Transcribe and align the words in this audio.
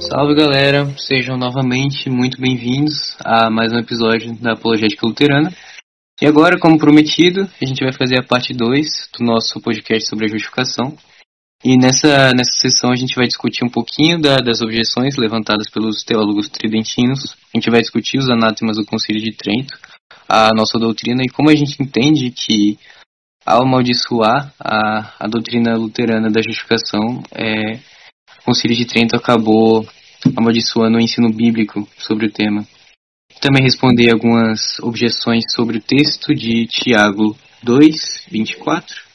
Salve 0.00 0.34
galera, 0.34 0.86
sejam 0.96 1.36
novamente 1.36 2.08
muito 2.08 2.40
bem-vindos 2.40 3.14
a 3.22 3.50
mais 3.50 3.70
um 3.70 3.78
episódio 3.78 4.34
da 4.40 4.54
Apologética 4.54 5.06
Luterana. 5.06 5.52
E 6.22 6.26
agora, 6.26 6.58
como 6.58 6.78
prometido, 6.78 7.46
a 7.60 7.64
gente 7.66 7.84
vai 7.84 7.92
fazer 7.92 8.18
a 8.18 8.22
parte 8.22 8.54
2 8.54 9.10
do 9.18 9.24
nosso 9.24 9.60
podcast 9.60 10.08
sobre 10.08 10.24
a 10.24 10.28
justificação. 10.28 10.96
E 11.62 11.76
nessa, 11.76 12.32
nessa 12.32 12.52
sessão 12.52 12.90
a 12.90 12.96
gente 12.96 13.14
vai 13.14 13.26
discutir 13.26 13.62
um 13.62 13.68
pouquinho 13.68 14.18
da, 14.18 14.38
das 14.38 14.62
objeções 14.62 15.16
levantadas 15.16 15.68
pelos 15.68 16.02
teólogos 16.02 16.48
tridentinos. 16.48 17.36
A 17.54 17.58
gente 17.58 17.70
vai 17.70 17.80
discutir 17.80 18.18
os 18.18 18.28
anátemas 18.28 18.76
do 18.76 18.84
Concílio 18.84 19.22
de 19.22 19.32
Trento, 19.32 19.78
a 20.28 20.52
nossa 20.54 20.78
doutrina 20.78 21.22
e 21.22 21.30
como 21.30 21.50
a 21.50 21.54
gente 21.54 21.82
entende 21.82 22.30
que 22.30 22.78
ao 23.44 23.62
amaldiçoar 23.62 24.52
a, 24.60 25.14
a 25.18 25.26
doutrina 25.26 25.74
luterana 25.74 26.30
da 26.30 26.42
justificação, 26.42 27.22
é, 27.32 27.76
o 28.40 28.44
Concílio 28.44 28.76
de 28.76 28.84
Trento 28.84 29.16
acabou 29.16 29.88
amaldiçoando 30.36 30.98
o 30.98 31.00
ensino 31.00 31.32
bíblico 31.32 31.88
sobre 31.96 32.26
o 32.26 32.30
tema. 32.30 32.66
Também 33.40 33.62
responder 33.62 34.12
algumas 34.12 34.78
objeções 34.80 35.44
sobre 35.50 35.78
o 35.78 35.80
texto 35.80 36.34
de 36.34 36.66
Tiago 36.66 37.36
2, 37.62 38.26
24 38.30 39.08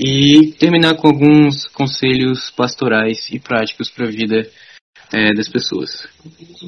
e 0.00 0.52
terminar 0.58 0.96
com 0.96 1.08
alguns 1.08 1.66
conselhos 1.68 2.50
pastorais 2.50 3.30
e 3.30 3.38
práticos 3.38 3.90
para 3.90 4.06
a 4.06 4.10
vida 4.10 4.50
é, 5.12 5.34
das 5.34 5.48
pessoas. 5.48 6.08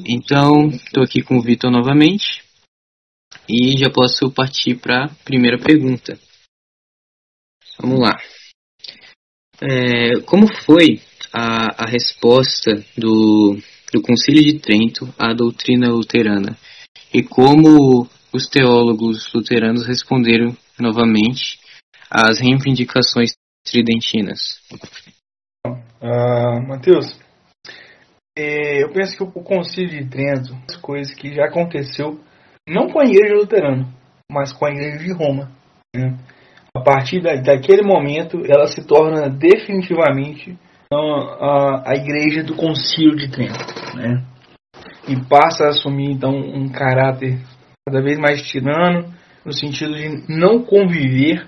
Então, 0.05 0.67
estou 0.67 1.03
aqui 1.03 1.21
com 1.21 1.37
o 1.37 1.41
Vitor 1.41 1.71
novamente 1.71 2.43
e 3.49 3.77
já 3.77 3.89
posso 3.89 4.31
partir 4.31 4.75
para 4.75 5.05
a 5.05 5.09
primeira 5.23 5.57
pergunta. 5.57 6.17
Vamos 7.79 7.99
lá. 7.99 8.17
É, 9.61 10.19
como 10.25 10.47
foi 10.47 11.01
a, 11.33 11.83
a 11.83 11.85
resposta 11.87 12.83
do, 12.97 13.57
do 13.91 14.01
Concílio 14.01 14.43
de 14.43 14.59
Trento 14.59 15.13
à 15.17 15.33
doutrina 15.33 15.89
luterana? 15.89 16.57
E 17.13 17.23
como 17.23 18.07
os 18.33 18.47
teólogos 18.47 19.31
luteranos 19.33 19.85
responderam 19.85 20.55
novamente 20.79 21.59
às 22.09 22.39
reivindicações 22.39 23.33
tridentinas? 23.65 24.61
Matheus, 26.67 27.13
é, 27.13 27.24
eu 28.37 28.91
penso 28.91 29.17
que 29.17 29.23
o 29.23 29.43
Concílio 29.43 30.03
de 30.03 30.09
Trento, 30.09 30.55
as 30.69 30.75
coisas 30.77 31.13
que 31.13 31.33
já 31.33 31.45
aconteceu, 31.45 32.19
não 32.67 32.89
com 32.89 32.99
a 32.99 33.05
Igreja 33.05 33.35
Luterana, 33.35 33.87
mas 34.29 34.51
com 34.51 34.65
a 34.65 34.71
Igreja 34.71 34.97
de 34.97 35.13
Roma. 35.13 35.51
né? 35.95 36.17
A 36.75 36.81
partir 36.81 37.21
da, 37.21 37.35
daquele 37.35 37.83
momento, 37.83 38.41
ela 38.45 38.67
se 38.67 38.85
torna 38.85 39.29
definitivamente 39.29 40.57
então, 40.85 41.17
a, 41.39 41.91
a 41.91 41.95
Igreja 41.95 42.43
do 42.43 42.55
Concílio 42.55 43.15
de 43.15 43.29
Trento, 43.29 43.57
né? 43.95 44.23
E 45.07 45.15
passa 45.27 45.65
a 45.65 45.69
assumir 45.69 46.11
então 46.11 46.31
um 46.31 46.67
caráter 46.69 47.39
cada 47.87 48.01
vez 48.01 48.17
mais 48.17 48.41
tirano, 48.41 49.13
no 49.45 49.53
sentido 49.53 49.93
de 49.93 50.25
não 50.27 50.63
conviver 50.63 51.45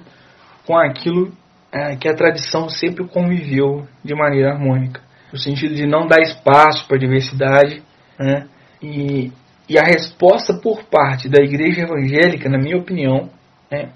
com 0.66 0.78
aquilo 0.78 1.32
é, 1.72 1.96
que 1.96 2.08
a 2.08 2.16
tradição 2.16 2.70
sempre 2.70 3.08
conviveu 3.08 3.88
de 4.04 4.14
maneira 4.14 4.54
harmônica, 4.54 5.02
no 5.32 5.38
sentido 5.38 5.76
de 5.76 5.86
não 5.86 6.08
dar 6.08 6.22
espaço 6.22 6.88
para 6.88 6.98
a 6.98 7.00
diversidade, 7.00 7.84
né? 8.20 8.48
E, 8.82 9.32
e 9.68 9.78
a 9.78 9.84
resposta 9.84 10.54
por 10.62 10.84
parte 10.84 11.28
da 11.28 11.44
Igreja 11.44 11.82
Evangélica, 11.82 12.50
na 12.50 12.58
minha 12.58 12.78
opinião, 12.78 13.30
né, 13.72 13.92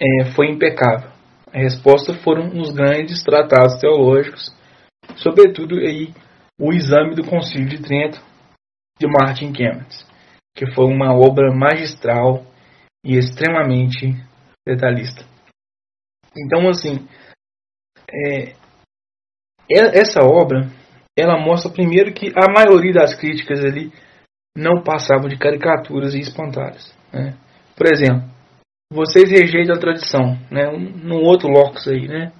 é, 0.00 0.24
foi 0.34 0.48
impecável. 0.48 1.10
A 1.52 1.58
resposta 1.58 2.14
foram 2.14 2.48
os 2.60 2.70
grandes 2.72 3.22
tratados 3.22 3.78
teológicos, 3.80 4.54
sobretudo 5.16 5.76
aí 5.78 6.12
o 6.58 6.72
exame 6.72 7.14
do 7.14 7.24
Concílio 7.24 7.68
de 7.68 7.82
Trento 7.82 8.20
de 8.98 9.06
Martin 9.06 9.52
Kemmets, 9.52 10.06
que 10.54 10.70
foi 10.72 10.86
uma 10.86 11.12
obra 11.12 11.52
magistral 11.52 12.44
e 13.04 13.16
extremamente 13.16 14.14
detalhista. 14.66 15.24
Então, 16.36 16.68
assim, 16.68 17.08
é, 18.08 18.54
essa 19.70 20.20
obra 20.20 20.68
ela 21.16 21.38
mostra 21.38 21.70
primeiro 21.70 22.12
que 22.12 22.32
a 22.36 22.50
maioria 22.50 22.92
das 22.92 23.14
críticas 23.14 23.64
ali 23.64 23.92
não 24.56 24.82
passavam 24.82 25.28
de 25.28 25.38
caricaturas 25.38 26.14
e 26.14 26.20
espantalhos. 26.20 26.94
Né? 27.12 27.36
Por 27.76 27.86
exemplo, 27.86 28.28
vocês 28.92 29.30
rejeitam 29.30 29.76
a 29.76 29.80
tradição, 29.80 30.36
né? 30.50 30.68
Um, 30.68 31.22
outro 31.24 31.48
locus 31.48 31.86
aí, 31.86 32.08
né? 32.08 32.32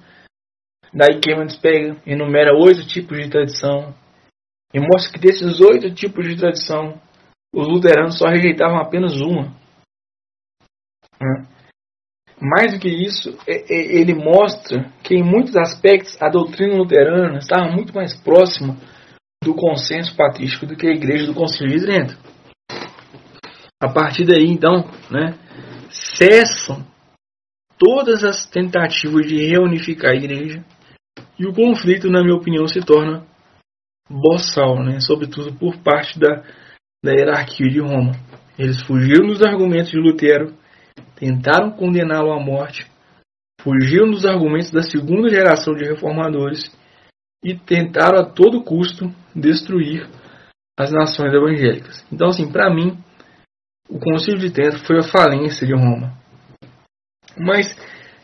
Daí 0.93 1.21
Kemmons 1.21 1.57
pega, 1.57 1.95
enumera 2.05 2.53
oito 2.53 2.85
tipos 2.85 3.17
de 3.17 3.29
tradição 3.29 3.93
e 4.73 4.79
mostra 4.79 5.13
que 5.13 5.25
desses 5.25 5.61
oito 5.61 5.93
tipos 5.93 6.27
de 6.27 6.35
tradição, 6.35 6.99
os 7.55 7.67
luteranos 7.67 8.17
só 8.17 8.27
rejeitavam 8.27 8.77
apenas 8.77 9.21
uma. 9.21 9.53
Né? 11.19 11.47
Mais 12.41 12.73
do 12.73 12.79
que 12.79 12.89
isso, 12.89 13.37
ele 13.45 14.15
mostra 14.15 14.91
que 15.03 15.13
em 15.13 15.23
muitos 15.23 15.55
aspectos 15.55 16.19
a 16.19 16.27
doutrina 16.27 16.75
luterana 16.75 17.37
estava 17.37 17.71
muito 17.71 17.93
mais 17.93 18.19
próxima 18.19 18.75
do 19.43 19.53
consenso 19.53 20.15
patrístico 20.15 20.65
do 20.65 20.75
que 20.75 20.87
a 20.87 20.91
igreja 20.91 21.27
do 21.27 21.35
Concílio 21.35 21.77
de 21.77 21.85
Trento. 21.85 22.17
A 23.79 23.89
partir 23.93 24.25
daí, 24.25 24.47
então, 24.47 24.89
né, 25.11 25.35
cessam 25.89 26.83
todas 27.77 28.23
as 28.23 28.49
tentativas 28.49 29.27
de 29.27 29.47
reunificar 29.47 30.11
a 30.11 30.15
igreja 30.15 30.63
e 31.37 31.45
o 31.45 31.53
conflito, 31.53 32.09
na 32.09 32.23
minha 32.23 32.35
opinião, 32.35 32.67
se 32.67 32.79
torna 32.79 33.23
boçal, 34.09 34.83
né, 34.83 34.99
sobretudo 34.99 35.53
por 35.53 35.77
parte 35.77 36.19
da, 36.19 36.43
da 37.03 37.11
hierarquia 37.11 37.69
de 37.69 37.79
Roma. 37.79 38.13
Eles 38.57 38.81
fugiram 38.81 39.27
dos 39.27 39.43
argumentos 39.43 39.91
de 39.91 39.97
Lutero 39.97 40.59
tentaram 41.21 41.69
condená-lo 41.69 42.31
à 42.31 42.39
morte, 42.39 42.89
fugiram 43.61 44.09
dos 44.09 44.25
argumentos 44.25 44.71
da 44.71 44.81
segunda 44.81 45.29
geração 45.29 45.75
de 45.75 45.85
reformadores 45.85 46.75
e 47.45 47.55
tentaram 47.55 48.19
a 48.19 48.25
todo 48.25 48.63
custo 48.63 49.13
destruir 49.35 50.09
as 50.75 50.91
nações 50.91 51.31
evangélicas. 51.31 52.03
Então, 52.11 52.29
assim, 52.29 52.51
para 52.51 52.73
mim, 52.73 52.97
o 53.87 53.99
Concílio 53.99 54.39
de 54.39 54.49
Trento 54.49 54.83
foi 54.83 54.97
a 54.97 55.03
falência 55.03 55.67
de 55.67 55.75
Roma. 55.75 56.17
Mas, 57.37 57.67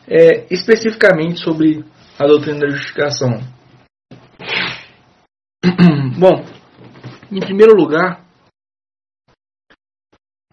é, 0.08 0.52
especificamente 0.52 1.38
sobre 1.38 1.84
a 2.18 2.26
doutrina 2.26 2.58
da 2.58 2.68
justificação. 2.68 3.38
Bom, 6.18 6.44
em 7.30 7.38
primeiro 7.38 7.74
lugar, 7.76 8.26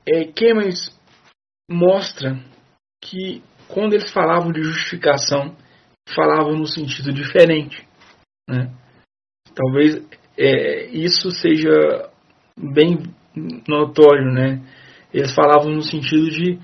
é, 0.07 0.25
Kemmers 0.25 0.94
mostra 1.69 2.39
que 3.01 3.41
quando 3.67 3.93
eles 3.93 4.11
falavam 4.11 4.51
de 4.51 4.63
justificação, 4.63 5.55
falavam 6.13 6.53
no 6.53 6.67
sentido 6.67 7.11
diferente. 7.11 7.87
Né? 8.47 8.71
Talvez 9.55 10.05
é, 10.37 10.85
isso 10.87 11.31
seja 11.31 12.09
bem 12.57 12.99
notório. 13.67 14.31
Né? 14.31 14.61
Eles 15.13 15.33
falavam 15.33 15.71
no 15.71 15.81
sentido 15.81 16.29
de, 16.29 16.59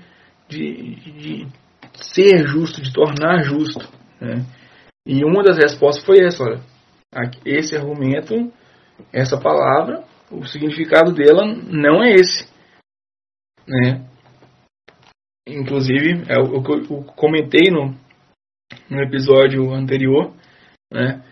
de, 0.48 0.94
de 1.12 1.46
ser 1.94 2.46
justo, 2.46 2.80
de 2.80 2.92
tornar 2.92 3.42
justo. 3.42 3.80
Né? 4.20 4.44
E 5.06 5.24
uma 5.24 5.42
das 5.42 5.56
respostas 5.56 6.04
foi 6.04 6.24
essa: 6.24 6.44
olha, 6.44 7.30
esse 7.44 7.76
argumento, 7.76 8.52
essa 9.12 9.38
palavra, 9.38 10.04
o 10.30 10.46
significado 10.46 11.12
dela 11.12 11.44
não 11.46 12.02
é 12.02 12.14
esse. 12.14 12.48
Né? 13.66 14.06
Inclusive, 15.46 16.24
é 16.28 16.38
o 16.38 16.62
que 16.62 16.72
eu 16.72 17.02
comentei 17.16 17.70
no, 17.70 17.94
no 18.88 19.02
episódio 19.02 19.72
anterior, 19.72 20.32
né? 20.90 21.22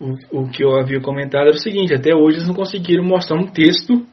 O, 0.00 0.42
o 0.42 0.50
que 0.50 0.64
eu 0.64 0.76
havia 0.76 1.00
comentado 1.00 1.48
era 1.48 1.56
o 1.56 1.58
seguinte: 1.58 1.94
até 1.94 2.14
hoje 2.14 2.38
eles 2.38 2.48
não 2.48 2.54
conseguiram 2.54 3.04
mostrar 3.04 3.38
um 3.38 3.46
texto 3.46 4.06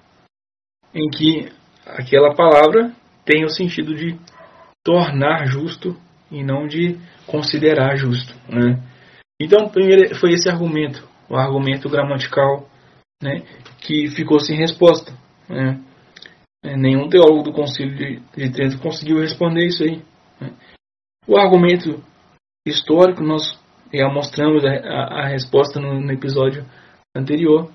em 0.94 1.10
que 1.10 1.50
aquela 1.86 2.36
palavra 2.36 2.94
tem 3.26 3.46
o 3.46 3.50
sentido 3.50 3.96
de 3.96 4.18
tornar 4.84 5.46
justo 5.46 5.96
e 6.30 6.44
não 6.44 6.68
de 6.68 6.98
considerar 7.26 7.96
justo, 7.96 8.34
né? 8.50 8.82
Então, 9.40 9.70
primeiro 9.70 10.14
foi 10.16 10.34
esse 10.34 10.50
argumento, 10.50 11.08
o 11.30 11.36
argumento 11.36 11.90
gramatical, 11.90 12.70
né, 13.22 13.44
que 13.80 14.08
ficou 14.10 14.40
sem 14.40 14.58
resposta, 14.58 15.14
né? 15.50 15.80
É, 16.64 16.76
nenhum 16.76 17.10
teólogo 17.10 17.44
do 17.44 17.54
Concílio 17.54 17.96
de, 17.96 18.20
de 18.36 18.52
Trento 18.52 18.80
conseguiu 18.80 19.20
responder 19.20 19.66
isso 19.66 19.84
aí. 19.84 20.04
Né? 20.40 20.54
O 21.28 21.38
argumento 21.38 22.04
histórico, 22.66 23.24
nós 23.24 23.60
já 23.94 24.08
mostramos 24.10 24.64
a, 24.64 24.70
a, 24.70 25.24
a 25.24 25.28
resposta 25.28 25.80
no, 25.80 26.00
no, 26.00 26.12
episódio 26.12 26.66
anterior. 27.16 27.72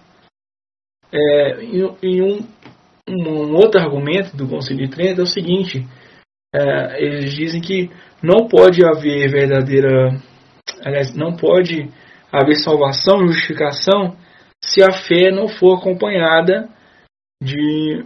É, 1.12 1.62
em, 1.62 1.96
em, 2.02 2.22
um 2.22 2.46
um, 3.08 3.54
outro 3.54 3.80
argumento 3.80 4.36
do 4.36 4.48
Concílio 4.48 4.86
de 4.86 4.92
Trento 4.92 5.20
é 5.20 5.24
o 5.24 5.28
seguinte: 5.28 5.86
é, 6.54 7.02
eles 7.02 7.34
dizem 7.34 7.60
que 7.60 7.90
não 8.22 8.48
pode 8.48 8.84
haver 8.84 9.30
verdadeira, 9.30 10.20
aliás, 10.84 11.14
não 11.14 11.36
pode 11.36 11.88
haver 12.32 12.56
salvação, 12.56 13.26
justificação, 13.26 14.16
se 14.64 14.82
a 14.82 14.92
fé 14.92 15.30
não 15.30 15.48
for 15.48 15.78
acompanhada 15.78 16.68
de 17.42 18.04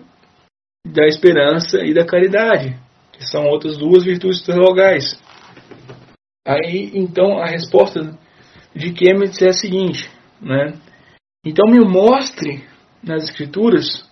da 0.86 1.06
esperança 1.06 1.84
e 1.84 1.94
da 1.94 2.06
caridade, 2.06 2.78
que 3.12 3.26
são 3.26 3.46
outras 3.46 3.78
duas 3.78 4.04
virtudes 4.04 4.42
teologais. 4.42 5.20
Aí, 6.46 6.90
então, 6.94 7.38
a 7.38 7.46
resposta 7.46 8.18
de 8.74 8.94
Chemnitz 8.96 9.40
é 9.42 9.48
a 9.48 9.52
seguinte, 9.52 10.10
né? 10.40 10.78
Então, 11.44 11.66
me 11.66 11.80
mostre 11.80 12.66
nas 13.02 13.24
Escrituras 13.24 14.08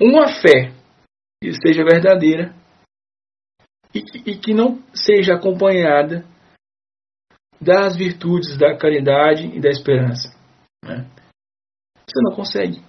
uma 0.00 0.28
fé 0.28 0.72
que 1.42 1.52
seja 1.54 1.84
verdadeira 1.84 2.54
e 3.94 4.02
que, 4.02 4.30
e 4.30 4.38
que 4.38 4.54
não 4.54 4.82
seja 4.94 5.34
acompanhada 5.34 6.24
das 7.60 7.96
virtudes 7.96 8.56
da 8.56 8.76
caridade 8.76 9.46
e 9.46 9.60
da 9.60 9.68
esperança. 9.68 10.28
Né? 10.84 11.06
Você 12.06 12.20
não 12.22 12.34
consegue. 12.34 12.82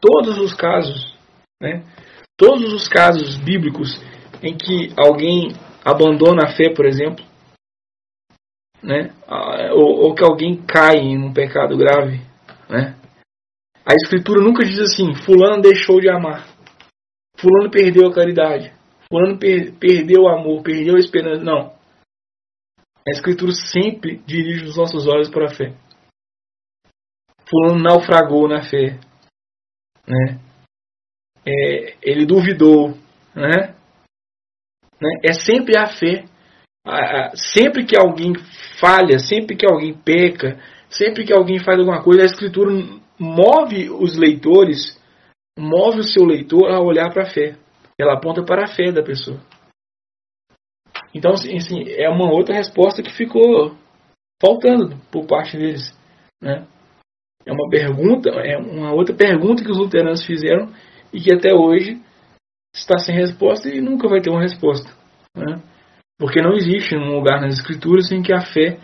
Todos 0.00 0.38
os 0.38 0.52
casos, 0.54 1.13
né? 1.60 1.84
todos 2.36 2.72
os 2.72 2.88
casos 2.88 3.36
bíblicos 3.36 3.90
em 4.42 4.56
que 4.56 4.92
alguém 4.96 5.48
abandona 5.84 6.44
a 6.44 6.56
fé, 6.56 6.72
por 6.74 6.86
exemplo, 6.86 7.24
né? 8.82 9.14
ou, 9.72 10.04
ou 10.04 10.14
que 10.14 10.24
alguém 10.24 10.60
cai 10.62 10.96
em 10.96 11.18
um 11.18 11.32
pecado 11.32 11.76
grave, 11.76 12.20
né? 12.68 12.96
A 13.86 13.94
escritura 13.94 14.40
nunca 14.40 14.64
diz 14.64 14.78
assim: 14.78 15.14
Fulano 15.14 15.60
deixou 15.60 16.00
de 16.00 16.08
amar, 16.08 16.46
Fulano 17.36 17.70
perdeu 17.70 18.08
a 18.08 18.14
caridade, 18.14 18.72
Fulano 19.08 19.38
per 19.38 19.72
perdeu 19.74 20.22
o 20.22 20.28
amor, 20.28 20.62
perdeu 20.62 20.96
a 20.96 20.98
esperança. 20.98 21.44
Não. 21.44 21.74
A 23.06 23.10
escritura 23.10 23.52
sempre 23.52 24.16
dirige 24.26 24.64
os 24.64 24.76
nossos 24.76 25.06
olhos 25.06 25.28
para 25.28 25.46
a 25.46 25.54
fé. 25.54 25.74
Fulano 27.46 27.82
naufragou 27.82 28.48
na 28.48 28.62
fé, 28.62 28.98
né? 30.06 30.40
É, 31.46 31.94
ele 32.02 32.24
duvidou, 32.24 32.94
né? 33.34 33.74
né? 35.00 35.10
É 35.22 35.32
sempre 35.32 35.76
a 35.76 35.86
fé. 35.86 36.24
Sempre 37.34 37.84
que 37.86 37.96
alguém 37.96 38.34
falha, 38.78 39.18
sempre 39.18 39.56
que 39.56 39.66
alguém 39.66 39.94
peca, 39.94 40.60
sempre 40.90 41.24
que 41.24 41.32
alguém 41.32 41.58
faz 41.58 41.78
alguma 41.78 42.02
coisa, 42.02 42.22
a 42.22 42.26
escritura 42.26 42.70
move 43.18 43.88
os 43.90 44.16
leitores, 44.18 45.00
move 45.58 46.00
o 46.00 46.04
seu 46.04 46.24
leitor 46.24 46.70
a 46.70 46.80
olhar 46.80 47.10
para 47.12 47.22
a 47.22 47.30
fé. 47.30 47.56
Ela 47.98 48.14
aponta 48.14 48.42
para 48.42 48.64
a 48.64 48.66
fé 48.66 48.92
da 48.92 49.02
pessoa. 49.02 49.40
Então, 51.14 51.32
assim, 51.32 51.56
assim, 51.56 51.84
é 51.88 52.08
uma 52.08 52.30
outra 52.30 52.54
resposta 52.54 53.02
que 53.02 53.12
ficou 53.12 53.76
faltando 54.42 54.96
por 55.10 55.26
parte 55.26 55.56
deles. 55.56 55.96
Né? 56.42 56.66
É 57.46 57.52
uma 57.52 57.68
pergunta, 57.70 58.30
é 58.30 58.58
uma 58.58 58.92
outra 58.92 59.14
pergunta 59.14 59.62
que 59.62 59.70
os 59.70 59.78
luteranos 59.78 60.24
fizeram 60.26 60.72
e 61.14 61.20
que 61.20 61.32
até 61.32 61.54
hoje 61.54 62.02
está 62.74 62.98
sem 62.98 63.14
resposta 63.14 63.68
e 63.68 63.80
nunca 63.80 64.08
vai 64.08 64.20
ter 64.20 64.30
uma 64.30 64.42
resposta. 64.42 64.90
Né? 65.36 65.62
Porque 66.18 66.42
não 66.42 66.54
existe 66.54 66.96
um 66.96 67.14
lugar 67.14 67.40
nas 67.40 67.54
escrituras 67.54 68.10
em 68.10 68.20
que 68.20 68.32
a 68.32 68.40
fé 68.40 68.78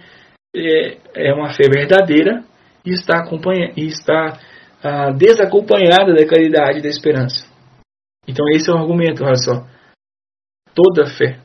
é, 0.55 1.29
é 1.29 1.35
uma 1.35 1.53
fé 1.53 1.65
verdadeira 1.69 2.45
e 2.85 2.91
está, 2.91 3.19
acompanha, 3.19 3.73
e 3.77 3.87
está 3.87 4.39
ah, 4.83 5.11
desacompanhada 5.11 6.15
da 6.15 6.27
caridade 6.27 6.79
e 6.79 6.83
da 6.83 6.89
esperança. 6.89 7.45
Então 8.29 8.49
esse 8.51 8.71
é 8.71 8.73
o 8.73 8.79
argumento, 8.79 9.25
olha 9.25 9.35
só. 9.35 9.67
Toda 10.73 11.11
fé, 11.19 11.41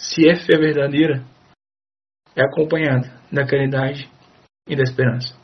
se 0.00 0.28
é 0.28 0.36
fé 0.36 0.56
verdadeira, 0.56 1.24
é 2.36 2.42
acompanhada 2.42 3.20
da 3.32 3.44
caridade 3.44 4.08
e 4.68 4.76
da 4.76 4.84
esperança. 4.84 5.36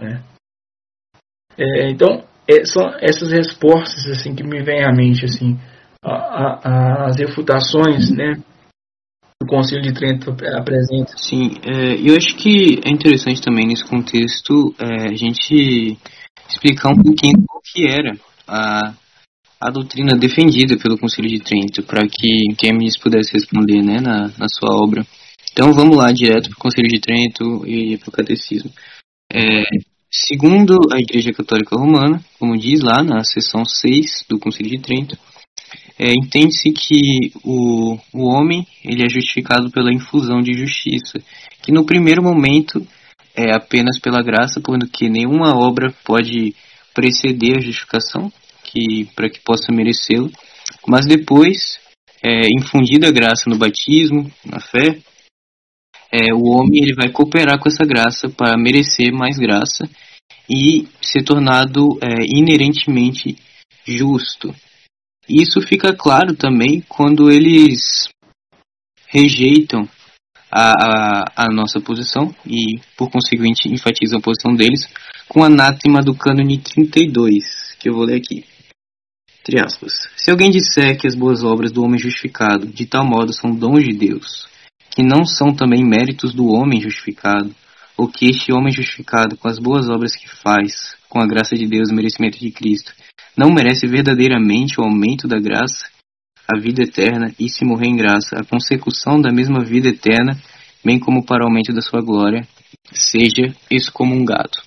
Né? 0.00 0.24
É, 1.56 1.88
então, 1.88 2.24
é, 2.50 2.64
são 2.64 2.82
essas 3.00 3.30
respostas 3.30 4.06
assim 4.06 4.34
que 4.34 4.42
me 4.42 4.62
vêm 4.62 4.84
à 4.84 4.92
mente, 4.92 5.24
assim, 5.24 5.58
a, 6.02 6.68
a, 6.68 7.06
as 7.06 7.18
refutações, 7.18 8.10
né, 8.10 8.40
o 9.42 9.46
Conselho 9.46 9.82
de 9.82 9.92
Trento 9.92 10.30
apresenta. 10.30 11.16
Sim, 11.16 11.52
é, 11.62 11.94
eu 11.94 12.14
acho 12.14 12.36
que 12.36 12.80
é 12.84 12.90
interessante 12.90 13.40
também 13.40 13.66
nesse 13.66 13.84
contexto 13.84 14.74
é, 14.78 15.10
a 15.10 15.14
gente 15.14 15.96
explicar 16.48 16.90
um 16.90 17.02
pouquinho 17.02 17.44
o 17.48 17.60
que 17.62 17.88
era 17.88 18.12
a, 18.46 18.92
a 19.60 19.70
doutrina 19.70 20.14
defendida 20.14 20.76
pelo 20.76 20.98
Conselho 20.98 21.28
de 21.28 21.40
Trento, 21.40 21.82
para 21.82 22.06
que 22.06 22.54
Keynes 22.58 22.98
pudesse 22.98 23.32
responder 23.32 23.82
né, 23.82 24.00
na, 24.00 24.28
na 24.38 24.48
sua 24.48 24.74
obra. 24.74 25.06
Então 25.52 25.72
vamos 25.72 25.96
lá, 25.96 26.12
direto 26.12 26.50
para 26.50 26.56
o 26.56 26.60
Conselho 26.60 26.88
de 26.88 27.00
Trento 27.00 27.66
e 27.66 27.96
para 27.96 28.08
o 28.08 28.12
Catecismo. 28.12 28.70
É, 29.32 29.62
segundo 30.10 30.78
a 30.92 30.98
Igreja 30.98 31.32
Católica 31.32 31.76
Romana, 31.76 32.20
como 32.38 32.58
diz 32.58 32.80
lá 32.80 33.02
na 33.02 33.22
seção 33.22 33.64
6 33.64 34.24
do 34.28 34.38
Conselho 34.38 34.70
de 34.70 34.80
Trento, 34.80 35.16
é, 35.98 36.12
entende-se 36.12 36.72
que 36.72 37.30
o, 37.44 37.98
o 38.12 38.24
homem 38.24 38.66
ele 38.84 39.04
é 39.04 39.08
justificado 39.08 39.70
pela 39.70 39.92
infusão 39.92 40.40
de 40.40 40.54
justiça, 40.54 41.22
que 41.62 41.70
no 41.70 41.84
primeiro 41.84 42.22
momento 42.22 42.84
é 43.36 43.54
apenas 43.54 43.98
pela 43.98 44.22
graça, 44.22 44.60
porque 44.60 45.08
nenhuma 45.08 45.54
obra 45.54 45.94
pode 46.04 46.54
preceder 46.94 47.58
a 47.58 47.60
justificação, 47.60 48.32
que 48.64 49.08
para 49.14 49.28
que 49.28 49.40
possa 49.40 49.72
merecê-lo, 49.72 50.30
mas 50.86 51.06
depois, 51.06 51.78
é, 52.22 52.48
infundida 52.48 53.08
a 53.08 53.12
graça 53.12 53.48
no 53.48 53.58
batismo, 53.58 54.30
na 54.44 54.60
fé, 54.60 54.98
é, 56.12 56.34
o 56.34 56.44
homem 56.44 56.82
ele 56.82 56.94
vai 56.94 57.10
cooperar 57.10 57.58
com 57.58 57.68
essa 57.68 57.84
graça 57.84 58.28
para 58.28 58.58
merecer 58.58 59.12
mais 59.12 59.36
graça 59.36 59.88
e 60.48 60.88
ser 61.00 61.22
tornado 61.22 61.98
é, 62.02 62.24
inerentemente 62.26 63.36
justo. 63.86 64.54
Isso 65.28 65.60
fica 65.60 65.94
claro 65.94 66.34
também 66.34 66.82
quando 66.88 67.30
eles 67.30 68.08
rejeitam 69.06 69.88
a, 70.50 70.72
a, 70.72 71.24
a, 71.46 71.48
nossa 71.52 71.80
posição 71.80 72.34
e, 72.44 72.80
por 72.96 73.08
conseguinte, 73.10 73.68
enfatizam 73.68 74.18
a 74.18 74.22
posição 74.22 74.52
deles 74.54 74.88
com 75.28 75.40
o 75.40 75.44
anátema 75.44 76.00
do 76.00 76.14
cânone 76.14 76.58
32, 76.58 77.76
que 77.78 77.88
eu 77.88 77.94
vou 77.94 78.04
ler 78.04 78.16
aqui. 78.16 78.44
Se 80.16 80.30
alguém 80.30 80.50
disser 80.50 80.98
que 80.98 81.06
as 81.06 81.14
boas 81.14 81.44
obras 81.44 81.70
do 81.70 81.82
homem 81.82 81.98
justificado 81.98 82.66
de 82.66 82.86
tal 82.86 83.04
modo 83.04 83.32
são 83.32 83.50
dons 83.54 83.84
de 83.84 83.96
Deus, 83.96 84.49
que 85.00 85.02
não 85.02 85.24
são 85.24 85.54
também 85.54 85.82
méritos 85.82 86.34
do 86.34 86.48
homem 86.48 86.78
justificado, 86.78 87.54
ou 87.96 88.06
que 88.06 88.26
este 88.26 88.52
homem 88.52 88.70
justificado 88.70 89.34
com 89.34 89.48
as 89.48 89.58
boas 89.58 89.88
obras 89.88 90.14
que 90.14 90.28
faz, 90.28 90.94
com 91.08 91.18
a 91.18 91.26
graça 91.26 91.56
de 91.56 91.66
Deus 91.66 91.88
e 91.88 91.94
merecimento 91.94 92.38
de 92.38 92.50
Cristo, 92.50 92.92
não 93.34 93.50
merece 93.50 93.86
verdadeiramente 93.86 94.78
o 94.78 94.84
aumento 94.84 95.26
da 95.26 95.40
graça, 95.40 95.88
a 96.46 96.60
vida 96.60 96.82
eterna 96.82 97.32
e, 97.38 97.48
se 97.48 97.64
morrer 97.64 97.86
em 97.86 97.96
graça, 97.96 98.36
a 98.38 98.44
consecução 98.44 99.18
da 99.18 99.32
mesma 99.32 99.64
vida 99.64 99.88
eterna, 99.88 100.38
bem 100.84 100.98
como 100.98 101.24
para 101.24 101.44
o 101.44 101.46
aumento 101.46 101.72
da 101.72 101.80
sua 101.80 102.02
glória, 102.02 102.46
seja 102.92 103.54
excomungado. 103.70 104.60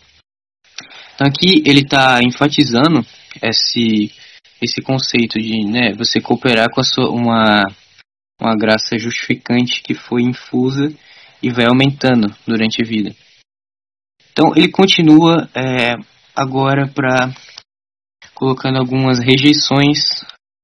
Então 1.14 1.28
aqui 1.28 1.62
ele 1.64 1.82
está 1.82 2.20
enfatizando 2.24 3.06
esse, 3.40 4.12
esse 4.60 4.82
conceito 4.82 5.38
de 5.40 5.64
né, 5.68 5.94
você 5.94 6.20
cooperar 6.20 6.72
com 6.72 6.82
sua, 6.84 7.12
uma, 7.12 7.68
uma 8.44 8.56
graça 8.56 8.98
justificante 8.98 9.82
que 9.82 9.94
foi 9.94 10.22
infusa 10.22 10.94
e 11.42 11.50
vai 11.50 11.66
aumentando 11.66 12.34
durante 12.46 12.82
a 12.82 12.86
vida. 12.86 13.16
Então 14.32 14.52
ele 14.56 14.70
continua 14.70 15.50
é, 15.56 15.96
agora 16.36 16.88
para 16.88 17.34
colocando 18.34 18.78
algumas 18.78 19.20
rejeições 19.20 20.24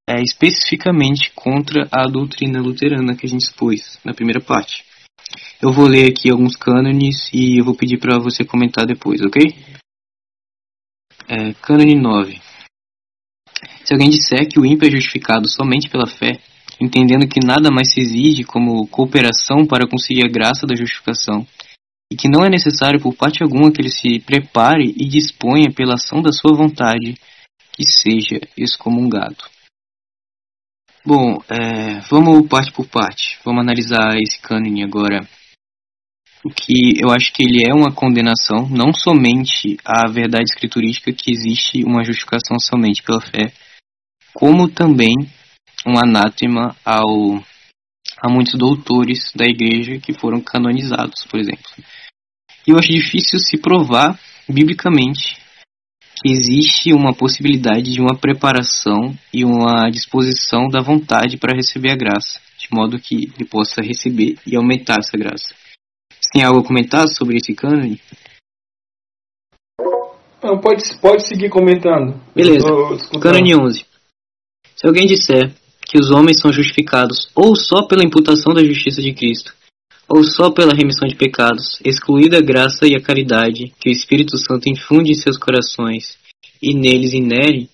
é, 0.10 0.22
especificamente 0.22 1.32
contra 1.36 1.88
a 1.92 2.06
doutrina 2.06 2.60
luterana 2.60 3.16
que 3.16 3.26
a 3.26 3.30
gente 3.30 3.44
expôs 3.44 4.00
na 4.04 4.14
primeira 4.14 4.42
parte. 4.42 4.84
Eu 5.62 5.72
vou 5.72 5.86
ler 5.86 6.10
aqui 6.10 6.32
alguns 6.32 6.56
cânones 6.56 7.30
e 7.32 7.60
eu 7.60 7.66
vou 7.66 7.76
pedir 7.76 8.00
para 8.00 8.18
você 8.18 8.44
comentar 8.44 8.86
depois, 8.86 9.22
ok? 9.22 9.56
É, 11.28 11.54
cânone 11.62 11.96
9. 11.96 12.42
Se 13.84 13.94
alguém 13.94 14.10
disser 14.10 14.48
que 14.48 14.60
o 14.60 14.66
ímpio 14.66 14.88
é 14.88 14.92
justificado 14.92 15.48
somente 15.48 15.90
pela 15.90 16.08
fé, 16.08 16.42
entendendo 16.80 17.28
que 17.28 17.46
nada 17.46 17.70
mais 17.70 17.92
se 17.92 18.00
exige 18.00 18.44
como 18.44 18.88
cooperação 18.88 19.66
para 19.66 19.88
conseguir 19.88 20.26
a 20.26 20.32
graça 20.32 20.66
da 20.66 20.76
justificação, 20.76 21.46
e 22.12 22.16
que 22.16 22.30
não 22.30 22.44
é 22.44 22.50
necessário 22.50 23.00
por 23.00 23.16
parte 23.16 23.44
alguma 23.44 23.72
que 23.72 23.82
ele 23.82 23.92
se 23.92 24.20
prepare 24.20 24.94
e 24.98 25.06
disponha 25.06 25.72
pela 25.72 25.94
ação 25.94 26.22
da 26.22 26.32
sua 26.32 26.56
vontade 26.56 27.16
que 27.72 27.86
seja 27.86 28.40
excomungado. 28.58 29.38
Bom, 31.06 31.38
é, 31.48 32.00
vamos 32.10 32.48
parte 32.48 32.72
por 32.72 32.88
parte. 32.88 33.40
Vamos 33.46 33.62
analisar 33.62 34.18
esse 34.18 34.40
cânone 34.42 34.84
agora 34.84 35.22
que 36.56 37.02
eu 37.02 37.10
acho 37.12 37.34
que 37.34 37.44
ele 37.44 37.64
é 37.68 37.74
uma 37.74 37.94
condenação, 37.94 38.68
não 38.70 38.94
somente 38.94 39.78
à 39.84 40.10
verdade 40.10 40.46
escriturística 40.46 41.12
que 41.12 41.32
existe 41.32 41.84
uma 41.84 42.04
justificação 42.04 42.58
somente 42.60 43.04
pela 43.04 43.22
fé, 43.22 43.52
como 44.34 44.70
também 44.70 45.14
um 45.86 45.98
anátema 45.98 46.76
ao 46.84 47.42
a 48.22 48.30
muitos 48.30 48.54
doutores 48.56 49.32
da 49.34 49.46
igreja 49.46 50.00
que 50.00 50.14
foram 50.14 50.42
canonizados, 50.42 51.26
por 51.26 51.40
exemplo. 51.40 51.70
E 52.68 52.72
eu 52.72 52.78
acho 52.78 52.92
difícil 52.92 53.40
se 53.40 53.58
provar 53.58 54.20
biblicamente 54.48 55.38
que 56.22 56.30
existe 56.30 56.92
uma 56.92 57.14
possibilidade 57.14 57.94
de 57.94 58.02
uma 58.02 58.18
preparação 58.18 59.18
e 59.34 59.46
uma 59.46 59.90
disposição 59.90 60.68
da 60.68 60.82
vontade 60.82 61.38
para 61.38 61.56
receber 61.56 61.92
a 61.92 61.96
graça, 61.96 62.42
de 62.58 62.68
modo 62.74 63.00
que 63.00 63.32
ele 63.34 63.46
possa 63.50 63.82
receber 63.82 64.36
e 64.46 64.56
aumentar 64.56 64.98
essa 65.00 65.18
graça. 65.18 65.56
Você 66.12 66.30
tem 66.34 66.44
algo 66.44 66.60
a 66.60 66.64
comentar 66.64 67.08
sobre 67.08 67.38
esse 67.38 67.56
cânone? 67.56 68.02
Não, 70.44 70.60
pode, 70.60 70.84
pode 71.00 71.26
seguir 71.26 71.50
comentando. 71.50 72.20
Beleza. 72.36 72.68
Cânone 73.22 73.56
11. 73.56 73.86
Se 74.76 74.88
alguém 74.88 75.08
disser 75.08 75.54
que 75.90 75.98
os 75.98 76.12
homens 76.12 76.40
são 76.40 76.54
justificados 76.54 77.28
ou 77.34 77.56
só 77.56 77.82
pela 77.82 78.04
imputação 78.04 78.54
da 78.54 78.64
justiça 78.64 79.02
de 79.02 79.12
Cristo, 79.12 79.56
ou 80.08 80.24
só 80.24 80.52
pela 80.52 80.72
remissão 80.72 81.08
de 81.08 81.16
pecados, 81.16 81.80
excluída 81.84 82.38
a 82.38 82.42
graça 82.42 82.86
e 82.86 82.96
a 82.96 83.02
caridade 83.02 83.74
que 83.80 83.90
o 83.90 83.92
Espírito 83.92 84.38
Santo 84.38 84.70
infunde 84.70 85.12
em 85.12 85.16
seus 85.16 85.36
corações 85.36 86.16
e 86.62 86.76
neles 86.76 87.14
inere, 87.14 87.68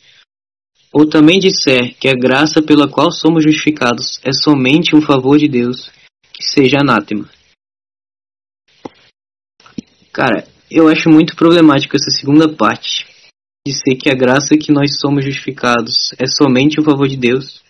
ou 0.94 1.06
também 1.06 1.40
disser 1.40 1.94
que 2.00 2.08
a 2.08 2.14
graça 2.14 2.62
pela 2.62 2.88
qual 2.88 3.12
somos 3.12 3.44
justificados 3.44 4.22
é 4.24 4.32
somente 4.32 4.96
um 4.96 5.02
favor 5.02 5.38
de 5.38 5.50
Deus, 5.50 5.92
que 6.34 6.42
seja 6.42 6.78
anátema. 6.80 7.30
Cara, 10.14 10.48
eu 10.72 10.88
acho 10.88 11.10
muito 11.10 11.36
problemático 11.36 11.98
essa 11.98 12.10
segunda 12.10 12.48
parte, 12.48 13.06
de 13.68 13.74
ser 13.74 13.96
que 13.96 14.10
a 14.10 14.16
graça 14.16 14.56
que 14.56 14.72
nós 14.72 15.02
somos 15.02 15.26
justificados 15.26 16.14
é 16.18 16.26
somente 16.26 16.80
um 16.80 16.84
favor 16.84 17.10
de 17.10 17.18
Deus, 17.18 17.65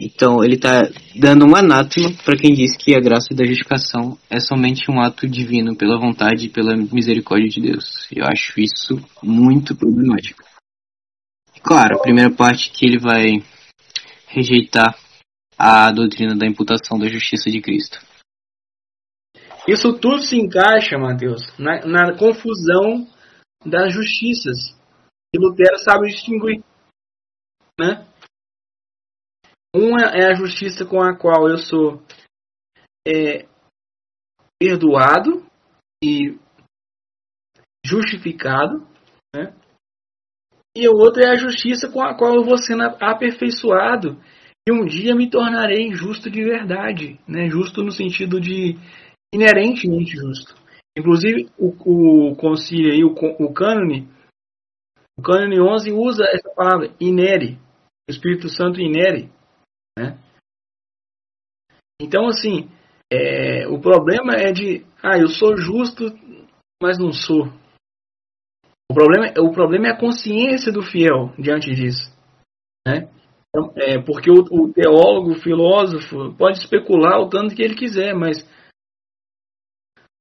então, 0.00 0.44
ele 0.44 0.54
está 0.54 0.82
dando 1.16 1.44
um 1.44 1.56
anátema 1.56 2.10
para 2.24 2.36
quem 2.36 2.54
diz 2.54 2.76
que 2.76 2.94
a 2.94 3.00
graça 3.00 3.34
da 3.34 3.44
justificação 3.44 4.16
é 4.30 4.38
somente 4.38 4.88
um 4.90 5.00
ato 5.00 5.26
divino 5.26 5.76
pela 5.76 5.98
vontade 5.98 6.46
e 6.46 6.50
pela 6.50 6.76
misericórdia 6.76 7.48
de 7.48 7.60
Deus. 7.60 8.06
Eu 8.14 8.24
acho 8.24 8.60
isso 8.60 9.04
muito 9.20 9.74
problemático. 9.74 10.44
Claro, 11.60 11.96
a 11.96 12.02
primeira 12.02 12.30
parte 12.30 12.70
que 12.70 12.86
ele 12.86 12.98
vai 12.98 13.42
rejeitar 14.28 14.96
a 15.58 15.90
doutrina 15.90 16.36
da 16.36 16.46
imputação 16.46 16.96
da 16.96 17.08
justiça 17.08 17.50
de 17.50 17.60
Cristo. 17.60 17.98
Isso 19.66 19.92
tudo 19.98 20.22
se 20.22 20.36
encaixa, 20.36 20.96
Mateus, 20.96 21.42
na, 21.58 21.84
na 21.84 22.16
confusão 22.16 23.06
das 23.66 23.92
justiças. 23.92 24.78
E 25.34 25.38
Lutero 25.38 25.76
sabe 25.78 26.06
distinguir. 26.06 26.62
Né? 27.78 28.06
Uma 29.74 30.10
é 30.14 30.30
a 30.30 30.34
justiça 30.34 30.86
com 30.86 31.02
a 31.02 31.16
qual 31.16 31.48
eu 31.48 31.58
sou 31.58 32.02
é, 33.06 33.46
perdoado 34.58 35.44
e 36.02 36.38
justificado, 37.84 38.86
né? 39.34 39.54
E 40.76 40.86
a 40.86 40.90
outra 40.90 41.24
é 41.24 41.30
a 41.30 41.36
justiça 41.36 41.90
com 41.90 42.02
a 42.02 42.16
qual 42.16 42.34
eu 42.34 42.44
vou 42.44 42.56
sendo 42.56 42.82
aperfeiçoado 42.82 44.20
e 44.66 44.72
um 44.72 44.84
dia 44.84 45.14
me 45.14 45.30
tornarei 45.30 45.92
justo 45.92 46.30
de 46.30 46.44
verdade, 46.44 47.18
né? 47.26 47.48
Justo 47.48 47.82
no 47.82 47.90
sentido 47.90 48.40
de 48.40 48.76
inerentemente 49.34 50.16
justo. 50.16 50.54
Inclusive 50.96 51.48
o, 51.58 52.30
o 52.30 52.36
concílio 52.36 52.92
aí, 52.92 53.04
o, 53.04 53.12
o 53.12 53.52
cânone, 53.52 54.08
o 55.18 55.22
cânone 55.22 55.60
11 55.60 55.92
usa 55.92 56.24
essa 56.24 56.50
palavra, 56.54 56.94
inere, 57.00 57.58
o 58.08 58.10
Espírito 58.10 58.48
Santo 58.48 58.80
inere, 58.80 59.30
né? 59.98 60.18
Então, 62.00 62.26
assim, 62.28 62.70
é, 63.12 63.66
o 63.66 63.80
problema 63.80 64.34
é 64.34 64.52
de, 64.52 64.86
ah, 65.02 65.18
eu 65.18 65.28
sou 65.28 65.56
justo, 65.56 66.04
mas 66.80 66.98
não 66.98 67.12
sou. 67.12 67.46
O 68.90 68.94
problema, 68.94 69.34
o 69.40 69.52
problema 69.52 69.88
é 69.88 69.90
a 69.90 69.98
consciência 69.98 70.72
do 70.72 70.82
fiel 70.82 71.34
diante 71.38 71.74
disso. 71.74 72.10
Né? 72.86 73.10
Então, 73.48 73.72
é, 73.76 74.00
porque 74.00 74.30
o, 74.30 74.44
o, 74.50 74.72
teólogo, 74.72 75.32
o 75.32 75.42
filósofo, 75.42 76.34
pode 76.36 76.58
especular 76.58 77.20
o 77.20 77.28
tanto 77.28 77.54
que 77.54 77.62
ele 77.62 77.74
quiser, 77.74 78.14
mas 78.14 78.38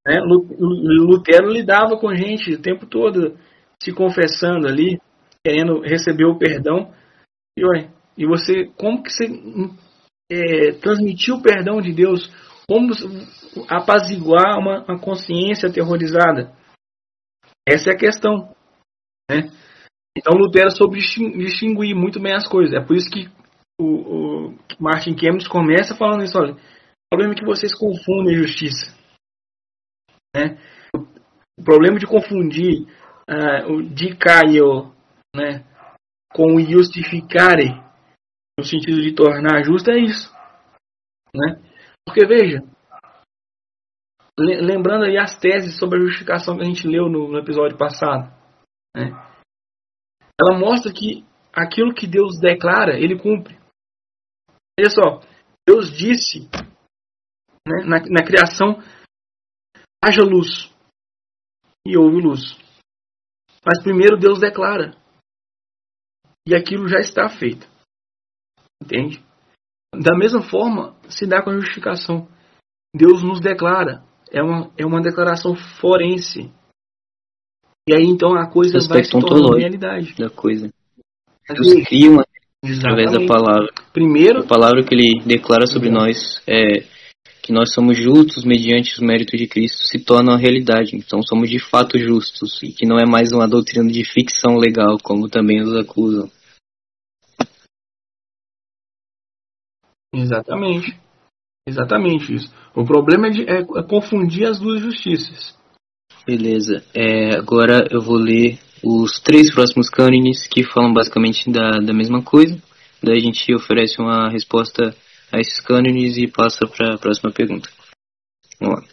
né, 0.06 0.16
Lutero 0.22 1.50
lidava 1.50 1.98
com 1.98 2.16
gente 2.16 2.54
o 2.54 2.62
tempo 2.62 2.86
todo 2.88 3.38
se 3.82 3.94
confessando 3.94 4.68
ali, 4.68 5.00
querendo 5.46 5.82
receber 5.82 6.26
o 6.26 6.38
perdão. 6.38 6.92
E 7.58 7.66
olha, 7.66 7.92
e 8.18 8.26
você, 8.26 8.66
como 8.78 9.04
que 9.04 9.12
você 9.12 9.26
é, 10.32 10.72
o 11.32 11.42
perdão 11.42 11.80
de 11.80 11.94
Deus? 11.94 12.32
Como 12.68 12.92
apaziguar 13.70 14.58
uma, 14.58 14.84
uma 14.84 15.00
consciência 15.00 15.70
aterrorizada? 15.70 16.54
Essa 17.68 17.92
é 17.92 17.94
a 17.94 17.98
questão. 17.98 18.56
Né? 19.30 19.50
Então 20.18 20.38
Lutero 20.38 20.72
soube 20.72 20.98
distinguir 20.98 21.96
muito 21.96 22.20
bem 22.20 22.34
as 22.34 22.48
coisas. 22.48 22.74
É 22.74 22.84
por 22.84 22.96
isso 22.96 23.10
que 23.10 23.30
o, 23.80 23.86
o 24.50 24.58
Martin 24.80 25.16
Chemnitz 25.18 25.48
começa 25.48 25.96
falando 25.96 26.24
isso. 26.24 26.38
Olha, 26.38 26.54
o 26.54 26.58
problema 27.10 27.34
é 27.34 27.38
que 27.38 27.46
vocês 27.46 27.74
confundem 27.74 28.36
justiça. 28.36 28.92
Né? 30.36 30.58
O 30.96 31.64
problema 31.64 32.00
de 32.00 32.08
confundir 32.08 32.88
uh, 33.30 33.74
o 33.74 33.84
dicaio 33.84 34.92
né, 35.36 35.64
com 36.34 36.56
o 36.56 36.60
justificare 36.60 37.87
no 38.58 38.66
sentido 38.66 39.02
de 39.02 39.14
tornar 39.14 39.64
justo 39.64 39.92
é 39.92 40.00
isso. 40.00 40.34
Né? 41.34 41.62
Porque 42.06 42.26
veja, 42.26 42.60
lembrando 44.38 45.06
aí 45.06 45.18
as 45.18 45.38
teses 45.38 45.78
sobre 45.78 46.00
a 46.00 46.02
justificação 46.02 46.56
que 46.56 46.64
a 46.64 46.66
gente 46.66 46.88
leu 46.88 47.10
no, 47.10 47.38
episódio 47.38 47.78
passado, 47.78 48.34
né? 48.96 49.12
ela 50.40 50.58
mostra 50.58 50.92
que 50.92 51.26
aquilo 51.54 51.94
que 51.94 52.08
Deus 52.08 52.40
declara, 52.40 52.98
ele 52.98 53.20
cumpre. 53.20 53.58
Olha 54.80 54.90
só, 54.90 55.22
Deus 55.68 55.92
disse 55.92 56.48
né, 57.68 57.84
na, 57.86 58.00
na 58.10 58.26
criação: 58.26 58.82
haja 60.04 60.22
luz. 60.22 60.72
E 61.86 61.98
houve 61.98 62.22
luz. 62.22 62.42
Mas 63.66 63.82
primeiro 63.82 64.18
Deus 64.18 64.40
declara. 64.40 64.92
E 66.48 66.54
aquilo 66.54 66.88
já 66.88 67.00
está 67.00 67.30
feito. 67.30 67.68
Entende? 68.84 69.24
Da 69.96 70.16
mesma 70.18 70.42
forma, 70.42 70.96
se 71.10 71.26
dá 71.26 71.42
com 71.42 71.50
a 71.50 71.56
justificação. 71.56 72.28
Deus 72.96 73.24
nos 73.24 73.40
declara. 73.40 74.04
É 74.32 74.42
uma, 74.42 74.72
é 74.78 74.86
uma 74.86 75.02
declaração 75.02 75.56
forense. 75.56 76.52
E 77.88 77.94
aí 77.94 78.04
então 78.04 78.36
a 78.36 78.48
coisa 78.48 78.78
vai 78.88 79.04
se 79.04 79.12
tornar 79.12 79.58
realidade. 79.58 80.14
Da 80.16 80.30
coisa. 80.30 80.70
Deus 81.50 81.88
cria 81.88 82.12
uma 82.12 82.26
através 82.64 83.12
da 83.12 83.26
palavra. 83.26 83.72
Primeiro, 83.94 84.42
a 84.42 84.48
palavra 84.48 84.84
que 84.84 84.94
ele 84.94 85.22
declara 85.26 85.66
sobre 85.66 85.90
nós 85.90 86.42
é 86.46 86.84
que 87.42 87.54
nós 87.54 87.74
somos 87.74 87.98
justos 87.98 88.44
mediante 88.44 88.94
os 88.94 89.00
méritos 89.00 89.40
de 89.40 89.48
Cristo 89.48 89.78
se 89.88 90.00
torna 90.00 90.34
uma 90.34 90.38
realidade. 90.38 90.98
Então 90.98 91.22
somos 91.24 91.50
de 91.50 91.60
fato 91.60 91.98
justos 91.98 92.62
e 92.62 92.74
que 92.74 92.86
não 92.86 92.98
é 93.00 93.06
mais 93.06 93.32
uma 93.32 93.48
doutrina 93.48 93.90
de 93.90 94.04
ficção 94.04 94.58
legal, 94.58 94.98
como 95.02 95.30
também 95.30 95.62
os 95.62 95.74
acusam. 95.74 96.30
Exatamente. 100.14 100.98
Exatamente 101.68 102.34
isso. 102.34 102.54
O 102.74 102.86
problema 102.86 103.28
é, 103.28 103.30
de, 103.30 103.42
é, 103.44 103.60
é 103.60 103.84
confundir 103.84 104.46
as 104.46 104.60
duas 104.60 104.82
justiças. 104.82 105.56
Beleza. 106.26 106.84
É, 106.94 107.36
agora 107.38 107.88
eu 107.92 108.02
vou 108.02 108.16
ler 108.18 108.60
os 108.84 109.20
três 109.20 109.54
próximos 109.54 109.90
cânones 109.90 110.48
que 110.48 110.64
falam 110.64 110.94
basicamente 110.94 111.50
da, 111.52 111.80
da 111.80 111.94
mesma 111.94 112.22
coisa. 112.22 112.62
Daí 113.04 113.18
a 113.18 113.22
gente 113.22 113.54
oferece 113.54 114.00
uma 114.00 114.30
resposta 114.30 114.96
a 115.32 115.40
esses 115.40 115.60
cânones 115.60 116.18
e 116.18 116.28
passa 116.28 116.66
para 116.66 116.96
a 116.96 116.98
próxima 116.98 117.32
pergunta. 117.32 117.70
Vamos 118.60 118.82
lá. 118.82 118.88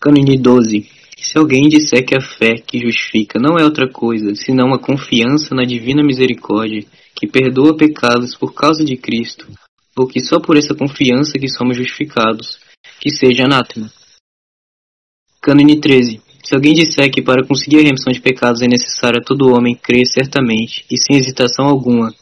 Cânone 0.00 0.36
12. 0.36 0.90
Se 1.16 1.38
alguém 1.38 1.68
disser 1.68 2.04
que 2.04 2.16
a 2.16 2.20
fé 2.20 2.56
que 2.56 2.80
justifica 2.80 3.38
não 3.38 3.56
é 3.56 3.62
outra 3.62 3.88
coisa, 3.88 4.34
senão 4.34 4.74
a 4.74 4.78
confiança 4.78 5.54
na 5.54 5.62
divina 5.62 6.02
misericórdia, 6.02 6.84
que 7.14 7.28
perdoa 7.28 7.76
pecados 7.76 8.34
por 8.34 8.52
causa 8.52 8.84
de 8.84 8.96
Cristo, 8.96 9.46
ou 9.96 10.06
que 10.06 10.20
só 10.20 10.40
por 10.40 10.56
essa 10.56 10.74
confiança 10.74 11.38
que 11.38 11.48
somos 11.48 11.76
justificados, 11.76 12.58
que 13.00 13.10
seja 13.10 13.44
anátema. 13.44 13.90
Cânone 15.40 15.80
13. 15.80 16.20
Se 16.44 16.54
alguém 16.54 16.74
disser 16.74 17.10
que 17.10 17.22
para 17.22 17.46
conseguir 17.46 17.78
a 17.78 17.82
remissão 17.82 18.12
de 18.12 18.20
pecados 18.20 18.62
é 18.62 18.66
necessário 18.66 19.20
a 19.20 19.24
todo 19.24 19.52
homem 19.52 19.74
crer 19.74 20.06
certamente 20.06 20.84
e 20.90 20.96
sem 20.98 21.16
hesitação 21.16 21.66
alguma, 21.66 22.14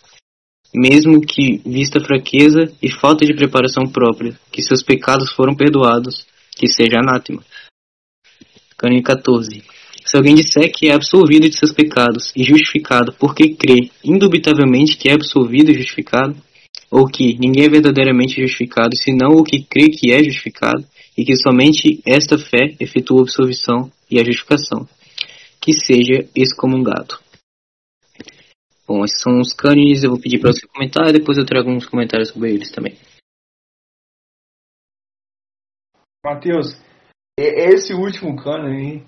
mesmo 0.75 1.21
que 1.21 1.59
vista 1.67 2.01
fraqueza 2.01 2.73
e 2.81 2.91
falta 2.91 3.25
de 3.25 3.35
preparação 3.35 3.85
própria, 3.85 4.39
que 4.53 4.63
seus 4.63 4.83
pecados 4.83 5.33
foram 5.33 5.55
perdoados, 5.55 6.27
que 6.57 6.69
seja 6.69 6.99
anátema. 6.99 7.43
Cânone 8.77 9.03
14. 9.03 9.63
Se 10.05 10.17
alguém 10.17 10.35
disser 10.35 10.73
que 10.73 10.89
é 10.89 10.95
absolvido 10.95 11.49
de 11.49 11.57
seus 11.57 11.73
pecados 11.73 12.33
e 12.35 12.43
justificado 12.43 13.13
porque 13.13 13.55
crê 13.55 13.91
indubitavelmente 14.03 14.97
que 14.97 15.09
é 15.09 15.13
absolvido 15.13 15.71
e 15.71 15.75
justificado, 15.75 16.37
ou 16.91 17.07
que 17.07 17.39
ninguém 17.39 17.67
é 17.67 17.69
verdadeiramente 17.69 18.41
justificado 18.41 18.97
senão 18.97 19.37
o 19.37 19.45
que 19.45 19.63
crê 19.63 19.89
que 19.89 20.13
é 20.13 20.23
justificado, 20.23 20.85
e 21.17 21.25
que 21.25 21.37
somente 21.37 22.01
esta 22.07 22.39
fé 22.39 22.75
efetua 22.81 23.21
a 23.21 23.23
absolvição 23.23 23.93
e 24.11 24.19
a 24.19 24.25
justificação, 24.25 24.89
que 25.61 25.73
seja 25.73 26.29
excomungado. 26.35 27.19
Bom, 28.87 29.05
esses 29.05 29.21
são 29.21 29.39
os 29.39 29.53
cânones, 29.53 30.03
eu 30.03 30.11
vou 30.11 30.21
pedir 30.21 30.41
para 30.41 30.53
você 30.53 30.67
comentar 30.67 31.09
e 31.09 31.13
depois 31.13 31.39
eu 31.39 31.45
trago 31.45 31.69
alguns 31.69 31.87
comentários 31.87 32.31
sobre 32.31 32.53
eles 32.53 32.73
também. 32.73 32.97
Mateus, 36.25 36.77
esse 37.39 37.95
último 37.95 38.37
cânone, 38.37 39.07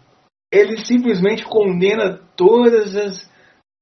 ele 0.52 0.78
simplesmente 0.84 1.44
condena 1.44 2.18
todas 2.36 2.94
as, 2.94 3.30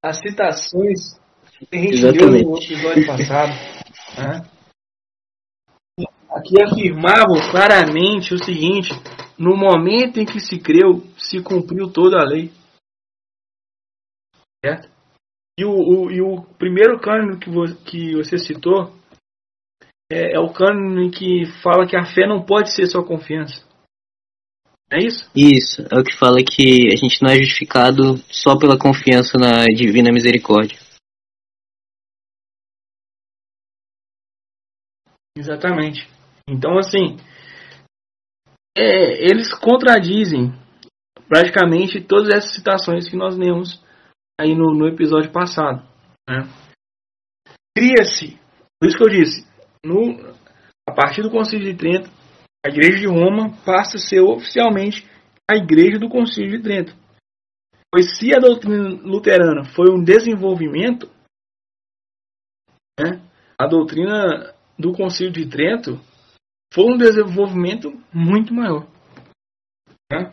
as 0.02 0.18
citações 0.18 1.20
que 1.58 1.76
a 1.76 1.76
gente 1.76 1.94
Exatamente. 1.94 2.44
deu 2.44 2.50
no 2.50 2.56
episódio 2.56 3.06
passado. 3.06 3.79
Né? 4.16 4.50
Aqui 6.30 6.62
afirmavam 6.62 7.50
claramente 7.50 8.34
o 8.34 8.42
seguinte: 8.42 8.90
no 9.38 9.56
momento 9.56 10.18
em 10.18 10.24
que 10.24 10.40
se 10.40 10.58
creu, 10.58 11.02
se 11.18 11.42
cumpriu 11.42 11.92
toda 11.92 12.18
a 12.18 12.24
lei. 12.24 12.52
Certo? 14.64 14.88
E 15.58 15.64
o, 15.64 15.70
o, 15.70 16.10
e 16.10 16.20
o 16.22 16.42
primeiro 16.58 16.98
cânone 17.00 17.38
que, 17.38 17.50
vo, 17.50 17.64
que 17.84 18.14
você 18.16 18.38
citou 18.38 18.94
é, 20.10 20.36
é 20.36 20.40
o 20.40 20.52
cânone 20.52 21.10
que 21.10 21.44
fala 21.62 21.86
que 21.86 21.96
a 21.96 22.04
fé 22.04 22.26
não 22.26 22.42
pode 22.42 22.74
ser 22.74 22.86
só 22.86 23.02
confiança. 23.02 23.64
É 24.92 24.98
isso? 24.98 25.30
Isso, 25.36 25.82
é 25.82 26.00
o 26.00 26.02
que 26.02 26.18
fala 26.18 26.38
que 26.38 26.88
a 26.92 26.96
gente 26.96 27.22
não 27.22 27.30
é 27.30 27.36
justificado 27.36 28.18
só 28.28 28.58
pela 28.58 28.76
confiança 28.76 29.38
na 29.38 29.64
divina 29.66 30.10
misericórdia. 30.10 30.79
Exatamente. 35.40 36.06
Então, 36.46 36.76
assim, 36.78 37.16
é, 38.76 39.24
eles 39.24 39.54
contradizem 39.54 40.52
praticamente 41.26 42.02
todas 42.02 42.28
essas 42.28 42.54
citações 42.54 43.08
que 43.08 43.16
nós 43.16 43.38
lemos 43.38 43.82
aí 44.38 44.54
no, 44.54 44.74
no 44.74 44.86
episódio 44.86 45.32
passado. 45.32 45.82
Né? 46.28 46.42
Cria-se, 47.74 48.38
por 48.78 48.88
isso 48.88 48.98
que 48.98 49.02
eu 49.02 49.08
disse, 49.08 49.46
no, 49.82 50.34
a 50.86 50.92
partir 50.92 51.22
do 51.22 51.30
Concílio 51.30 51.72
de 51.72 51.78
Trento, 51.78 52.10
a 52.66 52.68
Igreja 52.68 52.98
de 52.98 53.06
Roma 53.06 53.56
passa 53.64 53.96
a 53.96 54.00
ser 54.00 54.20
oficialmente 54.20 55.08
a 55.50 55.56
Igreja 55.56 55.98
do 55.98 56.10
Concílio 56.10 56.58
de 56.58 56.62
Trento. 56.62 56.94
Pois 57.90 58.18
se 58.18 58.34
a 58.34 58.38
doutrina 58.38 58.90
luterana 59.02 59.64
foi 59.74 59.90
um 59.90 60.04
desenvolvimento, 60.04 61.10
né, 63.00 63.22
a 63.58 63.66
doutrina 63.66 64.54
do 64.80 64.92
Concílio 64.92 65.32
de 65.32 65.46
Trento 65.46 66.00
foi 66.72 66.84
um 66.84 66.96
desenvolvimento 66.96 67.92
muito 68.12 68.54
maior. 68.54 68.86
Né? 70.10 70.32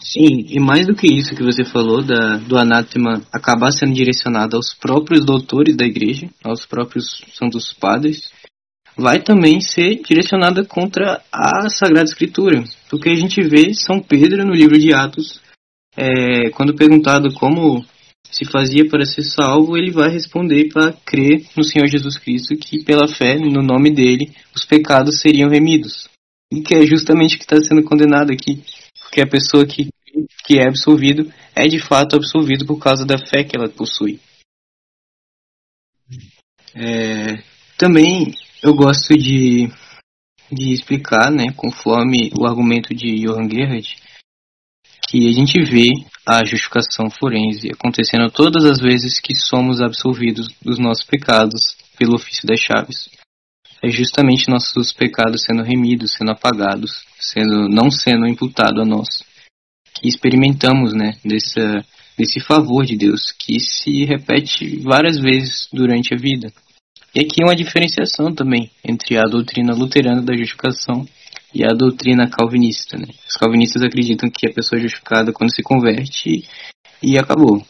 Sim, 0.00 0.46
e 0.48 0.60
mais 0.60 0.86
do 0.86 0.94
que 0.94 1.06
isso 1.06 1.34
que 1.34 1.42
você 1.42 1.64
falou 1.64 2.02
da, 2.02 2.36
do 2.36 2.58
anátema 2.58 3.22
acabar 3.32 3.72
sendo 3.72 3.94
direcionado 3.94 4.56
aos 4.56 4.74
próprios 4.74 5.24
doutores 5.24 5.76
da 5.76 5.86
igreja, 5.86 6.28
aos 6.44 6.66
próprios 6.66 7.22
santos 7.32 7.72
padres, 7.72 8.30
vai 8.96 9.22
também 9.22 9.60
ser 9.60 10.02
direcionada 10.02 10.64
contra 10.64 11.22
a 11.32 11.68
Sagrada 11.68 12.04
Escritura. 12.04 12.62
Porque 12.90 13.08
a 13.08 13.14
gente 13.14 13.40
vê 13.42 13.72
São 13.72 14.00
Pedro 14.00 14.44
no 14.44 14.52
livro 14.52 14.78
de 14.78 14.92
Atos, 14.92 15.40
é, 15.96 16.50
quando 16.50 16.74
perguntado 16.74 17.32
como 17.34 17.84
se 18.34 18.44
fazia 18.44 18.88
para 18.88 19.06
ser 19.06 19.22
salvo, 19.22 19.76
ele 19.76 19.92
vai 19.92 20.10
responder 20.10 20.68
para 20.72 20.92
crer 20.92 21.46
no 21.56 21.62
Senhor 21.62 21.86
Jesus 21.86 22.18
Cristo, 22.18 22.56
que 22.56 22.82
pela 22.82 23.06
fé, 23.06 23.36
no 23.38 23.62
nome 23.62 23.94
dele, 23.94 24.34
os 24.52 24.64
pecados 24.64 25.20
seriam 25.20 25.48
remidos. 25.48 26.08
E 26.52 26.60
que 26.60 26.74
é 26.74 26.84
justamente 26.84 27.36
o 27.36 27.38
que 27.38 27.44
está 27.44 27.60
sendo 27.60 27.84
condenado 27.84 28.32
aqui. 28.32 28.64
Porque 29.00 29.20
a 29.20 29.26
pessoa 29.26 29.64
que, 29.64 29.88
que 30.44 30.58
é 30.58 30.66
absolvido 30.66 31.32
é 31.54 31.68
de 31.68 31.78
fato 31.78 32.16
absolvido 32.16 32.66
por 32.66 32.80
causa 32.80 33.06
da 33.06 33.16
fé 33.18 33.44
que 33.44 33.56
ela 33.56 33.68
possui. 33.68 34.18
É, 36.74 37.40
também 37.78 38.34
eu 38.60 38.74
gosto 38.74 39.16
de, 39.16 39.68
de 40.50 40.72
explicar, 40.72 41.30
né, 41.30 41.52
conforme 41.56 42.32
o 42.36 42.44
argumento 42.46 42.92
de 42.92 43.14
Johann 43.20 43.48
Gerhard, 43.48 43.96
que 45.14 45.28
a 45.28 45.32
gente 45.32 45.62
vê 45.62 45.90
a 46.26 46.44
justificação 46.44 47.08
forense 47.08 47.70
acontecendo 47.70 48.28
todas 48.32 48.64
as 48.64 48.80
vezes 48.80 49.20
que 49.20 49.32
somos 49.36 49.80
absolvidos 49.80 50.48
dos 50.60 50.76
nossos 50.76 51.04
pecados 51.04 51.76
pelo 51.96 52.16
ofício 52.16 52.44
das 52.48 52.58
chaves. 52.58 53.08
É 53.80 53.88
justamente 53.88 54.50
nossos 54.50 54.92
pecados 54.92 55.44
sendo 55.44 55.62
remidos, 55.62 56.14
sendo 56.14 56.32
apagados, 56.32 57.04
sendo 57.20 57.68
não 57.68 57.92
sendo 57.92 58.26
imputado 58.26 58.82
a 58.82 58.84
nós, 58.84 59.22
que 59.94 60.08
experimentamos, 60.08 60.92
né, 60.92 61.16
desse, 61.24 61.60
desse 62.18 62.40
favor 62.40 62.84
de 62.84 62.96
Deus 62.96 63.30
que 63.30 63.60
se 63.60 64.04
repete 64.04 64.80
várias 64.80 65.16
vezes 65.16 65.68
durante 65.72 66.12
a 66.12 66.16
vida. 66.16 66.52
E 67.14 67.20
aqui 67.20 67.40
é 67.40 67.44
uma 67.44 67.54
diferenciação 67.54 68.34
também 68.34 68.68
entre 68.84 69.16
a 69.16 69.22
doutrina 69.22 69.74
luterana 69.74 70.22
da 70.22 70.36
justificação 70.36 71.06
e 71.54 71.64
a 71.64 71.68
doutrina 71.68 72.28
calvinista. 72.28 72.98
Né? 72.98 73.06
Os 73.28 73.36
calvinistas 73.36 73.82
acreditam 73.82 74.28
que 74.28 74.46
a 74.46 74.52
pessoa 74.52 74.78
é 74.78 74.82
justificada 74.82 75.32
quando 75.32 75.54
se 75.54 75.62
converte 75.62 76.44
e, 77.02 77.18
acabou. 77.18 77.64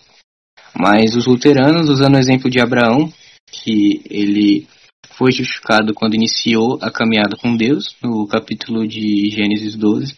Mas 0.77 1.15
os 1.15 1.27
luteranos, 1.27 1.89
usando 1.89 2.15
o 2.15 2.19
exemplo 2.19 2.51
de 2.51 2.61
Abraão, 2.61 3.13
que 3.51 4.03
ele 4.09 4.67
foi 5.11 5.31
justificado 5.31 5.95
quando 5.95 6.15
iniciou 6.15 6.79
a 6.81 6.91
caminhada 6.91 7.37
com 7.37 7.57
Deus, 7.57 7.95
no 8.03 8.27
capítulo 8.27 8.87
de 8.87 9.31
Gênesis 9.31 9.77
12. 9.77 10.17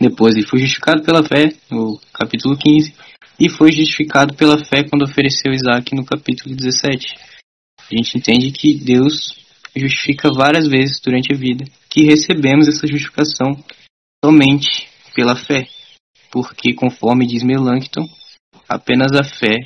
Depois 0.00 0.34
ele 0.34 0.46
foi 0.46 0.60
justificado 0.60 1.02
pela 1.02 1.22
fé, 1.22 1.52
no 1.70 2.00
capítulo 2.12 2.56
15. 2.56 2.94
E 3.38 3.48
foi 3.48 3.72
justificado 3.72 4.34
pela 4.34 4.62
fé 4.64 4.84
quando 4.84 5.02
ofereceu 5.02 5.52
Isaac, 5.52 5.94
no 5.94 6.04
capítulo 6.04 6.54
17. 6.54 7.14
A 7.90 7.96
gente 7.96 8.16
entende 8.16 8.52
que 8.52 8.74
Deus 8.74 9.39
justifica 9.76 10.30
várias 10.32 10.68
vezes 10.68 11.00
durante 11.00 11.32
a 11.32 11.36
vida, 11.36 11.64
que 11.88 12.04
recebemos 12.04 12.68
essa 12.68 12.86
justificação 12.86 13.52
somente 14.24 14.88
pela 15.14 15.36
fé, 15.36 15.68
porque 16.30 16.74
conforme 16.74 17.26
diz 17.26 17.42
Melanchthon, 17.42 18.08
apenas 18.68 19.12
a 19.12 19.24
fé 19.24 19.56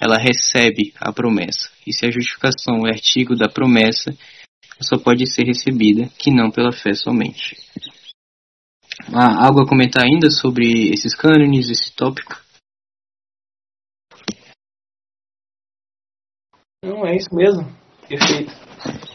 ela 0.00 0.18
recebe 0.18 0.92
a 0.96 1.12
promessa. 1.12 1.70
E 1.86 1.92
se 1.92 2.04
a 2.04 2.10
justificação 2.10 2.86
é 2.86 2.90
artigo 2.90 3.36
da 3.36 3.48
promessa, 3.48 4.12
só 4.80 4.98
pode 4.98 5.26
ser 5.32 5.44
recebida 5.44 6.08
que 6.18 6.30
não 6.32 6.50
pela 6.50 6.72
fé 6.72 6.92
somente. 6.92 7.56
Há 9.14 9.46
algo 9.46 9.62
a 9.62 9.68
comentar 9.68 10.04
ainda 10.04 10.28
sobre 10.30 10.90
esses 10.90 11.14
cânones, 11.14 11.70
esse 11.70 11.94
tópico? 11.94 12.40
Não, 16.84 17.06
é 17.06 17.16
isso 17.16 17.32
mesmo. 17.32 17.81
Perfeito. 18.12 18.52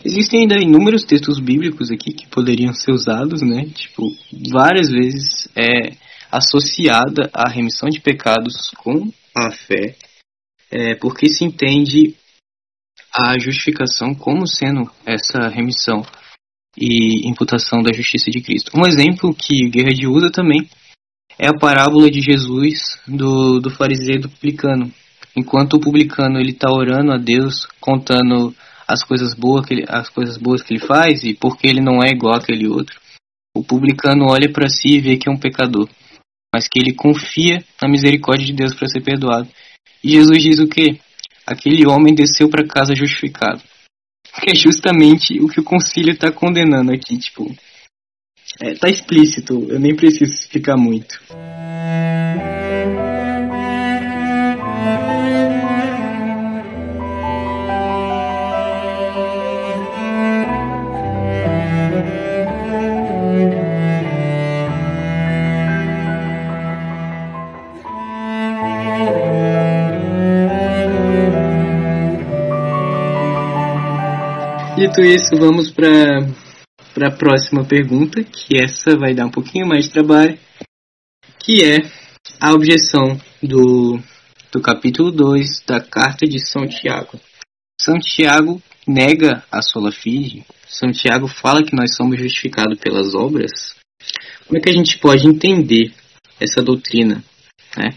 Existem 0.03 0.41
ainda 0.41 0.55
inúmeros 0.55 1.03
textos 1.03 1.39
bíblicos 1.39 1.91
aqui 1.91 2.13
que 2.13 2.27
poderiam 2.27 2.73
ser 2.73 2.91
usados, 2.91 3.43
né? 3.43 3.65
Tipo, 3.75 4.09
várias 4.51 4.89
vezes 4.89 5.47
é 5.55 5.95
associada 6.31 7.29
a 7.31 7.47
remissão 7.47 7.89
de 7.89 7.99
pecados 7.99 8.71
com 8.77 9.11
a 9.35 9.51
fé, 9.51 9.95
é, 10.71 10.95
porque 10.95 11.29
se 11.29 11.45
entende 11.45 12.15
a 13.13 13.37
justificação 13.37 14.15
como 14.15 14.47
sendo 14.47 14.89
essa 15.05 15.47
remissão 15.47 16.01
e 16.75 17.27
imputação 17.27 17.83
da 17.83 17.93
justiça 17.93 18.31
de 18.31 18.41
Cristo. 18.41 18.71
Um 18.75 18.85
exemplo 18.85 19.33
que 19.33 19.69
Gerhard 19.71 20.07
usa 20.07 20.31
também 20.31 20.67
é 21.37 21.47
a 21.47 21.57
parábola 21.57 22.09
de 22.09 22.19
Jesus 22.19 22.99
do, 23.07 23.59
do 23.59 23.69
fariseu 23.69 24.15
e 24.15 24.21
do 24.21 24.29
publicano. 24.29 24.91
Enquanto 25.35 25.75
o 25.75 25.79
publicano 25.79 26.39
ele 26.39 26.51
está 26.51 26.71
orando 26.71 27.11
a 27.11 27.17
Deus, 27.17 27.67
contando 27.79 28.55
as 28.87 29.03
coisas 29.03 29.33
boas 29.33 29.65
que 29.65 29.73
ele, 29.73 29.85
as 29.87 30.09
coisas 30.09 30.37
boas 30.37 30.61
que 30.61 30.73
ele 30.73 30.85
faz 30.85 31.23
e 31.23 31.33
porque 31.33 31.67
ele 31.67 31.81
não 31.81 32.01
é 32.01 32.09
igual 32.09 32.35
àquele 32.35 32.67
outro. 32.67 32.99
O 33.55 33.63
publicano 33.63 34.25
olha 34.29 34.51
para 34.51 34.69
si 34.69 34.97
e 34.97 35.01
vê 35.01 35.17
que 35.17 35.27
é 35.27 35.31
um 35.31 35.37
pecador, 35.37 35.89
mas 36.53 36.67
que 36.67 36.79
ele 36.79 36.93
confia 36.93 37.63
na 37.81 37.89
misericórdia 37.89 38.45
de 38.45 38.53
Deus 38.53 38.73
para 38.73 38.87
ser 38.87 39.01
perdoado. 39.01 39.49
E 40.03 40.11
Jesus 40.11 40.41
diz 40.41 40.59
o 40.59 40.67
que? 40.67 40.99
Aquele 41.45 41.87
homem 41.87 42.13
desceu 42.13 42.49
para 42.49 42.67
casa 42.67 42.95
justificado. 42.95 43.61
Que 44.41 44.51
é 44.51 44.55
justamente 44.55 45.39
o 45.41 45.47
que 45.47 45.59
o 45.59 45.63
concílio 45.63 46.13
está 46.13 46.31
condenando 46.31 46.91
aqui, 46.91 47.17
tipo, 47.17 47.51
é, 48.61 48.73
tá 48.75 48.87
explícito, 48.87 49.67
eu 49.69 49.79
nem 49.79 49.95
preciso 49.95 50.33
explicar 50.33 50.77
muito. 50.77 51.19
Dito 74.87 75.01
isso, 75.01 75.35
vamos 75.35 75.69
para 75.69 77.07
a 77.07 77.11
próxima 77.11 77.65
pergunta, 77.65 78.23
que 78.23 78.57
essa 78.57 78.95
vai 78.95 79.13
dar 79.13 79.25
um 79.25 79.29
pouquinho 79.29 79.67
mais 79.67 79.83
de 79.83 79.91
trabalho, 79.91 80.39
que 81.39 81.61
é 81.61 81.79
a 82.39 82.53
objeção 82.53 83.19
do, 83.43 83.99
do 84.49 84.61
capítulo 84.61 85.11
2 85.11 85.63
da 85.67 85.81
carta 85.81 86.25
de 86.25 86.39
São 86.39 86.65
Tiago. 86.65 87.19
São 87.77 87.99
Tiago 87.99 88.61
nega 88.87 89.43
a 89.51 89.61
sola 89.61 89.91
fide, 89.91 90.45
São 90.65 90.89
Tiago 90.93 91.27
fala 91.27 91.65
que 91.65 91.75
nós 91.75 91.93
somos 91.93 92.17
justificados 92.17 92.79
pelas 92.79 93.13
obras. 93.13 93.75
Como 94.47 94.57
é 94.57 94.61
que 94.61 94.69
a 94.69 94.73
gente 94.73 94.97
pode 94.99 95.27
entender 95.27 95.93
essa 96.39 96.63
doutrina? 96.63 97.21
Né? 97.75 97.89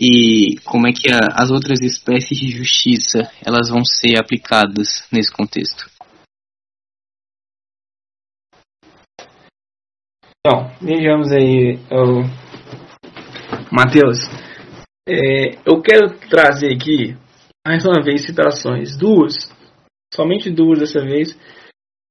E 0.00 0.58
como 0.64 0.86
é 0.86 0.92
que 0.92 1.12
a, 1.12 1.18
as 1.34 1.50
outras 1.50 1.82
espécies 1.82 2.38
de 2.38 2.50
justiça 2.50 3.30
elas 3.44 3.68
vão 3.68 3.84
ser 3.84 4.18
aplicadas 4.18 5.04
nesse 5.12 5.30
contexto? 5.30 5.99
Então, 10.42 10.70
vejamos 10.80 11.30
aí, 11.32 11.76
o 11.90 12.22
Mateus. 13.70 14.18
É, 15.06 15.50
eu 15.66 15.82
quero 15.82 16.18
trazer 16.30 16.72
aqui, 16.72 17.14
mais 17.66 17.84
uma 17.84 18.02
vez, 18.02 18.24
citações, 18.24 18.96
duas, 18.96 19.34
somente 20.14 20.50
duas 20.50 20.78
dessa 20.78 21.00
vez, 21.02 21.38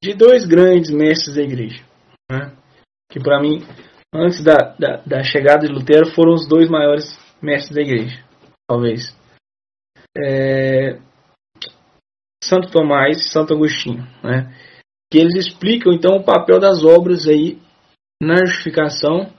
de 0.03 0.13
dois 0.13 0.45
grandes 0.45 0.91
mestres 0.91 1.37
da 1.37 1.41
igreja. 1.41 1.83
Né? 2.31 2.55
Que 3.11 3.19
para 3.19 3.41
mim, 3.41 3.65
antes 4.13 4.43
da, 4.43 4.75
da, 4.77 4.97
da, 4.97 5.23
chegada 5.23 5.65
de 5.65 5.73
Lutero, 5.73 6.13
foram 6.13 6.33
os 6.33 6.47
dois 6.47 6.69
maiores 6.69 7.17
mestres 7.41 7.75
da 7.75 7.81
igreja, 7.81 8.23
talvez. 8.69 9.17
É, 10.15 10.99
Santo 12.43 12.69
Tomás 12.69 13.17
e 13.17 13.29
Santo 13.31 13.55
Agostinho. 13.55 14.03
Né? 14.23 14.55
Que 15.11 15.17
eles 15.17 15.33
explicam 15.33 15.91
então 15.91 16.17
o 16.17 16.23
papel 16.23 16.59
das 16.59 16.83
obras 16.83 17.27
aí 17.27 17.59
na 18.21 18.45
justificação, 18.45 19.31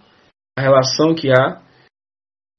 a 0.58 0.62
relação 0.62 1.14
que 1.14 1.30
há 1.30 1.60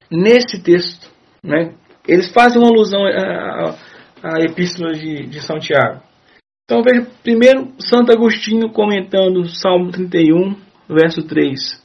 nesse 0.10 0.62
texto. 0.62 1.10
Né? 1.44 1.76
Eles 2.08 2.32
fazem 2.32 2.60
uma 2.60 2.70
alusão 2.70 3.06
à, 3.06 3.76
à 4.24 4.40
epístola 4.42 4.94
de, 4.94 5.28
de 5.28 5.42
São 5.42 5.60
Tiago. 5.60 6.04
Então 6.64 6.84
veja 6.84 7.10
primeiro 7.22 7.74
Santo 7.80 8.12
Agostinho 8.12 8.72
comentando 8.72 9.46
Salmo 9.48 9.92
31, 9.92 10.56
verso 10.88 11.24
3. 11.28 11.82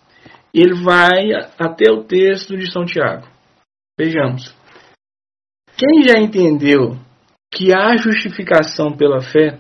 Ele 0.55 0.75
vai 0.83 1.33
até 1.59 1.91
o 1.91 2.05
texto 2.05 2.57
de 2.57 2.71
São 2.71 2.85
Tiago. 2.85 3.27
Vejamos. 3.99 4.55
Quem 5.77 6.07
já 6.07 6.19
entendeu 6.19 6.97
que 7.53 7.75
há 7.75 7.97
justificação 7.97 8.97
pela 8.97 9.21
fé, 9.21 9.59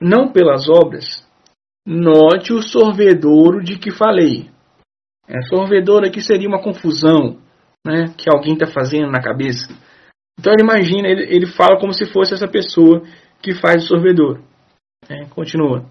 não 0.00 0.32
pelas 0.32 0.68
obras, 0.68 1.26
Note 1.86 2.52
o 2.52 2.62
sorvedouro 2.62 3.62
de 3.62 3.78
que 3.78 3.90
falei. 3.90 4.50
É, 5.26 5.40
sorvedouro 5.42 6.06
aqui 6.06 6.20
seria 6.20 6.48
uma 6.48 6.62
confusão 6.62 7.38
né, 7.86 8.12
que 8.16 8.28
alguém 8.28 8.54
está 8.54 8.66
fazendo 8.66 9.10
na 9.10 9.22
cabeça. 9.22 9.72
Então 10.38 10.52
ele 10.52 10.62
imagina, 10.62 11.08
ele, 11.08 11.22
ele 11.24 11.46
fala 11.46 11.78
como 11.78 11.92
se 11.92 12.06
fosse 12.06 12.34
essa 12.34 12.48
pessoa 12.48 13.02
que 13.42 13.54
faz 13.54 13.84
o 13.84 13.88
sorvedouro. 13.88 14.44
É, 15.08 15.24
continua. 15.26 15.86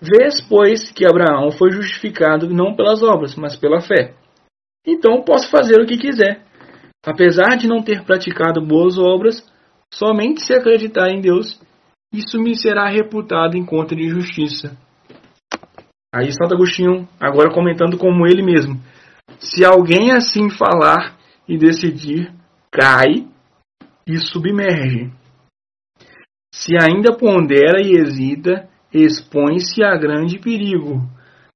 Vês, 0.00 0.40
pois, 0.40 0.90
que 0.90 1.06
Abraão 1.06 1.50
foi 1.50 1.70
justificado 1.70 2.48
não 2.48 2.74
pelas 2.74 3.02
obras, 3.02 3.34
mas 3.34 3.56
pela 3.56 3.80
fé. 3.80 4.14
Então 4.86 5.22
posso 5.22 5.50
fazer 5.50 5.80
o 5.80 5.86
que 5.86 5.98
quiser. 5.98 6.42
Apesar 7.04 7.56
de 7.56 7.66
não 7.66 7.82
ter 7.82 8.04
praticado 8.04 8.64
boas 8.64 8.98
obras, 8.98 9.44
somente 9.92 10.42
se 10.42 10.52
acreditar 10.52 11.10
em 11.10 11.20
Deus, 11.20 11.60
isso 12.12 12.38
me 12.38 12.56
será 12.56 12.88
reputado 12.88 13.56
em 13.56 13.64
conta 13.64 13.94
de 13.94 14.08
justiça. 14.08 14.76
Aí 16.12 16.32
Santo 16.32 16.54
Agostinho, 16.54 17.08
agora 17.20 17.54
comentando 17.54 17.96
como 17.96 18.26
ele 18.26 18.42
mesmo. 18.42 18.80
Se 19.38 19.64
alguém 19.64 20.10
assim 20.10 20.50
falar 20.50 21.16
e 21.48 21.56
decidir, 21.56 22.32
cai 22.70 23.28
e 24.06 24.18
submerge. 24.18 25.12
Se 26.52 26.74
ainda 26.76 27.16
pondera 27.16 27.80
e 27.80 27.92
hesita, 27.92 28.68
expõe-se 28.92 29.84
a 29.84 29.96
grande 29.96 30.40
perigo. 30.40 31.00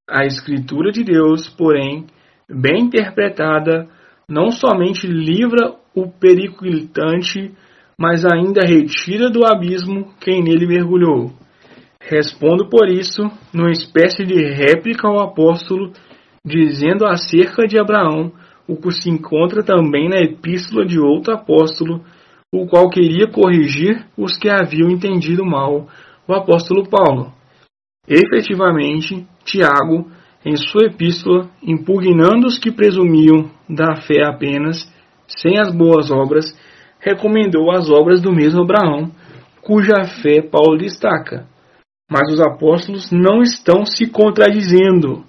A 0.08 0.24
Escritura 0.24 0.92
de 0.92 1.02
Deus, 1.02 1.48
porém, 1.48 2.06
bem 2.48 2.84
interpretada, 2.84 3.88
não 4.28 4.52
somente 4.52 5.06
livra 5.06 5.74
o 5.94 6.08
periclitante, 6.08 7.52
mas 7.98 8.24
ainda 8.24 8.64
retira 8.64 9.28
do 9.28 9.44
abismo 9.44 10.14
quem 10.20 10.42
nele 10.42 10.66
mergulhou. 10.66 11.32
Respondo 12.06 12.68
por 12.68 12.86
isso, 12.86 13.22
numa 13.50 13.70
espécie 13.70 14.26
de 14.26 14.34
réplica 14.34 15.08
ao 15.08 15.20
apóstolo, 15.20 15.90
dizendo 16.44 17.06
acerca 17.06 17.66
de 17.66 17.78
Abraão 17.78 18.30
o 18.68 18.76
que 18.76 18.90
se 18.90 19.08
encontra 19.08 19.62
também 19.62 20.10
na 20.10 20.18
epístola 20.18 20.84
de 20.84 21.00
outro 21.00 21.32
apóstolo, 21.32 22.04
o 22.52 22.66
qual 22.66 22.90
queria 22.90 23.26
corrigir 23.26 24.04
os 24.18 24.36
que 24.36 24.50
haviam 24.50 24.90
entendido 24.90 25.46
mal, 25.46 25.88
o 26.28 26.34
apóstolo 26.34 26.86
Paulo. 26.86 27.32
Efetivamente, 28.06 29.26
Tiago, 29.42 30.10
em 30.44 30.56
sua 30.56 30.88
epístola, 30.88 31.48
impugnando 31.62 32.46
os 32.46 32.58
que 32.58 32.70
presumiam 32.70 33.50
da 33.66 33.96
fé 34.02 34.24
apenas, 34.26 34.92
sem 35.26 35.58
as 35.58 35.74
boas 35.74 36.10
obras, 36.10 36.54
recomendou 37.00 37.70
as 37.70 37.88
obras 37.88 38.20
do 38.20 38.30
mesmo 38.30 38.60
Abraão, 38.60 39.10
cuja 39.62 40.04
fé 40.22 40.42
Paulo 40.42 40.76
destaca 40.76 41.53
mas 42.10 42.32
os 42.32 42.40
apóstolos 42.40 43.10
não 43.10 43.42
estão 43.42 43.84
se 43.84 44.06
contradizendo. 44.06 45.24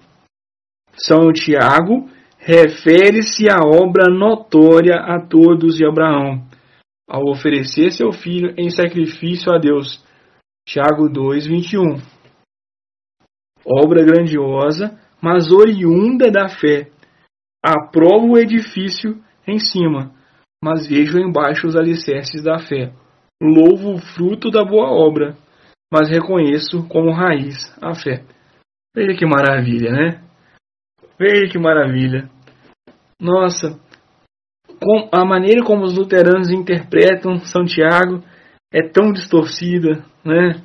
São 0.97 1.31
Tiago 1.31 2.09
refere-se 2.37 3.49
à 3.49 3.59
obra 3.65 4.05
notória 4.07 4.95
a 4.95 5.19
todos 5.19 5.75
de 5.75 5.85
Abraão, 5.85 6.45
ao 7.09 7.29
oferecer 7.29 7.91
seu 7.91 8.11
filho 8.11 8.53
em 8.57 8.69
sacrifício 8.69 9.51
a 9.51 9.57
Deus. 9.57 10.03
Tiago 10.67 11.09
2:21. 11.09 12.01
Obra 13.65 14.03
grandiosa, 14.03 14.99
mas 15.21 15.51
oriunda 15.51 16.29
da 16.29 16.47
fé. 16.49 16.91
Aprovo 17.63 18.33
o 18.33 18.37
edifício 18.37 19.19
em 19.47 19.57
cima, 19.57 20.11
mas 20.63 20.87
vejo 20.87 21.17
embaixo 21.17 21.65
os 21.67 21.75
alicerces 21.75 22.43
da 22.43 22.59
fé. 22.59 22.93
Louvo 23.41 23.95
o 23.95 23.97
fruto 23.97 24.51
da 24.51 24.63
boa 24.63 24.91
obra 24.91 25.35
mas 25.91 26.09
reconheço 26.09 26.87
como 26.87 27.11
raiz 27.11 27.55
a 27.81 27.93
fé. 27.93 28.23
Veja 28.95 29.17
que 29.17 29.25
maravilha, 29.25 29.91
né? 29.91 30.23
Veja 31.17 31.51
que 31.51 31.57
maravilha. 31.57 32.29
Nossa, 33.19 33.79
a 35.11 35.25
maneira 35.25 35.63
como 35.63 35.83
os 35.83 35.97
luteranos 35.97 36.49
interpretam 36.49 37.39
Santiago 37.39 38.23
é 38.73 38.81
tão 38.87 39.11
distorcida, 39.11 40.03
né? 40.23 40.61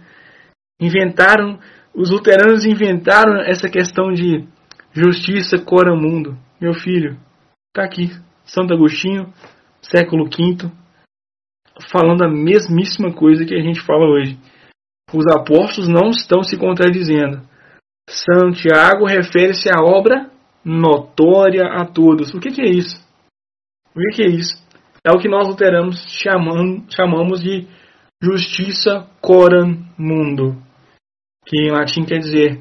Inventaram, 0.81 1.59
os 1.95 2.11
luteranos 2.11 2.65
inventaram 2.65 3.41
essa 3.41 3.69
questão 3.69 4.13
de 4.13 4.47
justiça 4.93 5.59
cora 5.59 5.95
mundo. 5.95 6.37
Meu 6.61 6.73
filho, 6.73 7.17
tá 7.73 7.85
aqui, 7.85 8.11
Santo 8.45 8.75
Agostinho, 8.75 9.33
século 9.81 10.25
V, 10.25 10.71
falando 11.91 12.25
a 12.25 12.29
mesmíssima 12.29 13.13
coisa 13.13 13.45
que 13.45 13.55
a 13.55 13.63
gente 13.63 13.81
fala 13.81 14.07
hoje. 14.07 14.39
Os 15.13 15.27
apóstolos 15.27 15.89
não 15.89 16.11
estão 16.11 16.43
se 16.43 16.57
contradizendo. 16.57 17.43
Santiago 18.09 19.05
refere-se 19.05 19.69
à 19.69 19.81
obra 19.81 20.31
notória 20.65 21.67
a 21.67 21.85
todos. 21.85 22.35
O 22.35 22.41
que, 22.41 22.51
que 22.51 22.61
é 22.61 22.71
isso? 22.71 22.97
O 23.95 24.01
que, 24.01 24.17
que 24.17 24.23
é 24.23 24.29
isso? 24.29 24.57
É 25.05 25.11
o 25.11 25.19
que 25.19 25.29
nós 25.29 25.49
luteranos 25.49 26.05
chamam, 26.09 26.85
chamamos 26.91 27.41
de 27.41 27.67
justiça 28.23 29.09
coram 29.21 29.83
mundo, 29.97 30.63
que 31.47 31.57
em 31.57 31.71
latim 31.71 32.05
quer 32.05 32.19
dizer 32.19 32.61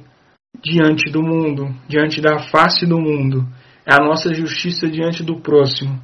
diante 0.64 1.12
do 1.12 1.22
mundo, 1.22 1.68
diante 1.88 2.22
da 2.22 2.40
face 2.50 2.86
do 2.86 3.00
mundo. 3.00 3.46
É 3.86 3.94
a 3.94 4.06
nossa 4.06 4.34
justiça 4.34 4.88
diante 4.88 5.24
do 5.24 5.42
próximo. 5.42 6.02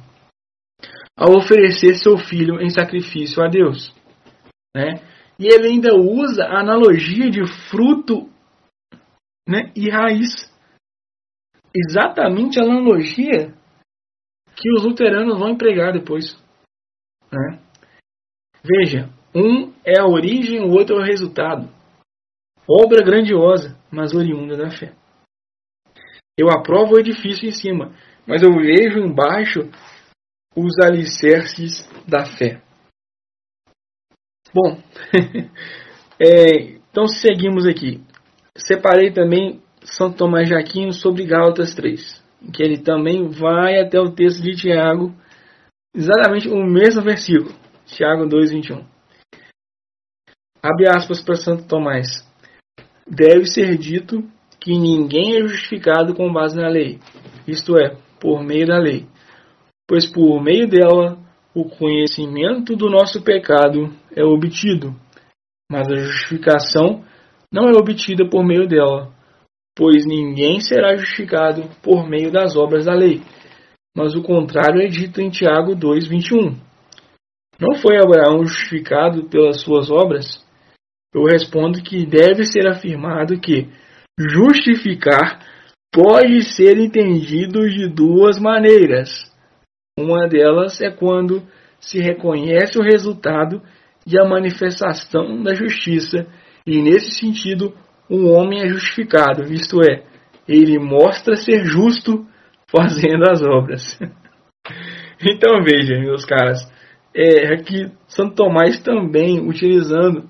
Ao 1.18 1.34
oferecer 1.36 1.94
seu 1.94 2.18
filho 2.18 2.60
em 2.60 2.68
sacrifício 2.68 3.42
a 3.42 3.48
Deus. 3.48 3.94
Né? 4.76 5.00
E 5.38 5.46
ele 5.46 5.68
ainda 5.68 5.94
usa 5.94 6.44
a 6.44 6.60
analogia 6.60 7.30
de 7.30 7.44
fruto 7.70 8.30
né, 9.46 9.72
e 9.76 9.90
raiz. 9.90 10.50
Exatamente 11.74 12.58
a 12.58 12.64
analogia 12.64 13.54
que 14.56 14.72
os 14.72 14.82
luteranos 14.82 15.38
vão 15.38 15.50
empregar 15.50 15.92
depois. 15.92 16.34
Né? 17.30 17.60
Veja, 18.64 19.10
um 19.34 19.72
é 19.84 20.00
a 20.00 20.06
origem, 20.06 20.60
o 20.60 20.70
outro 20.70 20.96
é 20.96 21.00
o 21.00 21.04
resultado. 21.04 21.68
Obra 22.68 23.04
grandiosa, 23.04 23.78
mas 23.92 24.14
oriunda 24.14 24.56
da 24.56 24.70
fé. 24.70 24.94
Eu 26.38 26.50
aprovo 26.50 26.94
o 26.94 26.98
edifício 26.98 27.48
em 27.48 27.52
cima, 27.52 27.94
mas 28.26 28.42
eu 28.42 28.52
vejo 28.54 28.98
embaixo 28.98 29.70
os 30.56 30.78
alicerces 30.82 31.86
da 32.08 32.24
fé. 32.24 32.62
Bom, 34.56 34.78
é, 36.18 36.78
então 36.90 37.06
seguimos 37.06 37.66
aqui. 37.66 38.00
Separei 38.56 39.12
também 39.12 39.60
Santo 39.82 40.16
Tomás 40.16 40.48
de 40.48 40.54
Aquino 40.54 40.94
sobre 40.94 41.26
Gálatas 41.26 41.74
3, 41.74 42.24
que 42.54 42.62
ele 42.62 42.78
também 42.78 43.28
vai 43.28 43.78
até 43.78 44.00
o 44.00 44.12
texto 44.12 44.40
de 44.40 44.56
Tiago, 44.56 45.14
exatamente 45.94 46.48
o 46.48 46.64
mesmo 46.64 47.02
versículo, 47.02 47.54
Tiago 47.84 48.26
2, 48.26 48.50
21. 48.50 48.82
Abre 50.62 50.88
aspas 50.88 51.22
para 51.22 51.34
Santo 51.34 51.68
Tomás. 51.68 52.26
Deve 53.06 53.44
ser 53.44 53.76
dito 53.76 54.24
que 54.58 54.72
ninguém 54.72 55.36
é 55.36 55.46
justificado 55.46 56.14
com 56.14 56.32
base 56.32 56.56
na 56.56 56.68
lei, 56.68 56.98
isto 57.46 57.78
é, 57.78 57.94
por 58.18 58.42
meio 58.42 58.66
da 58.66 58.78
lei, 58.78 59.06
pois 59.86 60.10
por 60.10 60.42
meio 60.42 60.66
dela 60.66 61.18
o 61.54 61.68
conhecimento 61.68 62.74
do 62.74 62.88
nosso 62.88 63.22
pecado 63.22 63.94
é 64.16 64.24
obtido, 64.24 64.94
mas 65.70 65.86
a 65.88 65.96
justificação 65.96 67.04
não 67.52 67.68
é 67.68 67.72
obtida 67.72 68.28
por 68.28 68.44
meio 68.44 68.66
dela, 68.66 69.12
pois 69.76 70.06
ninguém 70.06 70.60
será 70.60 70.96
justificado 70.96 71.68
por 71.82 72.08
meio 72.08 72.32
das 72.32 72.56
obras 72.56 72.86
da 72.86 72.94
lei. 72.94 73.20
Mas 73.96 74.14
o 74.14 74.22
contrário 74.22 74.80
é 74.80 74.86
dito 74.86 75.20
em 75.20 75.30
Tiago 75.30 75.74
2:21. 75.74 76.56
Não 77.60 77.74
foi 77.76 77.96
Abraão 77.96 78.44
justificado 78.44 79.28
pelas 79.28 79.60
suas 79.62 79.90
obras? 79.90 80.44
Eu 81.14 81.24
respondo 81.24 81.82
que 81.82 82.04
deve 82.04 82.44
ser 82.44 82.66
afirmado 82.68 83.40
que 83.40 83.68
justificar 84.18 85.40
pode 85.92 86.42
ser 86.42 86.76
entendido 86.78 87.68
de 87.68 87.88
duas 87.88 88.38
maneiras 88.38 89.26
uma 89.98 90.28
delas 90.28 90.78
é 90.82 90.90
quando 90.90 91.42
se 91.80 91.98
reconhece 91.98 92.78
o 92.78 92.82
resultado 92.82 93.62
e 94.06 94.18
a 94.18 94.24
manifestação 94.24 95.42
da 95.42 95.54
justiça, 95.54 96.26
e 96.66 96.80
nesse 96.80 97.18
sentido, 97.18 97.74
um 98.08 98.30
homem 98.32 98.62
é 98.62 98.68
justificado, 98.68 99.52
isto 99.52 99.80
é, 99.82 100.04
ele 100.46 100.78
mostra 100.78 101.36
ser 101.36 101.64
justo 101.64 102.26
fazendo 102.70 103.28
as 103.30 103.42
obras. 103.42 103.98
então 105.20 105.62
veja, 105.64 105.98
meus 105.98 106.24
caras, 106.24 106.60
é, 107.14 107.54
aqui 107.54 107.90
Santo 108.06 108.34
Tomás 108.34 108.80
também 108.82 109.40
utilizando 109.40 110.28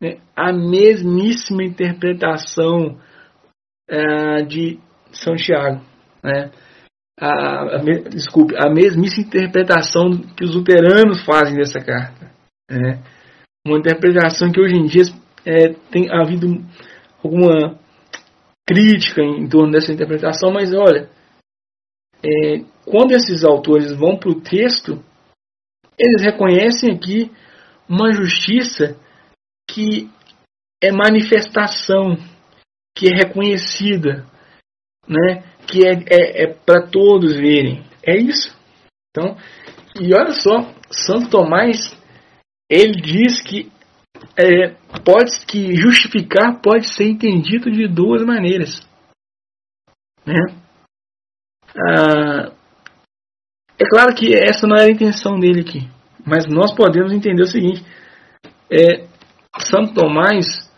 né, 0.00 0.18
a 0.36 0.52
mesmíssima 0.52 1.64
interpretação 1.64 2.98
é, 3.88 4.42
de 4.42 4.78
São 5.10 5.34
Tiago. 5.34 5.82
Né? 6.22 6.50
a, 7.20 7.76
a, 7.76 7.78
desculpe, 8.08 8.54
a 8.56 8.70
mesmíssima 8.70 9.26
interpretação 9.26 10.10
que 10.36 10.44
os 10.44 10.54
luteranos 10.54 11.24
fazem 11.24 11.56
dessa 11.56 11.80
carta. 11.80 12.17
Né? 12.68 13.02
Uma 13.66 13.78
interpretação 13.78 14.50
que 14.52 14.60
hoje 14.60 14.74
em 14.74 14.86
dia 14.86 15.02
é, 15.44 15.72
tem 15.90 16.10
havido 16.10 16.46
alguma 17.22 17.78
crítica 18.66 19.22
em 19.22 19.48
torno 19.48 19.72
dessa 19.72 19.92
interpretação, 19.92 20.52
mas 20.52 20.72
olha, 20.74 21.08
é, 22.22 22.58
quando 22.84 23.12
esses 23.12 23.44
autores 23.44 23.92
vão 23.96 24.16
para 24.16 24.30
o 24.30 24.40
texto, 24.40 25.02
eles 25.98 26.22
reconhecem 26.22 26.94
aqui 26.94 27.30
uma 27.88 28.12
justiça 28.12 28.96
que 29.68 30.10
é 30.82 30.92
manifestação, 30.92 32.16
que 32.96 33.08
é 33.12 33.16
reconhecida, 33.16 34.26
né? 35.08 35.42
que 35.66 35.86
é, 35.86 35.92
é, 36.10 36.44
é 36.44 36.54
para 36.54 36.86
todos 36.86 37.36
verem. 37.36 37.84
É 38.02 38.16
isso. 38.16 38.56
Então, 39.10 39.36
e 40.00 40.14
olha 40.14 40.32
só, 40.32 40.72
Santo 40.90 41.30
Tomás, 41.30 41.97
ele 42.68 43.00
diz 43.00 43.40
que 43.40 43.70
é, 44.36 44.70
pode 45.04 45.46
que 45.46 45.74
justificar 45.74 46.60
pode 46.60 46.92
ser 46.94 47.04
entendido 47.04 47.70
de 47.70 47.86
duas 47.86 48.24
maneiras. 48.24 48.86
Né? 50.26 50.38
Ah, 51.76 52.52
é 53.78 53.84
claro 53.88 54.14
que 54.14 54.34
essa 54.34 54.66
não 54.66 54.76
era 54.76 54.86
a 54.86 54.92
intenção 54.92 55.38
dele 55.38 55.60
aqui, 55.60 55.88
mas 56.26 56.46
nós 56.46 56.74
podemos 56.74 57.12
entender 57.12 57.42
o 57.42 57.46
seguinte: 57.46 57.84
é, 58.70 59.06
Santo 59.58 59.94
Tomás 59.94 60.68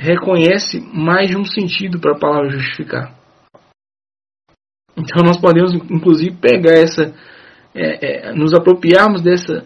reconhece 0.00 0.80
mais 0.80 1.28
de 1.28 1.36
um 1.36 1.44
sentido 1.44 2.00
para 2.00 2.12
a 2.12 2.18
palavra 2.18 2.50
justificar. 2.50 3.14
Então 4.96 5.22
nós 5.24 5.40
podemos, 5.40 5.74
inclusive, 5.74 6.36
pegar 6.36 6.72
essa, 6.72 7.14
é, 7.78 8.28
é, 8.28 8.32
nos 8.32 8.52
apropriarmos 8.54 9.22
dessa, 9.22 9.64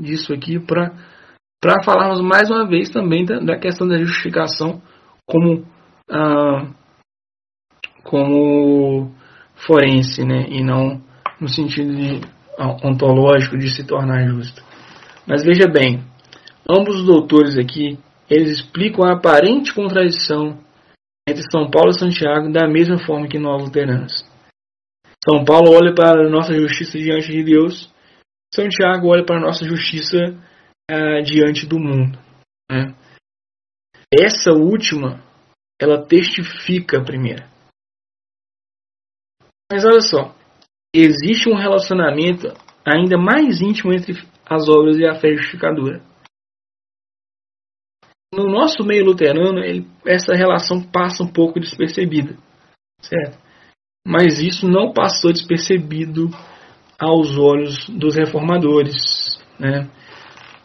disso 0.00 0.32
aqui 0.32 0.58
para 0.58 1.82
falarmos 1.84 2.20
mais 2.20 2.50
uma 2.50 2.66
vez 2.66 2.88
também 2.90 3.24
da, 3.24 3.40
da 3.40 3.58
questão 3.58 3.86
da 3.86 3.98
justificação 3.98 4.80
como 5.26 5.66
ah, 6.10 6.66
como 8.02 9.12
forense, 9.66 10.24
né, 10.24 10.46
e 10.48 10.62
não 10.62 11.02
no 11.40 11.48
sentido 11.48 11.94
de, 11.94 12.20
ontológico 12.82 13.58
de 13.58 13.68
se 13.68 13.84
tornar 13.84 14.26
justo. 14.26 14.62
Mas 15.26 15.44
veja 15.44 15.68
bem, 15.68 16.02
ambos 16.68 17.00
os 17.00 17.06
doutores 17.06 17.58
aqui 17.58 17.98
eles 18.30 18.58
explicam 18.58 19.04
a 19.04 19.14
aparente 19.14 19.74
contradição 19.74 20.58
entre 21.28 21.42
São 21.50 21.70
Paulo 21.70 21.90
e 21.90 21.98
Santiago 21.98 22.52
da 22.52 22.66
mesma 22.66 22.98
forma 22.98 23.28
que 23.28 23.38
nós 23.38 23.62
luteranos. 23.62 24.27
São 25.28 25.44
Paulo 25.44 25.72
olha 25.76 25.94
para 25.94 26.26
a 26.26 26.30
nossa 26.30 26.54
justiça 26.54 26.96
diante 26.96 27.30
de 27.30 27.44
Deus. 27.44 27.92
São 28.54 28.66
Tiago 28.66 29.08
olha 29.08 29.26
para 29.26 29.36
a 29.36 29.40
nossa 29.40 29.62
justiça 29.62 30.16
uh, 30.90 31.22
diante 31.22 31.66
do 31.66 31.78
mundo. 31.78 32.18
Né? 32.70 32.96
Essa 34.10 34.52
última, 34.52 35.22
ela 35.78 36.02
testifica 36.06 36.98
a 36.98 37.04
primeira. 37.04 37.46
Mas 39.70 39.84
olha 39.84 40.00
só, 40.00 40.34
existe 40.94 41.50
um 41.50 41.54
relacionamento 41.54 42.46
ainda 42.82 43.18
mais 43.18 43.60
íntimo 43.60 43.92
entre 43.92 44.14
as 44.46 44.66
obras 44.66 44.96
e 44.96 45.04
a 45.04 45.20
fé 45.20 45.34
justificadora. 45.34 46.02
No 48.32 48.44
nosso 48.44 48.82
meio 48.82 49.04
luterano, 49.04 49.58
ele, 49.58 49.86
essa 50.06 50.32
relação 50.34 50.82
passa 50.90 51.22
um 51.22 51.30
pouco 51.30 51.60
despercebida, 51.60 52.34
certo? 53.02 53.47
Mas 54.08 54.40
isso 54.40 54.66
não 54.66 54.90
passou 54.90 55.30
despercebido 55.30 56.30
aos 56.98 57.36
olhos 57.36 57.86
dos 57.90 58.16
reformadores. 58.16 59.38
Né? 59.58 59.86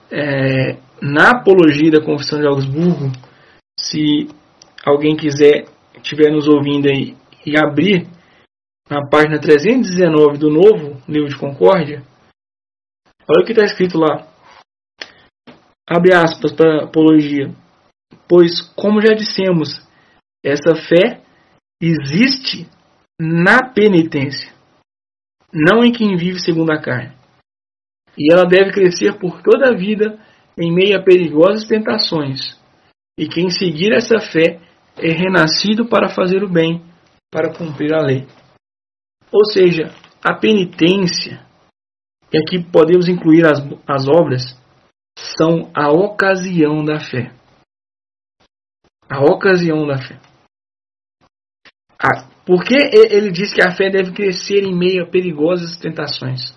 É, 0.10 0.78
na 1.02 1.32
apologia 1.32 1.92
da 1.92 2.02
Confissão 2.02 2.40
de 2.40 2.48
Augsburgo, 2.48 3.12
se 3.78 4.30
alguém 4.86 5.18
quiser 5.18 5.66
estiver 5.98 6.32
nos 6.32 6.48
ouvindo 6.48 6.88
aí 6.88 7.18
e 7.46 7.58
abrir 7.58 8.08
na 8.90 9.06
página 9.10 9.38
319 9.38 10.38
do 10.38 10.50
novo 10.50 11.02
livro 11.06 11.28
de 11.28 11.38
Concórdia, 11.38 12.02
olha 13.28 13.42
o 13.42 13.46
que 13.46 13.52
está 13.52 13.66
escrito 13.66 14.00
lá. 14.00 14.26
Abre 15.86 16.14
aspas 16.14 16.54
para 16.54 16.80
a 16.80 16.84
apologia. 16.86 17.54
Pois, 18.26 18.62
como 18.74 19.02
já 19.02 19.14
dissemos, 19.14 19.86
essa 20.42 20.76
fé 20.76 21.20
existe 21.82 22.72
na 23.20 23.72
penitência, 23.74 24.54
não 25.54 25.84
em 25.84 25.92
quem 25.92 26.16
vive 26.18 26.40
segundo 26.40 26.72
a 26.72 26.82
carne. 26.82 27.16
E 28.18 28.32
ela 28.32 28.46
deve 28.46 28.72
crescer 28.72 29.18
por 29.20 29.42
toda 29.42 29.70
a 29.70 29.76
vida 29.76 30.20
em 30.58 30.74
meio 30.74 30.98
a 30.98 31.04
perigosas 31.04 31.68
tentações. 31.68 32.60
E 33.18 33.28
quem 33.28 33.50
seguir 33.50 33.92
essa 33.94 34.20
fé 34.20 34.60
é 34.98 35.12
renascido 35.12 35.88
para 35.88 36.10
fazer 36.10 36.44
o 36.44 36.50
bem, 36.50 36.84
para 37.32 37.54
cumprir 37.56 37.94
a 37.94 38.02
lei. 38.02 38.28
Ou 39.32 39.46
seja, 39.46 39.94
a 40.24 40.36
penitência, 40.36 41.44
e 42.32 42.38
aqui 42.38 42.64
podemos 42.64 43.08
incluir 43.08 43.46
as, 43.46 43.60
as 43.88 44.08
obras, 44.08 44.58
são 45.18 45.72
a 45.76 45.90
ocasião 45.92 46.84
da 46.84 47.00
fé. 47.00 47.32
A 49.10 49.22
ocasião 49.22 49.86
da 49.86 49.98
fé. 49.98 50.20
A, 52.00 52.33
por 52.46 52.64
que 52.64 52.76
ele 52.76 53.32
diz 53.32 53.54
que 53.54 53.62
a 53.62 53.72
fé 53.72 53.90
deve 53.90 54.12
crescer 54.12 54.64
em 54.64 54.76
meio 54.76 55.04
a 55.04 55.10
perigosas 55.10 55.78
tentações? 55.78 56.54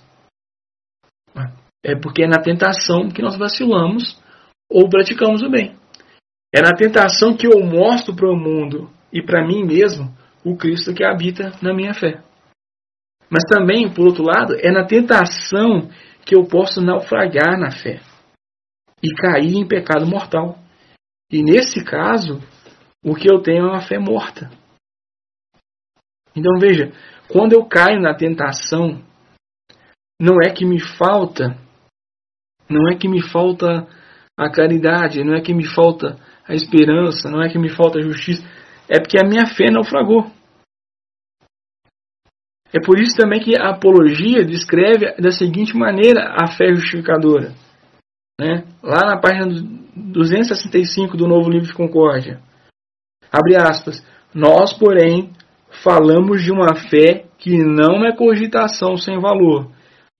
É 1.84 1.94
porque 1.94 2.24
é 2.24 2.26
na 2.26 2.42
tentação 2.42 3.08
que 3.08 3.22
nós 3.22 3.36
vacilamos 3.36 4.20
ou 4.68 4.88
praticamos 4.88 5.42
o 5.42 5.50
bem. 5.50 5.76
É 6.52 6.60
na 6.60 6.72
tentação 6.72 7.36
que 7.36 7.46
eu 7.46 7.60
mostro 7.64 8.14
para 8.14 8.30
o 8.30 8.36
mundo 8.36 8.90
e 9.12 9.22
para 9.22 9.46
mim 9.46 9.64
mesmo 9.64 10.12
o 10.44 10.56
Cristo 10.56 10.92
que 10.92 11.04
habita 11.04 11.52
na 11.62 11.72
minha 11.72 11.94
fé. 11.94 12.22
Mas 13.30 13.42
também, 13.48 13.92
por 13.92 14.06
outro 14.06 14.24
lado, 14.24 14.54
é 14.58 14.70
na 14.72 14.84
tentação 14.84 15.88
que 16.24 16.36
eu 16.36 16.44
posso 16.44 16.80
naufragar 16.80 17.58
na 17.58 17.70
fé 17.70 18.00
e 19.02 19.14
cair 19.14 19.54
em 19.54 19.66
pecado 19.66 20.06
mortal. 20.06 20.58
E 21.30 21.42
nesse 21.42 21.84
caso, 21.84 22.40
o 23.04 23.14
que 23.14 23.30
eu 23.30 23.40
tenho 23.40 23.66
é 23.66 23.70
uma 23.70 23.80
fé 23.80 23.98
morta. 23.98 24.50
Então 26.36 26.58
veja, 26.60 26.92
quando 27.28 27.54
eu 27.54 27.64
caio 27.64 28.00
na 28.00 28.14
tentação, 28.14 29.02
não 30.20 30.36
é 30.44 30.50
que 30.50 30.64
me 30.64 30.78
falta, 30.80 31.56
não 32.68 32.88
é 32.88 32.96
que 32.96 33.08
me 33.08 33.22
falta 33.22 33.86
a 34.38 34.50
caridade, 34.50 35.24
não 35.24 35.34
é 35.34 35.40
que 35.40 35.54
me 35.54 35.64
falta 35.64 36.18
a 36.46 36.54
esperança, 36.54 37.30
não 37.30 37.42
é 37.42 37.48
que 37.48 37.58
me 37.58 37.70
falta 37.70 37.98
a 37.98 38.02
justiça, 38.02 38.46
é 38.88 39.00
porque 39.00 39.18
a 39.18 39.26
minha 39.26 39.46
fé 39.46 39.70
naufragou. 39.70 40.30
É 42.72 42.80
por 42.80 42.98
isso 42.98 43.16
também 43.16 43.40
que 43.40 43.56
a 43.58 43.70
apologia 43.70 44.44
descreve 44.44 45.14
da 45.18 45.30
seguinte 45.30 45.74
maneira 45.74 46.34
a 46.38 46.48
fé 46.48 46.74
justificadora. 46.74 47.54
Né? 48.38 48.64
Lá 48.82 49.06
na 49.06 49.18
página 49.18 49.46
265 49.96 51.16
do 51.16 51.26
Novo 51.26 51.48
Livro 51.48 51.66
de 51.66 51.74
Concórdia. 51.74 52.40
Abre 53.32 53.56
aspas. 53.56 54.04
Nós, 54.34 54.74
porém, 54.74 55.32
falamos 55.82 56.42
de 56.42 56.52
uma 56.52 56.74
fé 56.74 57.24
que 57.38 57.56
não 57.58 58.04
é 58.04 58.14
cogitação 58.14 58.96
sem 58.96 59.18
valor, 59.18 59.70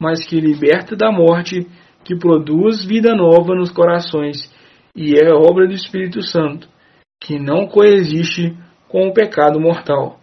mas 0.01 0.27
que 0.27 0.41
liberta 0.41 0.95
da 0.95 1.11
morte, 1.11 1.67
que 2.05 2.17
produz 2.17 2.85
vida 2.85 3.15
nova 3.15 3.55
nos 3.55 3.71
corações 3.71 4.51
e 4.95 5.15
é 5.15 5.33
obra 5.33 5.67
do 5.67 5.75
Espírito 5.75 6.23
Santo, 6.23 6.69
que 7.21 7.39
não 7.39 7.67
coexiste 7.67 8.57
com 8.89 9.09
o 9.09 9.13
pecado 9.13 9.61
mortal, 9.61 10.19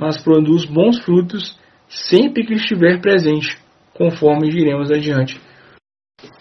mas 0.00 0.22
produz 0.22 0.64
bons 0.64 0.98
frutos 1.04 1.58
sempre 1.88 2.44
que 2.44 2.54
estiver 2.54 3.00
presente, 3.00 3.56
conforme 3.94 4.50
diremos 4.50 4.90
adiante. 4.90 5.40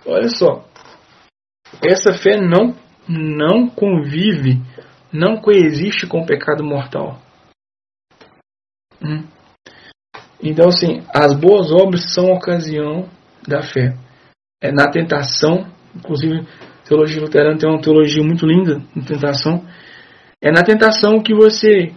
Olha 0.06 0.30
só, 0.30 0.66
essa 1.84 2.14
fé 2.14 2.40
não 2.40 2.76
não 3.08 3.70
convive, 3.70 4.62
não 5.14 5.38
coexiste 5.38 6.06
com 6.08 6.20
o 6.20 6.26
pecado 6.26 6.62
mortal. 6.62 7.22
Hum. 9.02 9.28
Então, 10.42 10.70
assim, 10.70 11.04
as 11.14 11.34
boas 11.40 11.72
obras 11.72 12.14
são 12.14 12.26
ocasião 12.26 13.10
da 13.48 13.62
fé. 13.64 13.98
É 14.62 14.72
na 14.72 14.90
tentação, 14.90 15.68
inclusive, 15.96 16.40
a 16.40 16.88
teologia 16.88 17.22
luterana 17.22 17.58
tem 17.58 17.70
uma 17.70 17.82
teologia 17.82 18.24
muito 18.24 18.46
linda 18.46 18.82
na 18.96 19.06
tentação. 19.06 19.66
É 20.42 20.52
na 20.52 20.64
tentação 20.64 21.22
que 21.22 21.34
você 21.34 21.94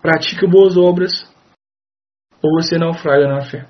pratica 0.00 0.46
boas 0.48 0.76
obras 0.76 1.30
ou 2.42 2.60
você 2.60 2.76
naufraga 2.76 3.28
na 3.28 3.42
fé. 3.42 3.66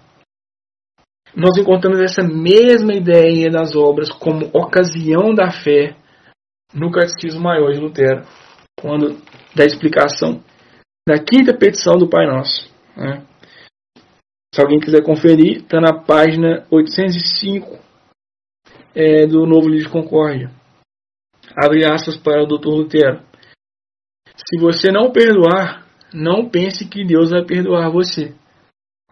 Nós 1.34 1.56
encontramos 1.56 2.00
essa 2.00 2.22
mesma 2.22 2.94
ideia 2.94 3.50
das 3.50 3.74
obras 3.74 4.10
como 4.10 4.50
ocasião 4.52 5.34
da 5.34 5.50
fé 5.50 5.96
no 6.74 6.90
Catecismo 6.90 7.40
Maior 7.40 7.72
de 7.72 7.80
Lutero, 7.80 8.24
quando 8.78 9.18
da 9.54 9.64
explicação 9.64 10.42
da 11.06 11.18
quinta 11.18 11.56
petição 11.56 11.96
do 11.96 12.08
Pai 12.08 12.26
Nosso. 12.26 12.70
Né? 12.96 13.24
Se 14.54 14.60
alguém 14.60 14.78
quiser 14.78 15.02
conferir, 15.02 15.58
está 15.58 15.80
na 15.80 15.94
página 15.94 16.66
805 16.70 17.78
é, 18.94 19.26
do 19.26 19.46
Novo 19.46 19.68
Livro 19.68 19.86
de 19.86 19.92
Concórdia. 19.92 20.50
Abre 21.56 21.84
aspas 21.84 22.16
para 22.16 22.42
o 22.42 22.46
Dr. 22.46 22.68
Lutero. 22.68 23.22
Se 24.36 24.60
você 24.60 24.90
não 24.90 25.10
perdoar, 25.10 25.86
não 26.12 26.48
pense 26.48 26.86
que 26.86 27.04
Deus 27.04 27.30
vai 27.30 27.44
perdoar 27.44 27.90
você. 27.90 28.34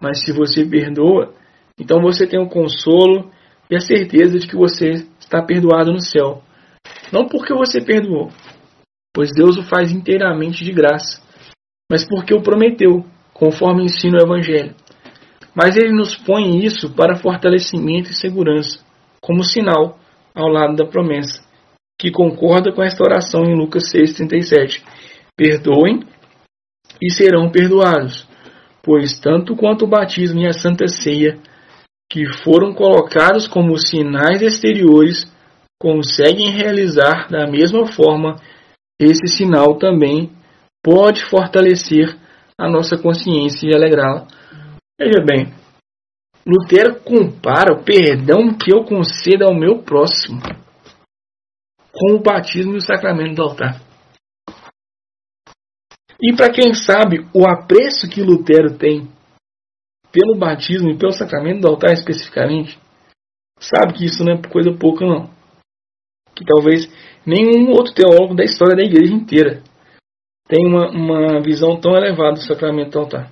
Mas 0.01 0.23
se 0.25 0.33
você 0.33 0.65
perdoa, 0.65 1.35
então 1.79 2.01
você 2.01 2.27
tem 2.27 2.41
o 2.41 2.49
consolo 2.49 3.31
e 3.71 3.77
a 3.77 3.81
certeza 3.81 4.39
de 4.39 4.47
que 4.47 4.57
você 4.57 5.07
está 5.19 5.43
perdoado 5.43 5.93
no 5.93 6.01
céu. 6.01 6.43
Não 7.13 7.27
porque 7.27 7.55
você 7.55 7.81
perdoou, 7.81 8.31
pois 9.15 9.31
Deus 9.33 9.57
o 9.57 9.63
faz 9.63 9.91
inteiramente 9.93 10.65
de 10.65 10.73
graça, 10.73 11.23
mas 11.91 12.07
porque 12.07 12.33
o 12.33 12.41
prometeu, 12.41 13.05
conforme 13.35 13.83
ensina 13.83 14.19
o 14.19 14.23
Evangelho. 14.23 14.77
Mas 15.53 15.77
ele 15.77 15.93
nos 15.93 16.15
põe 16.15 16.65
isso 16.65 16.95
para 16.95 17.17
fortalecimento 17.17 18.11
e 18.11 18.15
segurança, 18.15 18.79
como 19.21 19.43
sinal 19.43 19.99
ao 20.33 20.49
lado 20.49 20.77
da 20.77 20.87
promessa, 20.87 21.43
que 22.01 22.13
concorda 22.13 22.71
com 22.73 22.81
esta 22.81 23.03
oração 23.03 23.43
em 23.43 23.57
Lucas 23.57 23.93
6,37. 23.93 24.85
Perdoem 25.37 26.05
e 27.03 27.11
serão 27.11 27.51
perdoados, 27.51 28.25
pois 28.85 29.19
tanto 29.19 29.57
quanto 29.57 29.85
o 29.85 29.89
batismo 29.89 30.41
e 30.41 30.47
a 30.47 30.53
santa 30.53 30.87
ceia, 30.87 31.39
que 32.09 32.25
foram 32.45 32.73
colocados 32.73 33.49
como 33.49 33.77
sinais 33.77 34.41
exteriores, 34.43 35.27
conseguem 35.81 36.51
realizar 36.51 37.29
da 37.29 37.49
mesma 37.49 37.87
forma, 37.87 38.37
esse 39.01 39.27
sinal 39.27 39.77
também 39.77 40.31
pode 40.83 41.25
fortalecer 41.29 42.17
a 42.59 42.69
nossa 42.69 42.97
consciência 42.97 43.67
e 43.67 43.75
alegrá-la. 43.75 44.27
Veja 44.99 45.25
bem, 45.25 45.53
Lutero 46.47 47.01
compara 47.01 47.73
o 47.73 47.85
perdão 47.85 48.57
que 48.57 48.73
eu 48.73 48.85
concedo 48.85 49.45
ao 49.45 49.55
meu 49.55 49.83
próximo 49.83 50.41
com 51.93 52.15
o 52.15 52.23
batismo 52.23 52.75
e 52.75 52.77
o 52.77 52.83
sacramento 52.83 53.37
do 53.37 53.43
altar. 53.43 53.81
E 56.21 56.35
para 56.37 56.53
quem 56.53 56.75
sabe 56.75 57.27
o 57.35 57.47
apreço 57.47 58.09
que 58.09 58.23
Lutero 58.23 58.77
tem 58.77 59.09
pelo 60.13 60.39
batismo 60.39 60.91
e 60.91 60.99
pelo 60.99 61.13
sacramento 61.13 61.61
do 61.61 61.69
altar 61.69 61.93
especificamente, 61.93 62.79
sabe 63.59 63.95
que 63.95 64.05
isso 64.05 64.25
não 64.25 64.35
é 64.35 64.43
coisa 64.43 64.71
pouca 64.73 65.07
não. 65.07 65.31
Que 66.35 66.45
talvez 66.45 66.91
nenhum 67.25 67.71
outro 67.71 67.95
teólogo 67.95 68.35
da 68.35 68.45
história 68.45 68.77
da 68.77 68.83
igreja 68.83 69.15
inteira 69.15 69.63
tenha 70.51 70.69
uma, 70.69 70.91
uma 70.91 71.41
visão 71.41 71.81
tão 71.81 71.97
elevada 71.97 72.35
do 72.35 72.43
sacramento 72.43 72.91
do 72.91 72.99
altar. 72.99 73.31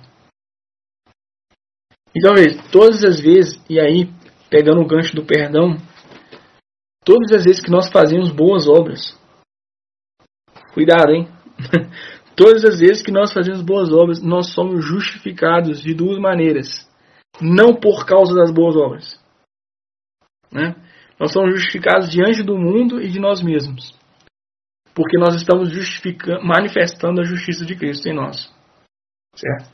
Então 2.15 2.33
veja, 2.33 2.57
todas 2.71 3.03
as 3.03 3.19
vezes, 3.19 3.61
e 3.69 3.79
aí 3.79 4.09
pegando 4.49 4.81
o 4.81 4.87
gancho 4.87 5.15
do 5.15 5.25
perdão, 5.25 5.77
todas 7.05 7.31
as 7.33 7.43
vezes 7.43 7.61
que 7.61 7.69
nós 7.69 7.91
fazemos 7.91 8.31
boas 8.31 8.67
obras, 8.67 9.15
cuidado, 10.73 11.11
hein? 11.11 11.27
Todas 12.39 12.63
as 12.63 12.79
vezes 12.79 13.01
que 13.03 13.11
nós 13.11 13.33
fazemos 13.33 13.61
boas 13.61 13.91
obras, 13.91 14.21
nós 14.21 14.53
somos 14.53 14.85
justificados 14.85 15.81
de 15.81 15.93
duas 15.93 16.17
maneiras. 16.17 16.89
Não 17.41 17.75
por 17.75 18.05
causa 18.05 18.33
das 18.33 18.49
boas 18.49 18.77
obras. 18.77 19.21
Né? 20.49 20.73
Nós 21.19 21.33
somos 21.33 21.53
justificados 21.53 22.09
diante 22.09 22.41
do 22.41 22.57
mundo 22.57 23.01
e 23.01 23.09
de 23.09 23.19
nós 23.19 23.41
mesmos. 23.41 23.93
Porque 24.93 25.17
nós 25.17 25.35
estamos 25.35 25.69
manifestando 26.43 27.21
a 27.21 27.25
justiça 27.25 27.65
de 27.65 27.75
Cristo 27.75 28.07
em 28.07 28.13
nós. 28.13 28.53
Certo? 29.35 29.69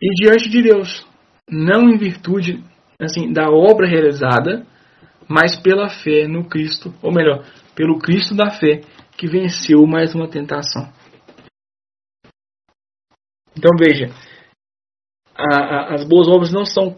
E 0.00 0.14
diante 0.14 0.48
de 0.48 0.62
Deus. 0.62 1.06
Não 1.48 1.90
em 1.90 1.98
virtude 1.98 2.64
assim, 3.00 3.32
da 3.32 3.50
obra 3.50 3.86
realizada, 3.86 4.66
mas 5.28 5.58
pela 5.58 5.88
fé 5.88 6.26
no 6.26 6.48
Cristo, 6.48 6.94
ou 7.02 7.12
melhor, 7.12 7.44
pelo 7.74 7.98
Cristo 7.98 8.34
da 8.34 8.50
fé, 8.50 8.82
que 9.16 9.26
venceu 9.26 9.86
mais 9.86 10.14
uma 10.14 10.28
tentação. 10.28 10.92
Então 13.56 13.70
veja, 13.78 14.06
a, 15.34 15.56
a, 15.56 15.94
as 15.94 16.04
boas 16.08 16.28
obras 16.28 16.52
não 16.52 16.64
são 16.64 16.96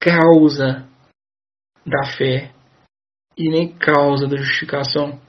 causa 0.00 0.88
da 1.84 2.04
fé 2.16 2.52
e 3.36 3.48
nem 3.50 3.76
causa 3.76 4.26
da 4.26 4.36
justificação, 4.36 5.20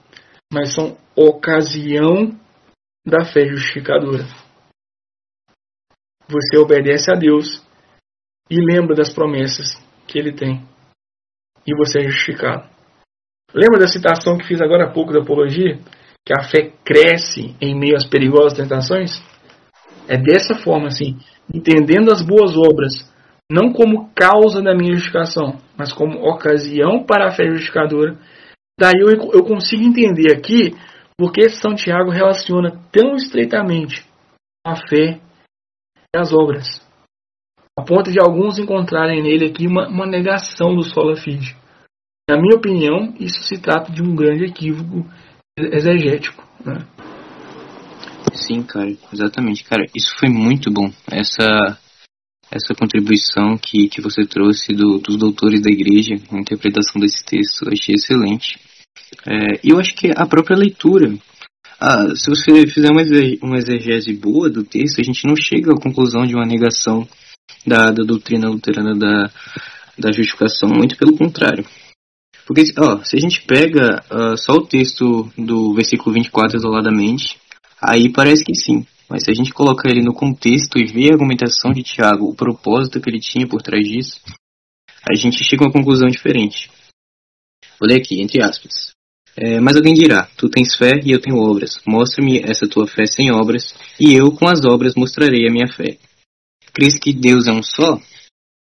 mas 0.53 0.73
são 0.73 0.95
ocasião 1.15 2.39
da 3.05 3.25
fé 3.25 3.45
justificadora. 3.47 4.23
Você 6.27 6.57
obedece 6.57 7.11
a 7.11 7.15
Deus 7.15 7.65
e 8.49 8.55
lembra 8.55 8.95
das 8.95 9.11
promessas 9.11 9.73
que 10.07 10.17
Ele 10.19 10.31
tem, 10.31 10.63
e 11.65 11.75
você 11.75 11.99
é 11.99 12.09
justificado. 12.09 12.69
Lembra 13.53 13.79
da 13.79 13.87
citação 13.87 14.37
que 14.37 14.47
fiz 14.47 14.61
agora 14.61 14.85
há 14.85 14.91
pouco 14.91 15.11
da 15.11 15.21
Apologia? 15.21 15.79
Que 16.25 16.33
a 16.33 16.43
fé 16.43 16.71
cresce 16.85 17.55
em 17.59 17.77
meio 17.77 17.95
às 17.95 18.05
perigosas 18.05 18.57
tentações? 18.57 19.21
É 20.07 20.17
dessa 20.17 20.55
forma, 20.55 20.87
assim, 20.87 21.17
entendendo 21.53 22.11
as 22.11 22.21
boas 22.21 22.55
obras, 22.55 22.93
não 23.51 23.71
como 23.71 24.11
causa 24.15 24.61
da 24.61 24.73
minha 24.73 24.93
justificação, 24.93 25.57
mas 25.77 25.91
como 25.93 26.19
ocasião 26.27 27.03
para 27.05 27.27
a 27.27 27.31
fé 27.31 27.45
justificadora. 27.45 28.17
Daí 28.79 28.99
eu, 28.99 29.09
eu 29.31 29.43
consigo 29.43 29.83
entender 29.83 30.33
aqui 30.33 30.75
porque 31.17 31.49
São 31.49 31.75
Tiago 31.75 32.09
relaciona 32.09 32.71
tão 32.91 33.15
estreitamente 33.15 34.05
a 34.65 34.75
fé 34.87 35.19
e 36.15 36.17
as 36.17 36.33
obras, 36.33 36.65
a 37.77 37.83
ponto 37.83 38.11
de 38.11 38.19
alguns 38.19 38.57
encontrarem 38.57 39.21
nele 39.21 39.47
aqui 39.47 39.67
uma, 39.67 39.87
uma 39.87 40.05
negação 40.05 40.75
do 40.75 40.83
sola 40.83 41.15
fide. 41.15 41.55
Na 42.29 42.37
minha 42.37 42.55
opinião, 42.55 43.13
isso 43.19 43.41
se 43.43 43.61
trata 43.61 43.91
de 43.91 44.01
um 44.01 44.15
grande 44.15 44.45
equívoco 44.45 45.05
exegético. 45.57 46.43
Né? 46.63 46.85
Sim, 48.33 48.63
cara, 48.63 48.89
exatamente, 49.11 49.63
cara. 49.63 49.85
Isso 49.95 50.15
foi 50.17 50.29
muito 50.29 50.71
bom. 50.71 50.89
Essa 51.11 51.77
essa 52.53 52.75
contribuição 52.75 53.57
que, 53.57 53.87
que 53.89 54.01
você 54.01 54.25
trouxe 54.25 54.73
do, 54.73 54.99
dos 54.99 55.17
doutores 55.17 55.61
da 55.61 55.71
igreja, 55.71 56.15
a 56.31 56.39
interpretação 56.39 57.01
desse 57.01 57.23
texto, 57.25 57.67
achei 57.67 57.95
excelente. 57.95 58.59
É, 59.27 59.59
e 59.63 59.69
eu 59.71 59.79
acho 59.79 59.95
que 59.95 60.11
a 60.15 60.25
própria 60.25 60.57
leitura, 60.57 61.15
ah, 61.79 62.15
se 62.15 62.29
você 62.29 62.67
fizer 62.67 62.91
uma, 62.91 63.01
uma 63.41 63.57
exegese 63.57 64.13
boa 64.13 64.49
do 64.49 64.63
texto, 64.63 65.01
a 65.01 65.03
gente 65.03 65.25
não 65.25 65.35
chega 65.35 65.71
à 65.71 65.81
conclusão 65.81 66.25
de 66.25 66.35
uma 66.35 66.45
negação 66.45 67.07
da, 67.65 67.85
da 67.85 68.03
doutrina 68.03 68.49
luterana 68.49 68.95
da, 68.95 69.31
da 69.97 70.11
justificação, 70.11 70.69
muito 70.69 70.95
pelo 70.97 71.17
contrário. 71.17 71.65
Porque, 72.45 72.63
ó, 72.77 73.01
se 73.03 73.15
a 73.15 73.19
gente 73.19 73.41
pega 73.43 74.03
uh, 74.11 74.37
só 74.37 74.53
o 74.53 74.65
texto 74.65 75.31
do 75.37 75.73
versículo 75.73 76.13
24 76.13 76.57
isoladamente, 76.57 77.37
aí 77.81 78.11
parece 78.11 78.43
que 78.43 78.53
sim. 78.53 78.85
Mas 79.09 79.23
se 79.23 79.31
a 79.31 79.33
gente 79.33 79.53
colocar 79.53 79.89
ele 79.89 80.01
no 80.01 80.13
contexto 80.13 80.77
e 80.77 80.85
ver 80.85 81.11
a 81.11 81.13
argumentação 81.13 81.71
de 81.71 81.83
Tiago, 81.83 82.29
o 82.29 82.35
propósito 82.35 82.99
que 82.99 83.09
ele 83.09 83.19
tinha 83.19 83.47
por 83.47 83.61
trás 83.61 83.83
disso, 83.83 84.19
a 85.09 85.15
gente 85.15 85.43
chega 85.43 85.63
a 85.63 85.67
uma 85.67 85.73
conclusão 85.73 86.07
diferente. 86.07 86.69
Vou 87.79 87.89
ler 87.89 87.97
aqui, 87.97 88.21
entre 88.21 88.41
aspas. 88.41 88.93
É, 89.35 89.59
mas 89.59 89.75
alguém 89.75 89.93
dirá: 89.93 90.29
Tu 90.37 90.49
tens 90.49 90.75
fé 90.75 91.01
e 91.03 91.11
eu 91.11 91.19
tenho 91.19 91.37
obras. 91.37 91.81
Mostra-me 91.85 92.39
essa 92.39 92.67
tua 92.67 92.87
fé 92.87 93.05
sem 93.05 93.31
obras, 93.31 93.75
e 93.99 94.13
eu 94.13 94.31
com 94.31 94.47
as 94.47 94.63
obras 94.63 94.95
mostrarei 94.95 95.47
a 95.47 95.51
minha 95.51 95.67
fé. 95.67 95.97
Crês 96.71 96.97
que 96.97 97.13
Deus 97.13 97.47
é 97.47 97.51
um 97.51 97.63
só? 97.63 97.99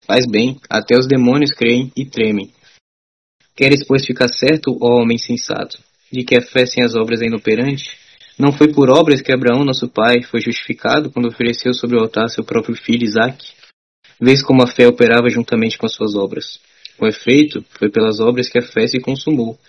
Faz 0.05 0.25
bem, 0.25 0.59
até 0.69 0.97
os 0.97 1.07
demônios 1.07 1.51
creem 1.51 1.91
e 1.95 2.05
tremem. 2.05 2.51
Queres, 3.55 3.85
pois, 3.85 4.05
ficar 4.05 4.27
certo, 4.29 4.77
ó 4.81 5.01
homem 5.01 5.17
sensato, 5.17 5.77
de 6.11 6.23
que 6.23 6.35
a 6.35 6.41
fé 6.41 6.65
sem 6.65 6.83
as 6.83 6.95
obras 6.95 7.21
é 7.21 7.25
inoperante? 7.25 7.97
Não 8.39 8.53
foi 8.53 8.71
por 8.71 8.89
obras 8.89 9.21
que 9.21 9.33
Abraão, 9.33 9.65
nosso 9.65 9.89
pai, 9.89 10.23
foi 10.23 10.39
justificado 10.39 11.11
quando 11.11 11.27
ofereceu 11.27 11.73
sobre 11.73 11.97
o 11.97 11.99
altar 11.99 12.29
seu 12.29 12.41
próprio 12.41 12.73
filho 12.73 13.03
Isaque? 13.03 13.51
Vês 14.17 14.41
como 14.41 14.63
a 14.63 14.67
fé 14.67 14.87
operava 14.87 15.29
juntamente 15.29 15.77
com 15.77 15.85
as 15.85 15.93
suas 15.93 16.15
obras. 16.15 16.57
Com 16.97 17.05
efeito, 17.05 17.65
foi 17.71 17.89
pelas 17.89 18.21
obras 18.21 18.49
que 18.49 18.57
a 18.57 18.61
fé 18.61 18.87
se 18.87 18.99
consumou, 19.01 19.59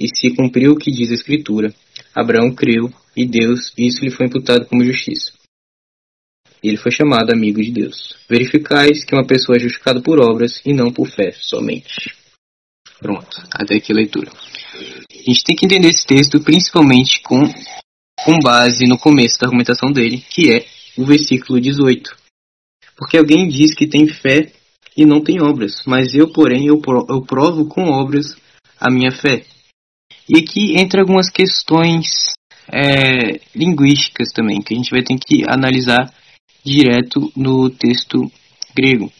e 0.00 0.08
se 0.08 0.34
cumpriu 0.34 0.72
o 0.72 0.76
que 0.76 0.90
diz 0.90 1.12
a 1.12 1.14
Escritura. 1.14 1.72
Abraão 2.12 2.52
creu, 2.52 2.92
e 3.16 3.24
Deus, 3.24 3.72
isso 3.78 4.04
lhe 4.04 4.10
foi 4.10 4.26
imputado 4.26 4.66
como 4.66 4.84
justiça. 4.84 5.32
Ele 6.62 6.76
foi 6.76 6.90
chamado 6.90 7.32
amigo 7.32 7.62
de 7.62 7.70
Deus. 7.70 8.16
Verificais 8.28 9.04
que 9.04 9.14
uma 9.14 9.26
pessoa 9.26 9.56
é 9.56 9.60
justificada 9.60 10.00
por 10.00 10.20
obras 10.20 10.60
e 10.64 10.72
não 10.72 10.92
por 10.92 11.08
fé 11.08 11.30
somente. 11.32 12.12
Pronto, 12.98 13.42
até 13.52 13.76
aqui 13.76 13.92
a 13.92 13.96
leitura. 13.96 14.30
A 14.30 15.22
gente 15.24 15.44
tem 15.44 15.54
que 15.54 15.66
entender 15.66 15.88
esse 15.88 16.04
texto 16.04 16.40
principalmente 16.40 17.22
com, 17.22 17.44
com 18.24 18.38
base 18.38 18.86
no 18.86 18.98
começo 18.98 19.38
da 19.38 19.46
argumentação 19.46 19.92
dele, 19.92 20.24
que 20.28 20.52
é 20.52 20.66
o 20.96 21.04
versículo 21.04 21.60
18. 21.60 22.16
Porque 22.96 23.16
alguém 23.16 23.48
diz 23.48 23.74
que 23.74 23.86
tem 23.86 24.08
fé 24.08 24.52
e 24.96 25.06
não 25.06 25.22
tem 25.22 25.40
obras, 25.40 25.82
mas 25.86 26.14
eu, 26.14 26.32
porém, 26.32 26.66
eu, 26.66 26.80
provo 26.80 27.66
com 27.66 27.90
obras 27.90 28.36
a 28.80 28.90
minha 28.90 29.12
fé. 29.12 29.44
E 30.28 30.38
aqui 30.38 30.76
entra 30.76 31.00
algumas 31.00 31.30
questões 31.30 32.32
é, 32.72 33.40
linguísticas 33.54 34.32
também, 34.32 34.60
que 34.60 34.74
a 34.74 34.76
gente 34.76 34.90
vai 34.90 35.02
ter 35.02 35.16
que 35.18 35.44
analisar 35.48 36.12
direto 36.64 37.32
no 37.36 37.70
texto 37.70 38.30
grego. 38.74 39.12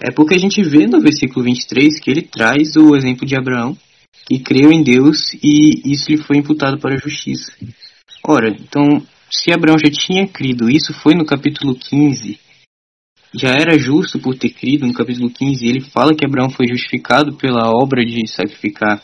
É 0.00 0.10
porque 0.10 0.34
a 0.34 0.38
gente 0.38 0.62
vê 0.62 0.86
no 0.86 1.00
versículo 1.00 1.44
23 1.44 2.00
que 2.00 2.10
ele 2.10 2.22
traz 2.22 2.76
o 2.76 2.96
exemplo 2.96 3.26
de 3.26 3.36
Abraão, 3.36 3.76
que 4.26 4.38
creu 4.38 4.72
em 4.72 4.82
Deus 4.82 5.34
e 5.42 5.92
isso 5.92 6.10
lhe 6.10 6.16
foi 6.16 6.36
imputado 6.36 6.78
para 6.78 6.94
a 6.94 6.98
justiça. 6.98 7.52
Ora, 8.22 8.48
então, 8.50 9.02
se 9.30 9.52
Abraão 9.52 9.78
já 9.78 9.90
tinha 9.90 10.26
crido, 10.26 10.70
isso 10.70 10.92
foi 10.92 11.14
no 11.14 11.24
capítulo 11.24 11.74
15, 11.74 12.38
já 13.32 13.50
era 13.50 13.78
justo 13.78 14.18
por 14.18 14.36
ter 14.36 14.50
crido, 14.50 14.86
no 14.86 14.92
capítulo 14.92 15.30
15, 15.30 15.64
ele 15.64 15.80
fala 15.80 16.14
que 16.14 16.24
Abraão 16.24 16.50
foi 16.50 16.66
justificado 16.66 17.36
pela 17.36 17.70
obra 17.70 18.04
de 18.04 18.26
sacrificar 18.26 19.02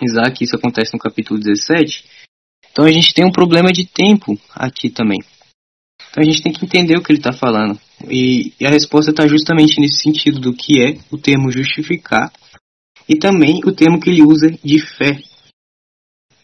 Isaac, 0.00 0.42
isso 0.42 0.54
acontece 0.54 0.92
no 0.94 0.98
capítulo 1.00 1.40
17. 1.40 2.04
Então 2.70 2.84
a 2.84 2.92
gente 2.92 3.12
tem 3.12 3.24
um 3.24 3.32
problema 3.32 3.72
de 3.72 3.84
tempo 3.84 4.38
aqui 4.54 4.88
também. 4.88 5.18
Então 6.10 6.22
a 6.22 6.24
gente 6.24 6.42
tem 6.42 6.52
que 6.52 6.64
entender 6.64 6.96
o 6.96 7.02
que 7.02 7.10
ele 7.10 7.18
está 7.18 7.32
falando. 7.32 7.78
E, 8.08 8.52
e 8.60 8.66
a 8.66 8.70
resposta 8.70 9.10
está 9.10 9.26
justamente 9.26 9.80
nesse 9.80 10.02
sentido 10.02 10.38
do 10.38 10.54
que 10.54 10.80
é 10.80 10.98
o 11.10 11.18
termo 11.18 11.50
justificar 11.50 12.32
e 13.08 13.16
também 13.16 13.60
o 13.64 13.72
termo 13.72 14.00
que 14.00 14.10
ele 14.10 14.22
usa 14.22 14.50
de 14.62 14.78
fé. 14.78 15.20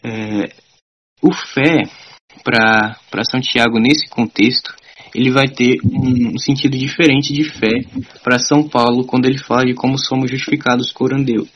É, 0.03 0.53
o 1.25 1.33
fé, 1.33 1.81
para 2.43 3.23
São 3.29 3.41
Tiago, 3.41 3.79
nesse 3.79 4.07
contexto, 4.07 4.75
ele 5.13 5.31
vai 5.31 5.47
ter 5.47 5.77
um, 5.83 6.37
sentido 6.37 6.77
diferente 6.77 7.33
de 7.33 7.43
fé 7.43 7.71
para 8.23 8.37
São 8.37 8.67
Paulo 8.67 9.05
quando 9.05 9.25
ele 9.25 9.37
fala 9.37 9.65
de 9.65 9.73
como 9.73 9.97
somos 9.97 10.29
justificados 10.29 10.91
por 10.91 11.09
Deus. 11.23 11.47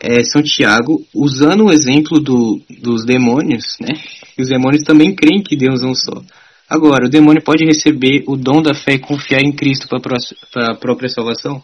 É, 0.00 0.24
São 0.24 0.42
Tiago, 0.42 1.04
usando 1.14 1.66
o 1.66 1.72
exemplo 1.72 2.18
do, 2.18 2.60
dos 2.80 3.04
demônios, 3.04 3.76
né? 3.80 3.94
Os 4.38 4.48
demônios 4.48 4.82
também 4.82 5.14
creem 5.14 5.42
que 5.42 5.56
Deus 5.56 5.82
é 5.82 5.86
um 5.86 5.94
só. 5.94 6.22
Agora, 6.68 7.06
o 7.06 7.10
demônio 7.10 7.42
pode 7.42 7.64
receber 7.64 8.24
o 8.26 8.36
dom 8.36 8.62
da 8.62 8.74
fé 8.74 8.94
e 8.94 8.98
confiar 8.98 9.42
em 9.42 9.52
Cristo 9.52 9.86
para 9.88 10.72
a 10.72 10.74
própria 10.74 11.08
salvação? 11.08 11.62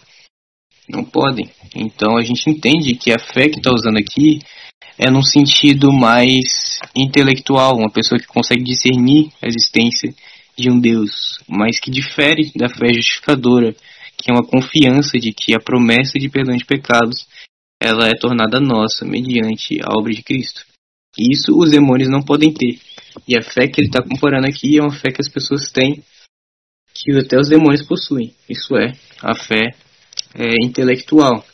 Não 0.89 1.03
podem. 1.03 1.49
Então 1.75 2.17
a 2.17 2.23
gente 2.23 2.49
entende 2.49 2.95
que 2.95 3.13
a 3.13 3.19
fé 3.19 3.49
que 3.49 3.59
está 3.59 3.73
usando 3.73 3.99
aqui 3.99 4.41
é 4.99 5.11
num 5.11 5.23
sentido 5.23 5.93
mais 5.93 6.81
intelectual, 6.95 7.77
uma 7.77 7.91
pessoa 7.91 8.19
que 8.19 8.27
consegue 8.27 8.65
discernir 8.65 9.31
a 9.41 9.47
existência 9.47 10.13
de 10.57 10.71
um 10.71 10.81
Deus, 10.81 11.39
mas 11.49 11.79
que 11.79 11.91
difere 11.91 12.51
da 12.57 12.69
fé 12.69 12.93
justificadora, 12.93 13.75
que 14.17 14.31
é 14.31 14.35
uma 14.35 14.45
confiança 14.45 15.17
de 15.19 15.33
que 15.33 15.55
a 15.55 15.61
promessa 15.61 16.19
de 16.19 16.29
perdão 16.29 16.57
de 16.57 16.65
pecados 16.65 17.27
ela 17.81 18.09
é 18.09 18.15
tornada 18.15 18.59
nossa 18.59 19.05
mediante 19.05 19.79
a 19.81 19.97
obra 19.97 20.13
de 20.13 20.23
Cristo. 20.23 20.67
Isso 21.17 21.57
os 21.57 21.71
demônios 21.71 22.09
não 22.09 22.23
podem 22.23 22.53
ter. 22.53 22.81
E 23.27 23.39
a 23.39 23.43
fé 23.43 23.69
que 23.69 23.81
ele 23.81 23.89
está 23.89 24.03
comparando 24.03 24.49
aqui 24.49 24.79
é 24.79 24.83
uma 24.83 24.93
fé 24.93 25.11
que 25.11 25.21
as 25.21 25.29
pessoas 25.29 25.71
têm, 25.71 26.03
que 26.93 27.17
até 27.17 27.39
os 27.39 27.49
demônios 27.49 27.87
possuem. 27.87 28.35
Isso 28.49 28.77
é, 28.77 28.93
a 29.23 29.35
fé 29.35 29.75
é, 30.35 30.55
intelectual. 30.65 31.45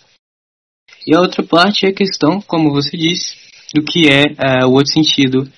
E 1.06 1.14
a 1.14 1.20
outra 1.20 1.42
parte 1.42 1.84
é 1.84 1.90
a 1.90 1.94
questão, 1.94 2.40
como 2.40 2.72
você 2.72 2.96
disse, 2.96 3.36
do 3.74 3.82
que 3.82 4.08
é, 4.08 4.22
é 4.38 4.64
o 4.64 4.72
outro 4.72 4.92
sentido 4.92 5.50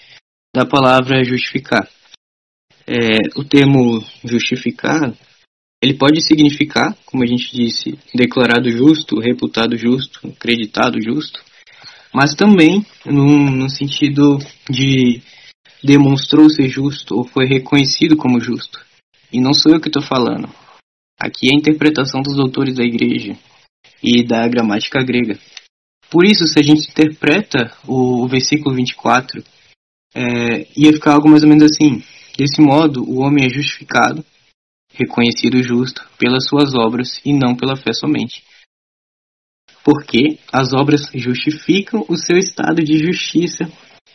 da 0.55 0.67
palavra 0.67 1.23
justificar. 1.23 1.89
É, 2.85 3.19
o 3.37 3.45
termo 3.45 4.05
justificar, 4.25 5.13
ele 5.83 5.95
pode 5.95 6.21
significar, 6.21 6.97
como 7.05 7.23
a 7.23 7.27
gente 7.27 7.55
disse, 7.55 7.97
declarado 8.13 8.69
justo, 8.71 9.21
reputado 9.21 9.77
justo, 9.77 10.27
acreditado 10.29 11.01
justo, 11.01 11.41
mas 12.13 12.35
também 12.35 12.85
no, 13.05 13.51
no 13.51 13.69
sentido 13.69 14.39
de 14.69 15.23
demonstrou 15.83 16.51
ser 16.51 16.69
justo 16.69 17.17
ou 17.17 17.25
foi 17.25 17.47
reconhecido 17.47 18.17
como 18.17 18.41
justo. 18.41 18.85
E 19.33 19.41
não 19.41 19.53
sou 19.53 19.73
eu 19.73 19.81
que 19.81 19.89
estou 19.89 20.03
falando. 20.03 20.49
Aqui 21.21 21.49
é 21.49 21.55
a 21.55 21.59
interpretação 21.59 22.21
dos 22.21 22.39
autores 22.39 22.77
da 22.77 22.85
igreja 22.85 23.37
e 24.03 24.25
da 24.25 24.47
gramática 24.49 25.03
grega. 25.03 25.39
Por 26.11 26.25
isso, 26.25 26.47
se 26.47 26.59
a 26.59 26.63
gente 26.63 26.89
interpreta 26.89 27.73
o 27.87 28.27
versículo 28.29 28.75
24, 28.75 29.43
é, 30.15 30.67
ia 30.77 30.93
ficar 30.93 31.15
algo 31.15 31.29
mais 31.29 31.43
ou 31.43 31.49
menos 31.49 31.65
assim. 31.65 32.03
Desse 32.37 32.61
modo, 32.61 33.03
o 33.03 33.21
homem 33.21 33.47
é 33.47 33.51
justificado, 33.51 34.25
reconhecido 34.95 35.63
justo, 35.63 36.09
pelas 36.19 36.47
suas 36.47 36.75
obras 36.75 37.21
e 37.25 37.33
não 37.33 37.57
pela 37.57 37.77
fé 37.77 37.93
somente. 37.93 38.45
Porque 39.83 40.39
as 40.53 40.73
obras 40.73 41.09
justificam 41.15 42.05
o 42.09 42.17
seu 42.17 42.37
estado 42.37 42.83
de 42.83 42.99
justiça 42.99 43.71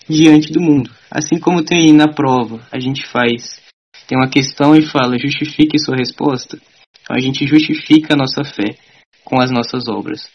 diante 0.08 0.52
do 0.52 0.62
mundo. 0.62 0.92
Assim 1.10 1.40
como 1.40 1.64
tem 1.64 1.94
na 1.94 2.08
prova, 2.08 2.66
a 2.72 2.80
gente 2.80 3.06
faz, 3.06 3.62
tem 4.08 4.18
uma 4.18 4.30
questão 4.30 4.76
e 4.76 4.82
fala, 4.82 5.18
justifique 5.18 5.80
sua 5.80 5.96
resposta. 5.96 6.60
Então 7.02 7.16
a 7.16 7.20
gente 7.20 7.46
justifica 7.48 8.14
a 8.14 8.18
nossa 8.18 8.44
fé 8.44 8.78
com 9.24 9.40
as 9.40 9.52
nossas 9.52 9.88
obras. 9.88 10.30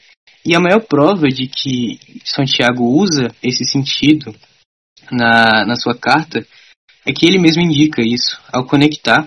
E 0.45 0.55
a 0.55 0.61
maior 0.61 0.80
prova 0.80 1.28
de 1.28 1.47
que 1.49 1.99
São 2.24 2.45
Tiago 2.45 2.84
usa 2.84 3.34
esse 3.43 3.64
sentido 3.64 4.34
na, 5.11 5.64
na 5.66 5.76
sua 5.76 5.97
carta 5.97 6.47
é 7.05 7.12
que 7.12 7.26
ele 7.26 7.39
mesmo 7.39 7.62
indica 7.62 8.03
isso 8.03 8.41
ao 8.53 8.64
conectar 8.64 9.26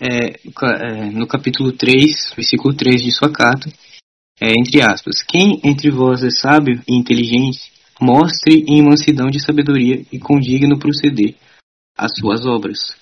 é, 0.00 0.40
é 0.40 1.10
no 1.10 1.26
capítulo 1.26 1.72
3, 1.72 2.32
versículo 2.34 2.74
3 2.74 3.02
de 3.02 3.12
sua 3.12 3.30
carta, 3.30 3.70
é, 4.40 4.52
entre 4.58 4.80
aspas, 4.80 5.22
quem 5.22 5.60
entre 5.62 5.90
vós 5.90 6.22
é 6.22 6.30
sábio 6.30 6.82
e 6.88 6.96
inteligente, 6.96 7.70
mostre 8.00 8.64
em 8.66 8.82
mansidão 8.82 9.28
de 9.28 9.38
sabedoria 9.38 10.02
e 10.10 10.18
com 10.18 10.40
digno 10.40 10.78
proceder 10.78 11.34
as 11.96 12.12
suas 12.18 12.46
obras, 12.46 12.96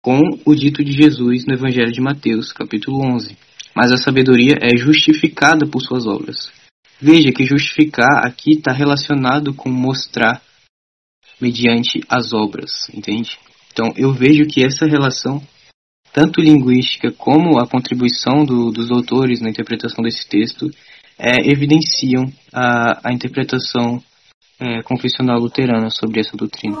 com 0.00 0.20
o 0.44 0.54
dito 0.54 0.84
de 0.84 0.92
Jesus 0.92 1.44
no 1.44 1.54
Evangelho 1.54 1.90
de 1.90 2.00
Mateus, 2.00 2.52
capítulo 2.52 3.02
11. 3.02 3.36
Mas 3.76 3.92
a 3.92 3.98
sabedoria 3.98 4.54
é 4.62 4.74
justificada 4.74 5.66
por 5.66 5.82
suas 5.82 6.06
obras. 6.06 6.50
Veja 6.98 7.30
que 7.30 7.44
justificar 7.44 8.26
aqui 8.26 8.52
está 8.52 8.72
relacionado 8.72 9.52
com 9.52 9.68
mostrar 9.68 10.40
mediante 11.38 12.00
as 12.08 12.32
obras, 12.32 12.88
entende? 12.94 13.38
Então 13.70 13.92
eu 13.94 14.14
vejo 14.14 14.46
que 14.46 14.64
essa 14.64 14.86
relação, 14.86 15.42
tanto 16.10 16.40
linguística 16.40 17.12
como 17.12 17.58
a 17.58 17.68
contribuição 17.68 18.46
do, 18.46 18.70
dos 18.70 18.90
autores 18.90 19.42
na 19.42 19.50
interpretação 19.50 20.02
desse 20.02 20.26
texto, 20.26 20.70
é, 21.18 21.46
evidenciam 21.46 22.32
a, 22.50 23.10
a 23.10 23.12
interpretação 23.12 24.02
é, 24.58 24.82
confessional 24.84 25.38
luterana 25.38 25.90
sobre 25.90 26.20
essa 26.20 26.34
doutrina. 26.34 26.78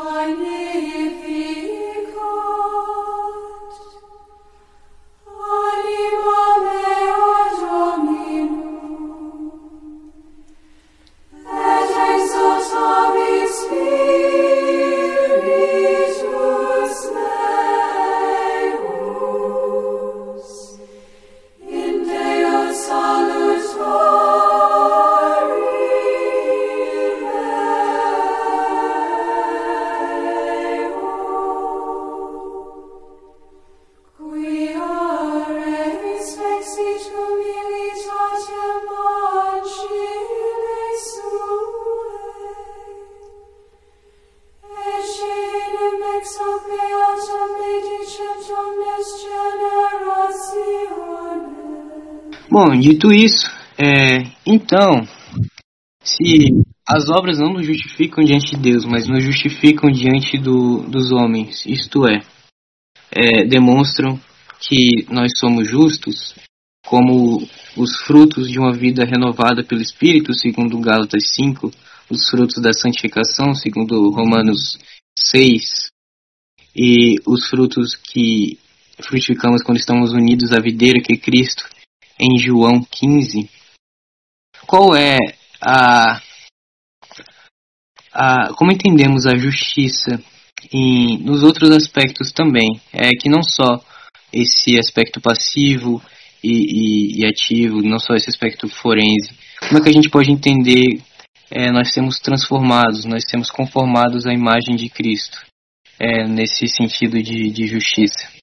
Bom, 52.58 52.74
dito 52.74 53.12
isso, 53.12 53.50
é, 53.76 54.32
então, 54.46 55.06
se 56.02 56.24
as 56.88 57.10
obras 57.10 57.38
não 57.38 57.52
nos 57.52 57.66
justificam 57.66 58.24
diante 58.24 58.56
de 58.56 58.62
Deus, 58.62 58.86
mas 58.86 59.06
nos 59.06 59.22
justificam 59.22 59.90
diante 59.90 60.38
do, 60.38 60.78
dos 60.88 61.12
homens, 61.12 61.66
isto 61.66 62.08
é, 62.08 62.22
é, 63.10 63.44
demonstram 63.44 64.18
que 64.58 65.04
nós 65.10 65.38
somos 65.38 65.68
justos, 65.68 66.34
como 66.86 67.46
os 67.76 67.94
frutos 68.06 68.50
de 68.50 68.58
uma 68.58 68.72
vida 68.72 69.04
renovada 69.04 69.62
pelo 69.62 69.82
Espírito, 69.82 70.32
segundo 70.32 70.80
Gálatas 70.80 71.34
5, 71.34 71.70
os 72.08 72.26
frutos 72.30 72.62
da 72.62 72.72
santificação, 72.72 73.54
segundo 73.54 74.08
Romanos 74.08 74.78
6, 75.18 75.90
e 76.74 77.16
os 77.26 77.50
frutos 77.50 77.94
que 77.94 78.58
frutificamos 78.98 79.62
quando 79.62 79.76
estamos 79.76 80.14
unidos 80.14 80.52
à 80.52 80.58
videira 80.58 81.02
que 81.02 81.12
é 81.12 81.18
Cristo, 81.18 81.75
em 82.18 82.38
João 82.38 82.82
15. 82.82 83.48
Qual 84.66 84.96
é 84.96 85.18
a, 85.60 86.20
a 88.12 88.54
como 88.54 88.72
entendemos 88.72 89.26
a 89.26 89.36
justiça 89.36 90.22
em, 90.72 91.18
nos 91.18 91.42
outros 91.42 91.70
aspectos 91.70 92.32
também? 92.32 92.80
É 92.92 93.10
que 93.10 93.28
não 93.28 93.42
só 93.42 93.82
esse 94.32 94.78
aspecto 94.78 95.20
passivo 95.20 96.02
e, 96.42 96.50
e, 96.50 97.20
e 97.20 97.26
ativo, 97.26 97.82
não 97.82 97.98
só 97.98 98.14
esse 98.14 98.28
aspecto 98.28 98.68
forense. 98.68 99.34
Como 99.60 99.78
é 99.78 99.82
que 99.82 99.88
a 99.88 99.92
gente 99.92 100.10
pode 100.10 100.30
entender 100.30 101.00
é, 101.50 101.70
nós 101.70 101.92
sermos 101.92 102.18
transformados, 102.18 103.04
nós 103.04 103.24
sermos 103.28 103.50
conformados 103.50 104.26
à 104.26 104.32
imagem 104.32 104.76
de 104.76 104.88
Cristo, 104.88 105.38
é, 105.98 106.26
nesse 106.26 106.66
sentido 106.68 107.22
de, 107.22 107.50
de 107.50 107.66
justiça? 107.66 108.35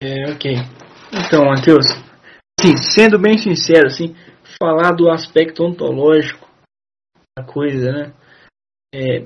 É, 0.00 0.30
ok. 0.30 0.52
Então, 1.12 1.46
Matheus, 1.46 1.86
assim, 2.60 2.76
sendo 2.76 3.18
bem 3.18 3.36
sincero, 3.36 3.86
assim, 3.86 4.14
falar 4.60 4.92
do 4.92 5.10
aspecto 5.10 5.64
ontológico 5.64 6.48
da 7.36 7.44
coisa, 7.44 7.90
né? 7.90 8.14
É, 8.94 9.20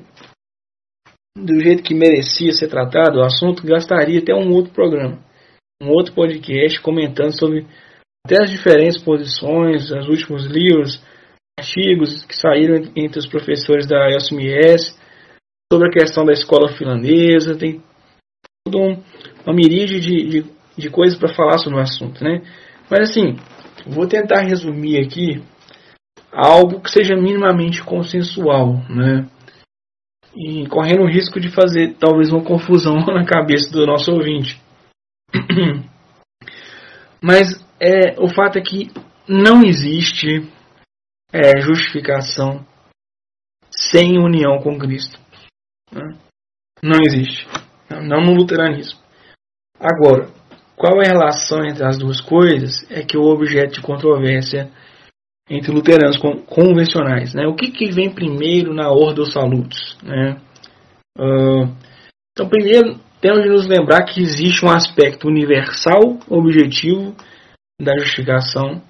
do 1.36 1.60
jeito 1.60 1.82
que 1.82 1.94
merecia 1.94 2.52
ser 2.52 2.68
tratado, 2.68 3.18
o 3.18 3.24
assunto 3.24 3.66
gastaria 3.66 4.20
até 4.20 4.34
um 4.34 4.52
outro 4.52 4.72
programa, 4.72 5.22
um 5.82 5.88
outro 5.90 6.14
podcast 6.14 6.80
comentando 6.80 7.38
sobre 7.38 7.66
até 8.24 8.42
as 8.42 8.50
diferentes 8.50 9.02
posições, 9.02 9.90
os 9.90 10.08
últimos 10.08 10.46
livros, 10.46 11.02
artigos 11.58 12.24
que 12.24 12.36
saíram 12.36 12.92
entre 12.96 13.18
os 13.18 13.26
professores 13.26 13.86
da 13.86 14.08
USMS, 14.16 14.96
sobre 15.72 15.88
a 15.88 15.92
questão 15.92 16.24
da 16.24 16.32
escola 16.32 16.72
finlandesa, 16.76 17.56
tem 17.56 17.82
um, 18.68 19.02
uma 19.44 19.54
miríade 19.54 20.00
de, 20.00 20.28
de, 20.28 20.61
de 20.76 20.90
coisas 20.90 21.18
para 21.18 21.34
falar 21.34 21.58
sobre 21.58 21.78
o 21.78 21.82
assunto, 21.82 22.22
né? 22.22 22.42
Mas 22.90 23.10
assim, 23.10 23.36
vou 23.86 24.06
tentar 24.06 24.42
resumir 24.42 24.98
aqui 24.98 25.42
algo 26.32 26.80
que 26.80 26.90
seja 26.90 27.14
minimamente 27.14 27.82
consensual, 27.82 28.76
né? 28.88 29.28
E 30.34 30.66
correndo 30.68 31.02
o 31.02 31.08
risco 31.08 31.38
de 31.38 31.50
fazer 31.50 31.94
talvez 31.98 32.32
uma 32.32 32.42
confusão 32.42 32.96
na 33.06 33.24
cabeça 33.24 33.70
do 33.70 33.86
nosso 33.86 34.10
ouvinte. 34.10 34.60
Mas 37.20 37.64
é, 37.78 38.20
o 38.20 38.28
fato 38.28 38.58
é 38.58 38.62
que 38.62 38.90
não 39.28 39.62
existe 39.62 40.50
é, 41.32 41.60
justificação 41.60 42.66
sem 43.70 44.18
união 44.18 44.58
com 44.58 44.78
Cristo. 44.78 45.18
Né? 45.90 46.18
Não 46.82 47.00
existe. 47.02 47.46
Não 47.88 48.20
no 48.20 48.34
luteranismo. 48.34 48.98
Agora, 49.78 50.28
qual 50.76 51.00
é 51.00 51.06
a 51.06 51.12
relação 51.12 51.64
entre 51.64 51.84
as 51.84 51.98
duas 51.98 52.20
coisas? 52.20 52.84
É 52.90 53.02
que 53.02 53.16
o 53.16 53.24
objeto 53.24 53.74
de 53.74 53.82
controvérsia 53.82 54.70
entre 55.48 55.72
luteranos 55.72 56.18
convencionais. 56.46 57.34
Né? 57.34 57.46
O 57.46 57.54
que, 57.54 57.70
que 57.70 57.90
vem 57.90 58.12
primeiro 58.12 58.72
na 58.72 58.90
ordem 58.90 59.16
dos 59.16 59.32
salutos? 59.32 59.98
Né? 60.02 60.40
Uh, 61.18 61.68
então, 62.32 62.48
primeiro, 62.48 62.98
temos 63.20 63.42
de 63.42 63.48
nos 63.48 63.66
lembrar 63.66 64.04
que 64.04 64.20
existe 64.20 64.64
um 64.64 64.70
aspecto 64.70 65.28
universal, 65.28 66.18
objetivo 66.28 67.14
da 67.80 67.96
justificação 67.98 68.82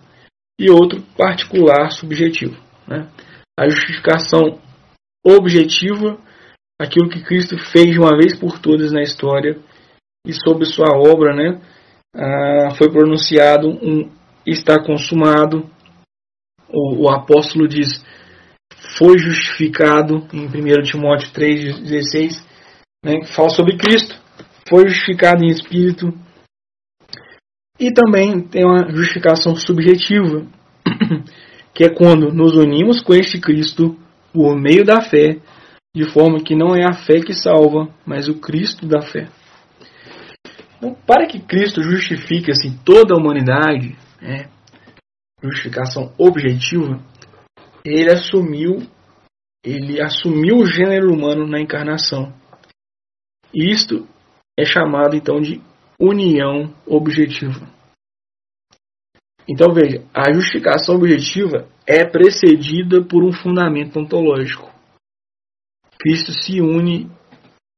e 0.59 0.71
outro 0.71 1.03
particular, 1.17 1.91
subjetivo. 1.91 2.57
Né? 2.87 3.09
A 3.59 3.69
justificação 3.69 4.59
objetiva, 5.25 6.19
aquilo 6.81 7.09
que 7.09 7.23
Cristo 7.23 7.59
fez 7.59 7.91
de 7.91 7.99
uma 7.99 8.17
vez 8.17 8.39
por 8.39 8.59
todas 8.59 8.93
na 8.93 9.03
história 9.03 9.59
e 10.27 10.33
sob 10.33 10.65
sua 10.65 10.97
obra, 10.97 11.35
né, 11.35 11.61
uh, 12.15 12.75
foi 12.77 12.91
pronunciado 12.91 13.69
um 13.69 14.11
está 14.47 14.83
consumado, 14.83 15.71
o, 16.69 17.05
o 17.05 17.11
apóstolo 17.11 17.69
diz, 17.69 18.05
foi 18.99 19.19
justificado 19.19 20.27
em 20.33 20.47
1 20.47 20.83
Timóteo 20.83 21.31
3,16, 21.33 22.45
né, 23.05 23.25
fala 23.27 23.51
sobre 23.51 23.77
Cristo, 23.77 24.21
foi 24.69 24.89
justificado 24.89 25.45
em 25.45 25.49
espírito. 25.49 26.13
E 27.79 27.93
também 27.93 28.41
tem 28.41 28.65
uma 28.65 28.91
justificação 28.93 29.57
subjetiva, 29.57 30.47
que 31.75 31.85
é 31.85 31.89
quando 31.89 32.33
nos 32.33 32.55
unimos 32.55 33.01
com 33.01 33.15
este 33.15 33.41
Cristo 33.41 33.97
por 34.33 34.57
meio 34.57 34.85
da 34.85 35.03
fé, 35.03 35.39
de 35.95 36.05
forma 36.13 36.43
que 36.43 36.55
não 36.55 36.75
é 36.75 36.85
a 36.85 36.95
fé 36.95 37.21
que 37.21 37.35
salva, 37.35 37.89
mas 38.07 38.29
o 38.29 38.41
Cristo 38.41 38.87
da 38.87 39.03
fé. 39.03 39.29
Então, 40.83 40.97
para 41.07 41.29
que 41.29 41.39
Cristo 41.39 41.81
justifique 41.81 42.51
assim, 42.51 42.77
toda 42.85 43.15
a 43.15 43.17
humanidade, 43.17 43.97
né, 44.21 44.51
justificação 45.41 46.13
objetiva, 46.19 47.01
ele 47.85 48.11
assumiu 48.11 48.83
ele 49.65 50.03
assumiu 50.03 50.57
o 50.57 50.67
gênero 50.67 51.15
humano 51.15 51.47
na 51.47 51.61
encarnação. 51.61 52.35
Isto 53.55 54.09
é 54.59 54.65
chamado 54.65 55.15
então 55.15 55.41
de 55.41 55.63
união 56.01 56.75
objetiva. 56.85 57.65
Então 59.49 59.73
veja, 59.73 60.05
a 60.13 60.33
justificação 60.33 60.97
objetiva 60.97 61.69
é 61.87 62.05
precedida 62.05 63.05
por 63.05 63.23
um 63.23 63.33
fundamento 63.33 64.01
ontológico. 64.01 64.69
Cristo 65.97 66.33
se 66.33 66.61
une 66.61 67.09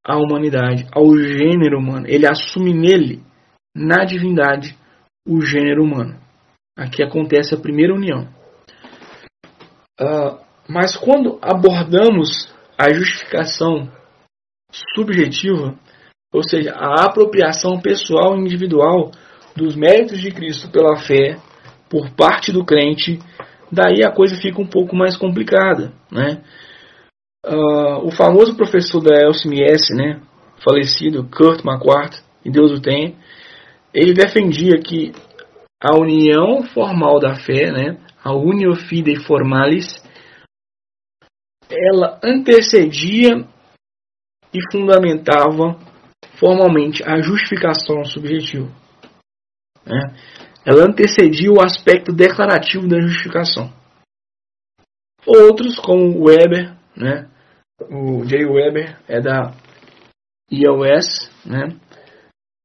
à 0.05 0.17
humanidade, 0.17 0.87
ao 0.93 1.17
gênero 1.17 1.79
humano. 1.79 2.07
Ele 2.07 2.27
assume 2.27 2.75
nele, 2.75 3.23
na 3.75 4.05
divindade, 4.05 4.77
o 5.27 5.41
gênero 5.41 5.83
humano. 5.83 6.21
Aqui 6.77 7.03
acontece 7.03 7.55
a 7.55 7.61
primeira 7.61 7.95
união. 7.95 8.29
Uh, 10.01 10.39
mas 10.69 10.97
quando 10.97 11.39
abordamos 11.41 12.53
a 12.77 12.93
justificação 12.93 13.91
subjetiva, 14.95 15.79
ou 16.33 16.43
seja, 16.43 16.73
a 16.73 17.05
apropriação 17.05 17.81
pessoal 17.81 18.37
e 18.37 18.41
individual 18.41 19.13
dos 19.55 19.77
méritos 19.77 20.21
de 20.21 20.33
Cristo 20.33 20.69
pela 20.71 20.97
fé 20.97 21.39
por 21.89 22.11
parte 22.11 22.51
do 22.51 22.65
crente, 22.65 23.21
daí 23.71 24.05
a 24.05 24.11
coisa 24.11 24.37
fica 24.37 24.61
um 24.61 24.67
pouco 24.67 24.97
mais 24.97 25.17
complicada. 25.17 25.93
Né? 26.11 26.43
Uh, 27.47 28.07
o 28.07 28.11
famoso 28.11 28.57
professor 28.57 29.03
da 29.03 29.15
LCMS, 29.15 29.95
né, 29.95 30.23
falecido 30.65 31.29
Kurt 31.29 31.63
McQuart, 31.65 32.23
e 32.45 32.51
Deus 32.51 32.73
o 32.73 32.81
tenha, 32.81 33.15
ele 33.93 34.15
defendia 34.15 34.81
que 34.81 35.13
a 35.83 35.95
união 35.95 36.63
formal 36.63 37.21
da 37.21 37.35
fé, 37.35 37.71
né, 37.71 37.99
a 38.23 38.35
unio 38.35 38.75
fidei 38.75 39.17
formalis, 39.17 40.03
ela 41.71 42.19
antecedia 42.23 43.47
e 44.53 44.59
fundamentava 44.73 45.79
formalmente 46.39 47.03
a 47.05 47.21
justificação 47.21 48.05
subjetiva. 48.05 48.71
Né? 49.85 50.15
Ela 50.65 50.85
antecedia 50.85 51.53
o 51.53 51.61
aspecto 51.61 52.13
declarativo 52.13 52.89
da 52.89 53.01
justificação. 53.01 53.71
Outros, 55.27 55.79
como 55.79 56.25
Weber, 56.25 56.75
né? 56.97 57.29
O 57.91 58.25
J. 58.25 58.45
Weber 58.47 58.99
é 59.09 59.21
da 59.21 59.53
IOS, 60.51 61.31
né? 61.45 61.77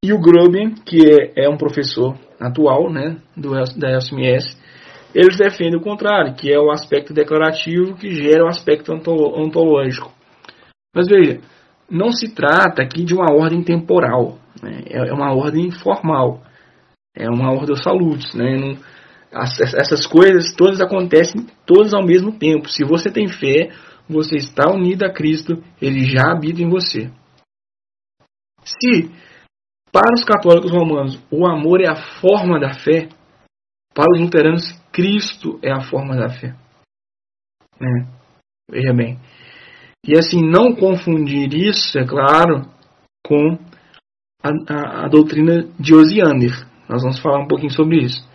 e 0.04 0.14
o 0.14 0.20
Grubin, 0.20 0.76
que 0.86 1.00
é, 1.06 1.46
é 1.46 1.50
um 1.50 1.58
professor 1.58 2.18
atual 2.40 2.90
né, 2.90 3.18
do, 3.36 3.52
da 3.78 4.00
SMS, 4.00 4.58
eles 5.14 5.38
defendem 5.38 5.78
o 5.78 5.84
contrário, 5.84 6.36
que 6.36 6.52
é 6.52 6.60
o 6.60 6.72
aspecto 6.72 7.14
declarativo 7.14 7.96
que 7.96 8.12
gera 8.12 8.46
o 8.46 8.48
aspecto 8.48 8.94
ontológico. 8.94 10.12
Mas 10.96 11.08
veja, 11.08 11.42
não 11.90 12.12
se 12.12 12.34
trata 12.34 12.82
aqui 12.82 13.04
de 13.04 13.14
uma 13.14 13.34
ordem 13.34 13.64
temporal, 13.64 14.38
né? 14.62 14.84
é 14.88 15.12
uma 15.12 15.34
ordem 15.34 15.72
formal, 15.72 16.42
é 17.16 17.28
uma 17.28 17.52
ordem 17.52 17.76
salutis. 17.76 18.34
Né? 18.34 18.56
Não, 18.56 18.78
essas 19.32 20.08
coisas 20.08 20.54
todas 20.56 20.80
acontecem 20.80 21.46
todas 21.66 21.94
ao 21.94 22.06
mesmo 22.06 22.32
tempo. 22.32 22.70
Se 22.70 22.84
você 22.84 23.12
tem 23.12 23.28
fé, 23.28 23.70
você 24.10 24.36
está 24.36 24.72
unido 24.72 25.04
a 25.04 25.14
Cristo, 25.14 25.64
ele 25.82 26.06
já 26.06 26.32
habita 26.32 26.62
em 26.62 26.70
você. 26.70 27.12
Se 28.64 29.12
para 29.92 30.14
os 30.14 30.24
católicos 30.24 30.72
romanos, 30.72 31.20
o 31.32 31.48
amor 31.48 31.82
é 31.82 31.90
a 31.90 32.20
forma 32.20 32.60
da 32.60 32.74
fé. 32.74 33.10
Para 33.94 34.12
os 34.14 34.22
luteranos, 34.22 34.64
Cristo 34.92 35.60
é 35.64 35.72
a 35.72 35.82
forma 35.82 36.16
da 36.16 36.30
fé. 36.30 36.56
Né? 37.80 38.08
Veja 38.70 38.94
bem. 38.94 39.20
E 40.06 40.18
assim, 40.18 40.42
não 40.42 40.76
confundir 40.76 41.54
isso, 41.54 41.98
é 41.98 42.06
claro, 42.06 42.70
com 43.26 43.58
a, 44.44 44.50
a, 44.72 45.06
a 45.06 45.08
doutrina 45.08 45.68
de 45.80 45.94
Osiander. 45.94 46.68
Nós 46.88 47.02
vamos 47.02 47.20
falar 47.20 47.40
um 47.44 47.48
pouquinho 47.48 47.72
sobre 47.72 47.98
isso. 47.98 48.28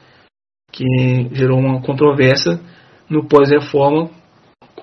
Que 0.72 0.84
gerou 1.32 1.58
uma 1.58 1.80
controvérsia 1.82 2.60
no 3.08 3.28
pós-reforma 3.28 4.10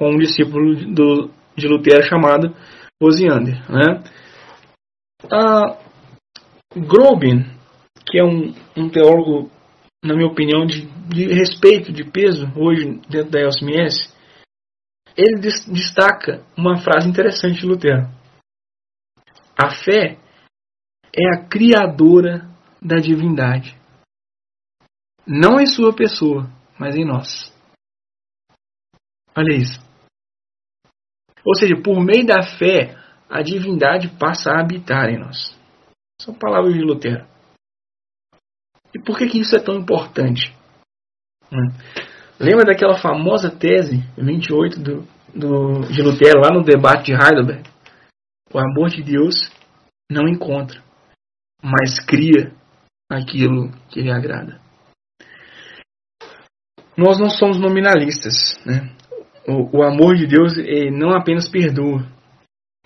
com 0.02 0.16
um 0.16 0.18
discípulo 0.18 0.74
do, 0.96 1.30
de 1.56 1.68
Lutero 1.68 2.02
chamado 2.02 2.56
Osiander. 3.00 3.62
Né? 3.72 4.04
A 5.32 5.78
Grobin, 6.76 7.44
que 8.10 8.18
é 8.18 8.24
um, 8.24 8.52
um 8.76 8.90
teólogo, 8.90 9.52
na 10.04 10.16
minha 10.16 10.28
opinião, 10.28 10.66
de, 10.66 10.88
de 11.08 11.28
respeito, 11.28 11.94
de 11.94 12.04
peso, 12.04 12.52
hoje 12.58 13.00
dentro 13.08 13.30
da 13.30 13.42
LCMS, 13.42 14.12
ele 15.16 15.40
destaca 15.40 16.44
uma 16.58 16.82
frase 16.82 17.08
interessante 17.08 17.60
de 17.60 17.68
Lutero. 17.68 18.10
A 19.56 19.70
fé 19.70 20.18
é 21.16 21.36
a 21.36 21.46
criadora 21.48 22.50
da 22.82 22.96
divindade. 22.96 23.80
Não 25.28 25.60
em 25.60 25.68
sua 25.68 25.96
pessoa, 25.96 26.50
mas 26.80 26.96
em 26.96 27.06
nós. 27.06 27.54
Olha 29.38 29.56
isso. 29.56 29.91
Ou 31.46 31.56
seja, 31.56 31.76
por 31.76 32.00
meio 32.04 32.26
da 32.26 32.42
fé, 32.58 32.96
a 33.30 33.42
divindade 33.42 34.10
passa 34.20 34.52
a 34.52 34.62
habitar 34.62 35.10
em 35.10 35.20
nós. 35.20 35.58
São 36.22 36.34
palavras 36.34 36.74
de 36.74 36.82
Lutero. 36.82 37.26
E 38.94 39.00
por 39.00 39.18
que, 39.18 39.28
que 39.28 39.40
isso 39.40 39.56
é 39.56 39.60
tão 39.60 39.76
importante? 39.76 40.56
Hum. 41.52 41.72
Lembra 42.40 42.66
daquela 42.66 42.98
famosa 42.98 43.50
tese 43.50 43.98
28 44.18 44.80
do, 44.80 45.08
do, 45.34 45.80
de 45.88 46.02
Lutero 46.02 46.42
lá 46.42 46.50
no 46.54 46.64
debate 46.64 47.06
de 47.06 47.14
Heidelberg? 47.14 47.64
O 48.54 48.60
amor 48.60 48.90
de 48.90 49.02
Deus 49.02 49.50
não 50.12 50.28
encontra, 50.28 50.84
mas 51.64 52.00
cria 52.00 52.52
aquilo 53.10 53.72
que 53.90 54.02
lhe 54.02 54.12
agrada. 54.12 54.60
Nós 56.98 57.18
não 57.18 57.30
somos 57.30 57.58
nominalistas. 57.58 58.60
Né? 58.66 58.94
O, 59.48 59.80
o 59.80 59.84
amor 59.84 60.16
de 60.16 60.28
Deus 60.28 60.54
não 60.92 61.12
apenas 61.12 61.50
perdoa, 61.50 62.06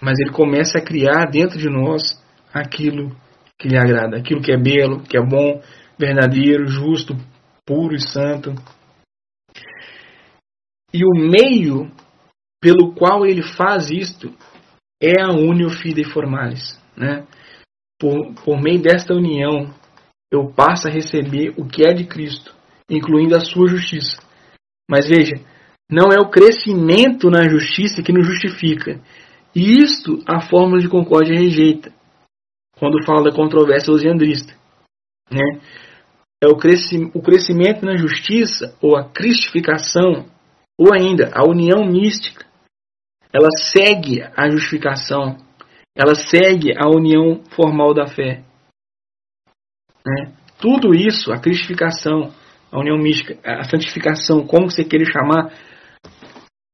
mas 0.01 0.19
ele 0.19 0.31
começa 0.31 0.77
a 0.77 0.83
criar 0.83 1.25
dentro 1.25 1.57
de 1.57 1.69
nós 1.69 2.21
aquilo 2.53 3.15
que 3.59 3.67
lhe 3.67 3.77
agrada, 3.77 4.17
aquilo 4.17 4.41
que 4.41 4.51
é 4.51 4.57
belo, 4.57 5.03
que 5.03 5.17
é 5.17 5.21
bom, 5.21 5.61
verdadeiro, 5.97 6.67
justo, 6.67 7.15
puro 7.65 7.95
e 7.95 7.99
santo. 7.99 8.53
E 10.93 11.03
o 11.03 11.11
meio 11.13 11.91
pelo 12.61 12.93
qual 12.93 13.25
ele 13.25 13.43
faz 13.43 13.89
isto 13.91 14.33
é 15.01 15.21
a 15.21 15.29
unio 15.29 15.69
fidei 15.69 16.05
formalis, 16.05 16.81
né? 16.95 17.27
Por, 17.99 18.33
por 18.43 18.61
meio 18.61 18.81
desta 18.81 19.13
união, 19.13 19.73
eu 20.31 20.51
passo 20.53 20.87
a 20.87 20.91
receber 20.91 21.53
o 21.57 21.65
que 21.65 21.87
é 21.87 21.93
de 21.93 22.05
Cristo, 22.05 22.53
incluindo 22.89 23.35
a 23.35 23.39
sua 23.39 23.67
justiça. 23.67 24.21
Mas 24.89 25.07
veja, 25.07 25.35
não 25.89 26.11
é 26.11 26.19
o 26.19 26.29
crescimento 26.29 27.29
na 27.29 27.47
justiça 27.47 28.01
que 28.01 28.11
nos 28.11 28.25
justifica. 28.25 28.99
E 29.55 29.79
isto 29.83 30.23
a 30.27 30.41
fórmula 30.41 30.81
de 30.81 30.89
concórdia 30.89 31.37
rejeita, 31.37 31.93
quando 32.77 33.05
fala 33.05 33.23
da 33.23 33.35
controvérsia 33.35 33.93
osiandrista. 33.93 34.53
Né? 35.31 35.61
É 36.43 36.47
o, 36.47 36.57
cresci 36.57 37.09
o 37.13 37.21
crescimento 37.21 37.85
na 37.85 37.95
justiça, 37.95 38.77
ou 38.81 38.97
a 38.97 39.09
cristificação, 39.09 40.25
ou 40.77 40.93
ainda 40.93 41.31
a 41.33 41.47
união 41.47 41.85
mística. 41.85 42.45
Ela 43.31 43.49
segue 43.51 44.21
a 44.35 44.49
justificação, 44.49 45.37
ela 45.95 46.15
segue 46.15 46.73
a 46.77 46.87
união 46.89 47.43
formal 47.55 47.93
da 47.93 48.07
fé. 48.07 48.43
Né? 50.05 50.33
Tudo 50.59 50.93
isso, 50.93 51.31
a 51.31 51.39
cristificação, 51.39 52.33
a 52.71 52.79
união 52.79 52.97
mística, 52.97 53.39
a 53.43 53.63
santificação, 53.63 54.45
como 54.45 54.69
você 54.69 54.83
queira 54.83 55.05
chamar, 55.05 55.53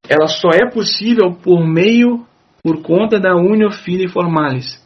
ela 0.07 0.27
só 0.27 0.49
é 0.49 0.69
possível 0.69 1.33
por 1.33 1.65
meio, 1.65 2.25
por 2.63 2.81
conta 2.81 3.19
da 3.19 3.35
unio 3.35 3.71
fidei 3.71 4.07
formalis. 4.07 4.81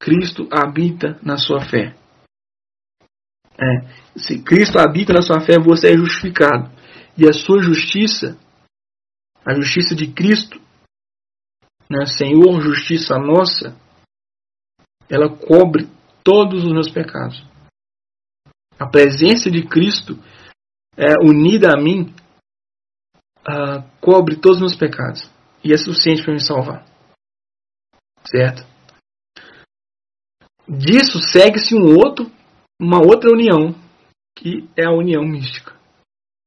Cristo 0.00 0.48
habita 0.50 1.18
na 1.22 1.36
sua 1.36 1.60
fé. 1.60 1.96
É, 3.58 4.18
se 4.18 4.42
Cristo 4.42 4.78
habita 4.78 5.12
na 5.12 5.22
sua 5.22 5.40
fé, 5.40 5.58
você 5.58 5.92
é 5.92 5.96
justificado. 5.96 6.70
E 7.16 7.26
a 7.26 7.32
sua 7.32 7.62
justiça, 7.62 8.38
a 9.44 9.54
justiça 9.54 9.94
de 9.94 10.12
Cristo, 10.12 10.60
né, 11.88 12.04
Senhor, 12.06 12.60
justiça 12.60 13.18
nossa, 13.18 13.74
ela 15.08 15.28
cobre 15.28 15.88
todos 16.22 16.64
os 16.64 16.72
meus 16.72 16.90
pecados. 16.90 17.42
A 18.78 18.86
presença 18.86 19.50
de 19.50 19.66
Cristo 19.66 20.18
é, 20.96 21.14
unida 21.22 21.72
a 21.72 21.80
mim 21.80 22.12
uh, 23.48 23.82
cobre 24.00 24.36
todos 24.36 24.56
os 24.56 24.60
meus 24.60 24.76
pecados 24.76 25.30
e 25.62 25.72
é 25.72 25.76
suficiente 25.76 26.22
para 26.22 26.34
me 26.34 26.40
salvar. 26.40 26.84
Certo? 28.26 28.66
Disso 30.68 31.20
segue-se 31.20 31.74
um 31.74 31.96
outro, 31.96 32.30
uma 32.80 32.98
outra 32.98 33.30
união, 33.30 33.74
que 34.36 34.68
é 34.76 34.84
a 34.84 34.92
união 34.92 35.22
mística. 35.22 35.74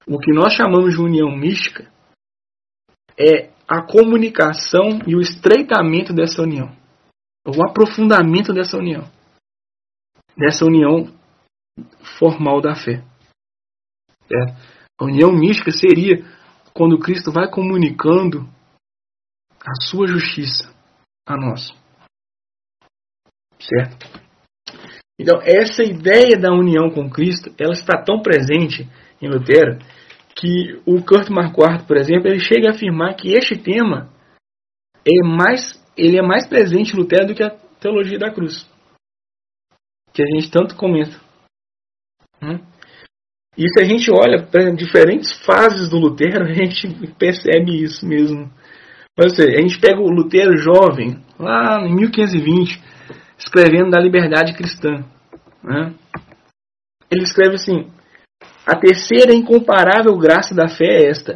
O 0.05 0.19
que 0.19 0.33
nós 0.33 0.53
chamamos 0.53 0.95
de 0.95 1.01
união 1.01 1.31
mística 1.31 1.89
é 3.17 3.51
a 3.67 3.81
comunicação 3.81 4.99
e 5.05 5.15
o 5.15 5.21
estreitamento 5.21 6.13
dessa 6.13 6.41
união, 6.41 6.75
o 7.45 7.63
aprofundamento 7.63 8.51
dessa 8.51 8.77
união, 8.77 9.09
dessa 10.35 10.65
união 10.65 11.13
formal 12.17 12.61
da 12.61 12.75
fé. 12.75 13.03
Certo? 14.27 14.79
A 14.99 15.05
união 15.05 15.31
mística 15.31 15.71
seria 15.71 16.25
quando 16.79 16.97
Cristo 16.97 17.29
vai 17.29 17.51
comunicando 17.51 18.47
a 19.59 19.81
sua 19.81 20.07
justiça 20.07 20.73
a 21.27 21.35
nós. 21.35 21.73
Certo? 23.59 24.07
Então, 25.19 25.41
essa 25.41 25.83
ideia 25.83 26.39
da 26.39 26.53
união 26.53 26.89
com 26.89 27.09
Cristo, 27.09 27.53
ela 27.59 27.73
está 27.73 28.01
tão 28.01 28.21
presente 28.21 28.87
em 29.21 29.27
Lutero 29.27 29.77
que 30.33 30.81
o 30.85 31.03
Kurt 31.03 31.27
Marquardt, 31.29 31.85
por 31.85 31.97
exemplo, 31.97 32.29
ele 32.29 32.39
chega 32.39 32.69
a 32.69 32.71
afirmar 32.73 33.17
que 33.17 33.33
este 33.33 33.57
tema 33.57 34.09
é 35.05 35.21
mais, 35.27 35.83
ele 35.97 36.17
é 36.17 36.21
mais 36.21 36.47
presente 36.47 36.93
em 36.93 36.97
Lutero 36.97 37.27
do 37.27 37.35
que 37.35 37.43
a 37.43 37.49
teologia 37.81 38.17
da 38.17 38.31
cruz, 38.31 38.65
que 40.13 40.23
a 40.23 40.25
gente 40.27 40.49
tanto 40.49 40.77
comenta. 40.77 41.19
Hum? 42.41 42.65
E 43.59 43.67
se 43.67 43.81
a 43.81 43.83
gente 43.83 44.09
olha 44.09 44.41
para 44.41 44.71
diferentes 44.71 45.37
fases 45.45 45.89
do 45.89 45.97
Lutero, 45.97 46.45
a 46.47 46.53
gente 46.53 46.87
percebe 47.19 47.83
isso 47.83 48.07
mesmo. 48.07 48.49
Mas, 49.17 49.35
seja, 49.35 49.57
a 49.57 49.61
gente 49.61 49.77
pega 49.81 49.99
o 49.99 50.09
Lutero 50.09 50.55
jovem, 50.55 51.21
lá 51.37 51.85
em 51.85 51.93
1520, 51.93 52.81
escrevendo 53.37 53.89
da 53.89 53.99
liberdade 53.99 54.53
cristã. 54.53 55.03
Né? 55.61 55.93
Ele 57.11 57.23
escreve 57.23 57.55
assim: 57.55 57.91
A 58.65 58.77
terceira 58.77 59.33
incomparável 59.33 60.17
graça 60.17 60.55
da 60.55 60.69
fé 60.69 60.85
é 60.85 61.09
esta: 61.09 61.35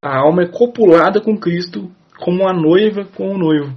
a 0.00 0.18
alma 0.18 0.44
é 0.44 0.48
copulada 0.48 1.20
com 1.20 1.36
Cristo 1.36 1.90
como 2.16 2.48
a 2.48 2.52
noiva 2.52 3.04
com 3.04 3.34
o 3.34 3.38
noivo, 3.38 3.76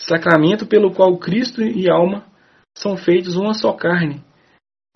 sacramento 0.00 0.66
pelo 0.66 0.90
qual 0.90 1.18
Cristo 1.18 1.60
e 1.60 1.90
alma 1.90 2.24
são 2.74 2.96
feitos 2.96 3.36
uma 3.36 3.52
só 3.52 3.74
carne, 3.74 4.24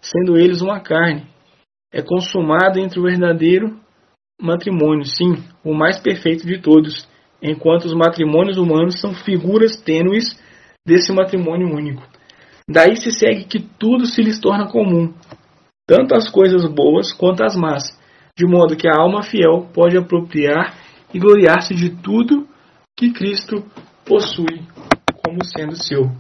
sendo 0.01 0.39
eles 0.39 0.63
uma 0.63 0.81
carne. 0.81 1.34
É 1.95 2.03
consumado 2.03 2.81
entre 2.81 2.99
o 2.99 3.05
verdadeiro 3.05 3.79
matrimônio, 4.43 5.05
sim, 5.05 5.45
o 5.65 5.73
mais 5.73 6.01
perfeito 6.01 6.45
de 6.45 6.61
todos, 6.61 7.09
enquanto 7.41 7.85
os 7.85 7.95
matrimônios 7.95 8.59
humanos 8.59 9.01
são 9.01 9.15
figuras 9.15 9.81
tênues 9.81 10.37
desse 10.85 11.13
matrimônio 11.13 11.73
único. 11.73 12.03
Daí 12.69 12.97
se 12.97 13.13
segue 13.13 13.45
que 13.45 13.61
tudo 13.61 14.07
se 14.07 14.21
lhes 14.23 14.41
torna 14.41 14.67
comum, 14.67 15.15
tanto 15.87 16.17
as 16.17 16.29
coisas 16.29 16.67
boas 16.67 17.13
quanto 17.13 17.45
as 17.45 17.55
más, 17.55 17.97
de 18.37 18.45
modo 18.45 18.77
que 18.77 18.89
a 18.89 19.01
alma 19.01 19.23
fiel 19.23 19.69
pode 19.73 19.97
apropriar 19.97 20.77
e 21.15 21.19
gloriar-se 21.21 21.77
de 21.77 21.91
tudo 21.91 22.49
que 22.99 23.13
Cristo 23.13 23.65
possui 24.05 24.67
como 25.25 25.45
sendo 25.45 25.77
seu. 25.77 26.11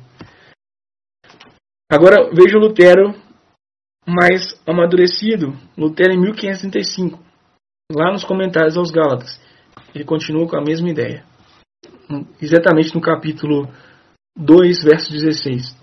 Agora 1.90 2.30
veja 2.32 2.58
Lutero 2.58 3.23
mais 4.06 4.60
amadurecido, 4.66 5.54
Lutero 5.76 6.12
em 6.12 6.20
1535, 6.20 7.18
lá 7.90 8.12
nos 8.12 8.24
comentários 8.24 8.76
aos 8.76 8.90
Gálatas. 8.90 9.40
Ele 9.94 10.04
continua 10.04 10.48
com 10.48 10.56
a 10.56 10.62
mesma 10.62 10.88
ideia. 10.88 11.24
Exatamente 12.40 12.94
no 12.94 13.00
capítulo 13.00 13.68
2, 14.36 14.84
verso 14.84 15.10
16. 15.10 15.76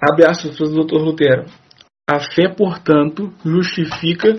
abre 0.00 0.26
aspas 0.26 0.56
para 0.56 0.66
o 0.66 0.84
Dr. 0.84 0.96
Lutero. 0.96 1.46
A 2.08 2.20
fé, 2.20 2.48
portanto, 2.48 3.32
justifica 3.44 4.38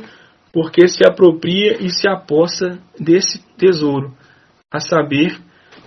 porque 0.53 0.87
se 0.87 1.05
apropria 1.05 1.83
e 1.83 1.89
se 1.89 2.07
aposta 2.07 2.79
desse 2.99 3.43
tesouro, 3.57 4.15
a 4.71 4.79
saber, 4.79 5.37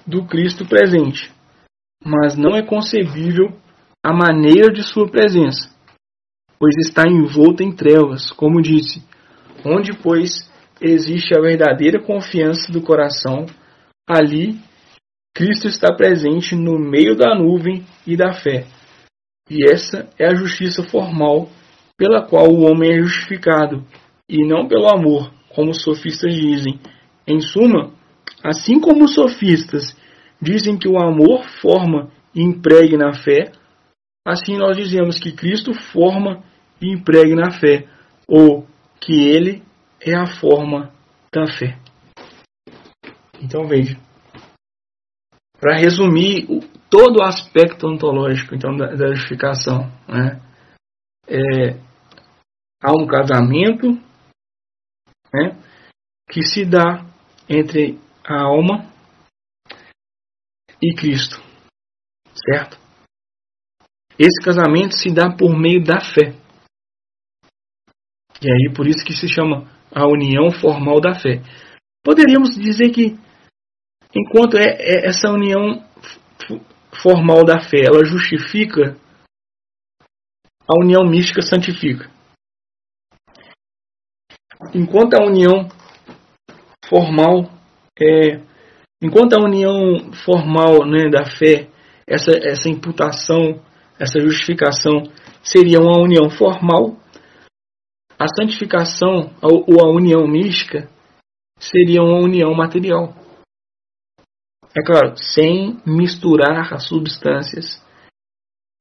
do 0.06 0.26
Cristo 0.26 0.66
presente. 0.66 1.32
Mas 2.04 2.36
não 2.36 2.54
é 2.54 2.62
concebível 2.62 3.56
a 4.04 4.12
maneira 4.12 4.70
de 4.72 4.82
sua 4.82 5.08
presença, 5.08 5.70
pois 6.58 6.74
está 6.76 7.08
envolta 7.08 7.62
em 7.62 7.72
trevas, 7.72 8.30
como 8.32 8.60
disse, 8.60 9.02
onde, 9.64 9.92
pois, 9.92 10.50
existe 10.80 11.36
a 11.36 11.40
verdadeira 11.40 12.00
confiança 12.00 12.72
do 12.72 12.80
coração, 12.80 13.46
ali 14.08 14.58
Cristo 15.34 15.68
está 15.68 15.94
presente 15.94 16.56
no 16.56 16.78
meio 16.78 17.16
da 17.16 17.34
nuvem 17.34 17.84
e 18.06 18.16
da 18.16 18.32
fé. 18.32 18.66
E 19.48 19.70
essa 19.70 20.08
é 20.18 20.26
a 20.26 20.34
justiça 20.34 20.82
formal 20.82 21.48
pela 21.96 22.22
qual 22.22 22.48
o 22.48 22.62
homem 22.62 22.92
é 22.92 23.02
justificado, 23.02 23.84
e 24.28 24.46
não 24.46 24.68
pelo 24.68 24.88
amor, 24.88 25.32
como 25.48 25.70
os 25.70 25.82
sofistas 25.82 26.34
dizem. 26.34 26.78
Em 27.26 27.40
suma, 27.40 27.92
assim 28.42 28.80
como 28.80 29.04
os 29.04 29.14
sofistas 29.14 29.96
dizem 30.40 30.76
que 30.78 30.88
o 30.88 30.98
amor 30.98 31.44
forma 31.60 32.10
e 32.34 32.42
empregue 32.42 32.96
na 32.96 33.12
fé, 33.12 33.52
assim 34.26 34.56
nós 34.56 34.76
dizemos 34.76 35.18
que 35.18 35.32
Cristo 35.32 35.72
forma 35.72 36.44
e 36.80 36.94
empregue 36.94 37.34
na 37.34 37.50
fé, 37.58 37.88
ou 38.26 38.66
que 39.00 39.12
ele 39.12 39.62
é 40.00 40.14
a 40.14 40.26
forma 40.26 40.92
da 41.32 41.46
fé. 41.46 41.78
Então 43.40 43.66
veja, 43.66 43.96
para 45.60 45.76
resumir 45.76 46.46
todo 46.90 47.18
o 47.18 47.22
aspecto 47.22 47.86
ontológico 47.86 48.54
então 48.54 48.76
da, 48.76 48.94
da 48.94 49.14
justificação, 49.14 49.90
né? 50.08 50.40
É, 51.26 51.78
há 52.82 52.92
um 52.92 53.06
casamento 53.06 53.92
né, 55.32 55.58
que 56.30 56.42
se 56.42 56.64
dá 56.64 57.04
entre 57.48 57.98
a 58.24 58.42
alma 58.42 58.90
e 60.80 60.94
Cristo, 60.94 61.42
certo? 62.34 62.78
Esse 64.18 64.42
casamento 64.42 64.94
se 64.94 65.12
dá 65.12 65.30
por 65.30 65.56
meio 65.56 65.82
da 65.82 66.00
fé. 66.00 66.34
E 68.42 68.50
aí 68.50 68.72
por 68.74 68.86
isso 68.86 69.04
que 69.04 69.12
se 69.12 69.28
chama 69.28 69.68
a 69.92 70.06
união 70.06 70.50
formal 70.50 71.00
da 71.00 71.14
fé. 71.14 71.42
Poderíamos 72.04 72.54
dizer 72.54 72.90
que 72.90 73.18
enquanto 74.14 74.56
é, 74.56 74.76
é 74.78 75.06
essa 75.06 75.30
união 75.30 75.82
formal 77.02 77.44
da 77.44 77.60
fé, 77.60 77.82
ela 77.86 78.04
justifica, 78.04 78.96
a 80.66 80.74
união 80.82 81.04
mística 81.04 81.42
santifica. 81.42 82.10
Enquanto 84.74 85.14
a 85.14 85.24
união 85.24 85.68
formal 86.88 87.58
é, 88.00 88.40
enquanto 89.02 89.34
a 89.34 89.42
união 89.42 90.12
formal 90.24 90.86
né, 90.86 91.08
da 91.10 91.24
fé, 91.24 91.68
essa, 92.06 92.30
essa 92.42 92.68
imputação, 92.68 93.60
essa 93.98 94.20
justificação 94.20 95.02
seria 95.42 95.80
uma 95.80 96.00
união 96.00 96.30
formal, 96.30 96.96
a 98.18 98.26
santificação 98.26 99.30
ou 99.40 99.80
a 99.80 99.88
união 99.88 100.26
mística 100.26 100.88
seria 101.58 102.02
uma 102.02 102.18
união 102.18 102.52
material. 102.52 103.14
É 104.76 104.82
claro, 104.82 105.16
sem 105.16 105.78
misturar 105.86 106.72
as 106.74 106.86
substâncias. 106.86 107.80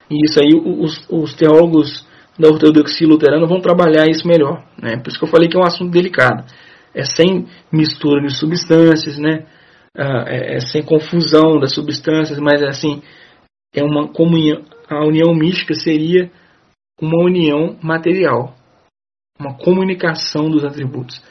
E 0.09 0.25
isso 0.25 0.39
aí 0.39 0.53
os, 0.53 1.05
os 1.09 1.35
teólogos 1.35 2.05
da 2.37 2.47
ortodoxia 2.47 3.07
luterana 3.07 3.45
vão 3.45 3.61
trabalhar 3.61 4.09
isso 4.09 4.27
melhor. 4.27 4.63
Né? 4.81 4.97
Por 4.97 5.09
isso 5.09 5.19
que 5.19 5.25
eu 5.25 5.29
falei 5.29 5.47
que 5.47 5.55
é 5.55 5.59
um 5.59 5.65
assunto 5.65 5.91
delicado. 5.91 6.45
É 6.93 7.03
sem 7.03 7.47
mistura 7.71 8.21
de 8.21 8.35
substâncias, 8.35 9.17
né? 9.17 9.45
Ah, 9.95 10.25
é, 10.27 10.55
é 10.55 10.59
sem 10.59 10.83
confusão 10.83 11.59
das 11.59 11.73
substâncias, 11.73 12.39
mas 12.39 12.61
é 12.61 12.67
assim, 12.67 13.01
é 13.73 13.83
uma 13.83 14.07
comunhão. 14.07 14.63
A 14.89 15.05
união 15.05 15.33
mística 15.33 15.73
seria 15.73 16.31
uma 16.99 17.23
união 17.23 17.77
material 17.81 18.55
uma 19.39 19.57
comunicação 19.57 20.49
dos 20.49 20.63
atributos. 20.63 21.21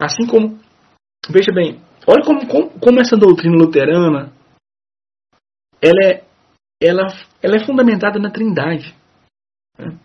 Assim 0.00 0.26
como, 0.26 0.58
veja 1.28 1.52
bem, 1.52 1.80
olha 2.06 2.24
como, 2.24 2.46
como, 2.46 2.80
como 2.80 3.00
essa 3.00 3.16
doutrina 3.16 3.56
luterana 3.56 4.32
ela 5.80 6.00
é, 6.02 6.24
ela, 6.80 7.06
ela 7.42 7.56
é 7.56 7.66
fundamentada 7.66 8.18
na 8.18 8.30
Trindade. 8.30 8.94
Né? 9.78 9.98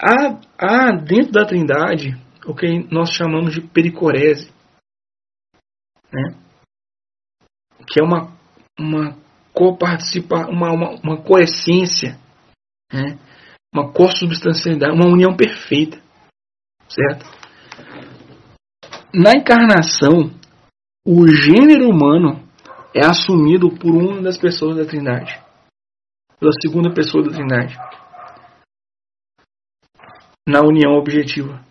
Há, 0.00 0.40
há 0.58 0.92
dentro 0.92 1.32
da 1.32 1.46
Trindade 1.46 2.12
o 2.46 2.54
que 2.54 2.66
nós 2.92 3.10
chamamos 3.10 3.54
de 3.54 3.60
pericorese, 3.60 4.50
né? 6.12 6.38
que 7.86 8.00
é 8.00 8.02
uma, 8.02 8.36
uma 8.78 9.16
coparticipa, 9.52 10.46
uma, 10.48 10.72
uma, 10.72 10.90
uma 11.00 11.22
coessência, 11.22 12.18
né? 12.92 13.18
Uma 13.74 13.92
co-substancialidade, 13.92 14.94
uma 14.94 15.10
união 15.10 15.36
perfeita. 15.36 16.00
Certo? 16.88 17.24
Na 19.12 19.32
encarnação, 19.32 20.30
o 21.04 21.26
gênero 21.26 21.88
humano 21.88 22.48
é 22.94 23.04
assumido 23.04 23.68
por 23.76 23.90
uma 23.90 24.22
das 24.22 24.38
pessoas 24.38 24.76
da 24.76 24.84
Trindade, 24.84 25.42
pela 26.38 26.52
segunda 26.62 26.94
pessoa 26.94 27.24
da 27.24 27.30
Trindade, 27.30 27.76
na 30.48 30.60
união 30.60 30.92
objetiva. 30.92 31.64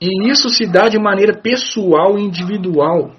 E 0.00 0.30
isso 0.30 0.48
se 0.50 0.66
dá 0.66 0.88
de 0.88 0.98
maneira 0.98 1.40
pessoal 1.40 2.18
e 2.18 2.22
individual 2.22 3.14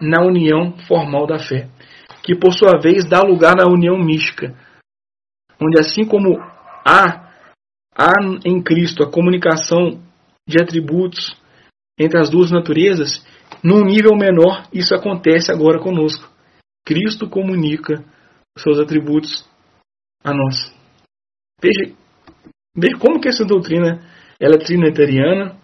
na 0.00 0.22
união 0.22 0.76
formal 0.86 1.26
da 1.26 1.38
fé 1.38 1.75
que 2.26 2.34
por 2.34 2.52
sua 2.52 2.80
vez 2.82 3.08
dá 3.08 3.20
lugar 3.20 3.54
na 3.54 3.70
união 3.72 3.96
mística, 3.96 4.52
onde 5.62 5.78
assim 5.78 6.04
como 6.04 6.36
há, 6.84 7.30
há 7.96 8.12
em 8.44 8.60
Cristo 8.60 9.04
a 9.04 9.10
comunicação 9.10 10.02
de 10.46 10.60
atributos 10.60 11.40
entre 11.96 12.18
as 12.18 12.28
duas 12.28 12.50
naturezas, 12.50 13.24
num 13.62 13.84
nível 13.84 14.16
menor 14.16 14.66
isso 14.72 14.92
acontece 14.92 15.52
agora 15.52 15.78
conosco. 15.78 16.28
Cristo 16.84 17.30
comunica 17.30 18.04
os 18.56 18.62
seus 18.62 18.80
atributos 18.80 19.48
a 20.24 20.34
nós. 20.34 20.74
Veja, 21.62 21.94
veja 22.76 22.98
como 22.98 23.20
que 23.20 23.28
essa 23.28 23.44
doutrina 23.44 24.04
ela 24.40 24.56
é 24.56 24.58
trinitariana, 24.58 25.56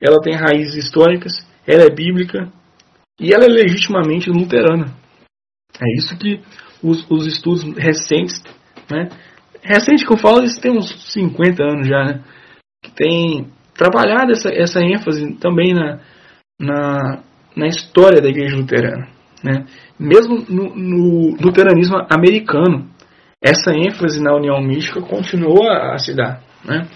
ela 0.00 0.20
tem 0.20 0.34
raízes 0.34 0.74
históricas, 0.74 1.32
ela 1.64 1.84
é 1.84 1.90
bíblica 1.90 2.52
e 3.20 3.32
ela 3.32 3.44
é 3.44 3.48
legitimamente 3.48 4.28
luterana. 4.28 5.01
É 5.80 5.96
isso 5.96 6.16
que 6.18 6.40
os, 6.82 7.08
os 7.10 7.26
estudos 7.26 7.62
recentes, 7.76 8.42
né? 8.90 9.08
Recente 9.62 10.04
que 10.04 10.12
eu 10.12 10.16
falo, 10.16 10.44
isso 10.44 10.60
tem 10.60 10.72
uns 10.72 11.12
50 11.12 11.62
anos 11.62 11.86
já, 11.86 12.04
né? 12.04 12.20
Que 12.82 12.90
tem 12.92 13.52
trabalhado 13.74 14.32
essa, 14.32 14.50
essa 14.50 14.80
ênfase 14.80 15.34
também 15.36 15.72
na, 15.72 16.00
na, 16.60 17.22
na 17.56 17.66
história 17.66 18.20
da 18.20 18.28
igreja 18.28 18.56
luterana. 18.56 19.08
Né? 19.42 19.64
Mesmo 19.98 20.44
no, 20.48 20.74
no 20.74 21.36
luteranismo 21.40 21.96
americano, 22.08 22.88
essa 23.42 23.72
ênfase 23.74 24.22
na 24.22 24.34
união 24.34 24.60
mística 24.60 25.00
continuou 25.00 25.68
a, 25.68 25.98
se 25.98 26.14
dar. 26.14 26.42
Né? 26.64 26.88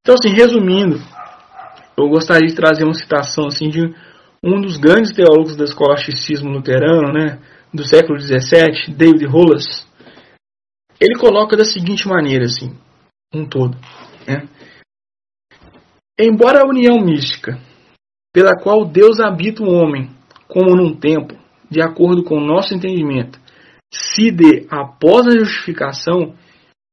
Então, 0.00 0.14
assim, 0.14 0.34
resumindo, 0.34 1.00
eu 1.96 2.08
gostaria 2.08 2.46
de 2.46 2.54
trazer 2.54 2.84
uma 2.84 2.94
citação 2.94 3.46
assim, 3.46 3.68
de 3.68 3.94
um 4.42 4.60
dos 4.60 4.76
grandes 4.76 5.12
teólogos 5.12 5.56
do 5.56 5.64
escolasticismo 5.64 6.50
luterano, 6.50 7.12
né? 7.12 7.38
Do 7.76 7.84
século 7.84 8.18
XVII, 8.18 8.94
David 8.96 9.26
Hollas, 9.26 9.86
ele 11.00 11.18
coloca 11.18 11.56
da 11.56 11.64
seguinte 11.64 12.08
maneira, 12.08 12.46
assim, 12.46 12.74
um 13.32 13.46
todo. 13.46 13.76
Né? 14.26 14.48
Embora 16.18 16.62
a 16.62 16.68
união 16.68 16.98
mística, 16.98 17.58
pela 18.34 18.56
qual 18.56 18.84
Deus 18.84 19.20
habita 19.20 19.62
o 19.62 19.70
homem, 19.70 20.10
como 20.48 20.74
num 20.74 20.96
templo, 20.96 21.38
de 21.70 21.82
acordo 21.82 22.24
com 22.24 22.36
o 22.36 22.46
nosso 22.46 22.74
entendimento, 22.74 23.38
se 23.92 24.30
dê 24.30 24.66
após 24.70 25.26
a 25.26 25.38
justificação, 25.38 26.34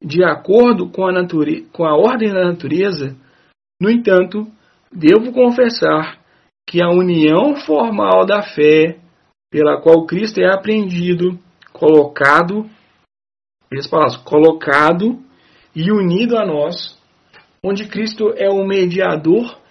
de 0.03 0.23
acordo 0.23 0.89
com 0.89 1.07
a, 1.07 1.13
natureza, 1.13 1.65
com 1.71 1.86
a 1.86 1.95
ordem 1.95 2.34
da 2.34 2.43
natureza, 2.43 3.15
no 3.81 3.89
entanto, 3.89 4.47
devo 4.91 5.31
confessar 5.31 6.19
que 6.67 6.81
a 6.81 6.89
união 6.89 7.55
formal 7.55 8.25
da 8.25 8.41
fé 8.41 9.03
pela 9.54 9.80
qual 9.80 10.08
Cristo 10.08 10.41
é 10.41 10.51
apreendido, 10.51 11.39
colocado, 11.72 12.68
as 13.72 13.86
palavras, 13.86 14.18
colocado 14.18 15.24
e 15.76 15.91
unido 15.91 16.36
a 16.36 16.43
nós, 16.43 16.99
onde 17.64 17.88
Cristo 17.88 18.34
é 18.36 18.49
o 18.49 18.66
mediador 18.66 19.62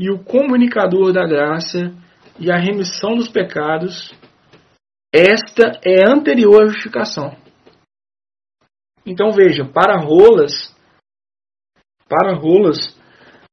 e 0.00 0.10
o 0.10 0.24
comunicador 0.24 1.12
da 1.12 1.26
graça 1.26 1.94
e 2.40 2.50
a 2.50 2.56
remissão 2.56 3.14
dos 3.14 3.28
pecados, 3.28 4.10
esta 5.14 5.80
é 5.84 6.10
anterior 6.10 6.62
à 6.62 6.66
justificação. 6.68 7.36
Então 9.04 9.32
veja, 9.32 9.66
para 9.66 10.00
rolas, 10.00 10.74
para 12.08 12.34
rolas, 12.34 12.78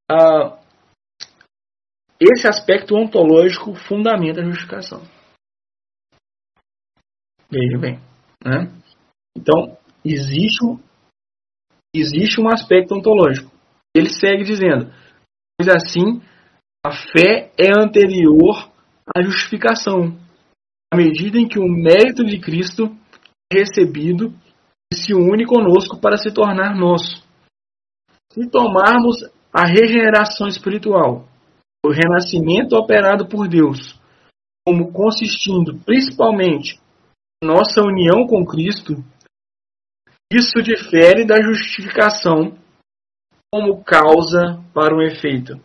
ah, 0.09 0.57
esse 2.17 2.47
aspecto 2.47 2.95
ontológico 2.95 3.75
fundamenta 3.75 4.39
a 4.39 4.45
justificação. 4.45 5.01
Veja 7.53 7.77
bem. 7.77 7.99
Né? 8.43 8.73
Então, 9.37 9.77
existe 10.03 10.65
um, 10.65 10.79
existe 11.95 12.41
um 12.41 12.47
aspecto 12.49 12.95
ontológico. 12.95 13.51
Ele 13.95 14.09
segue 14.09 14.43
dizendo: 14.43 14.91
pois 15.55 15.69
assim, 15.69 16.19
a 16.83 16.91
fé 16.91 17.51
é 17.55 17.69
anterior 17.77 18.71
à 19.15 19.21
justificação, 19.21 20.17
à 20.91 20.97
medida 20.97 21.37
em 21.37 21.47
que 21.47 21.59
o 21.59 21.67
mérito 21.67 22.25
de 22.25 22.39
Cristo 22.39 22.85
é 23.51 23.59
recebido 23.59 24.33
e 24.91 24.95
se 24.95 25.13
une 25.13 25.45
conosco 25.45 25.99
para 26.01 26.17
se 26.17 26.33
tornar 26.33 26.75
nosso. 26.75 27.23
Se 28.31 28.49
tomarmos 28.49 29.17
a 29.53 29.67
regeneração 29.67 30.47
espiritual, 30.47 31.27
o 31.85 31.91
renascimento 31.91 32.75
operado 32.75 33.27
por 33.27 33.47
Deus, 33.47 33.99
como 34.65 34.91
consistindo 34.91 35.79
principalmente 35.85 36.81
nossa 37.43 37.81
união 37.81 38.25
com 38.25 38.45
Cristo, 38.45 39.03
isso 40.31 40.63
difere 40.63 41.25
da 41.25 41.41
justificação 41.41 42.57
como 43.51 43.83
causa 43.83 44.63
para 44.73 44.95
um 44.95 45.01
efeito. 45.01 45.61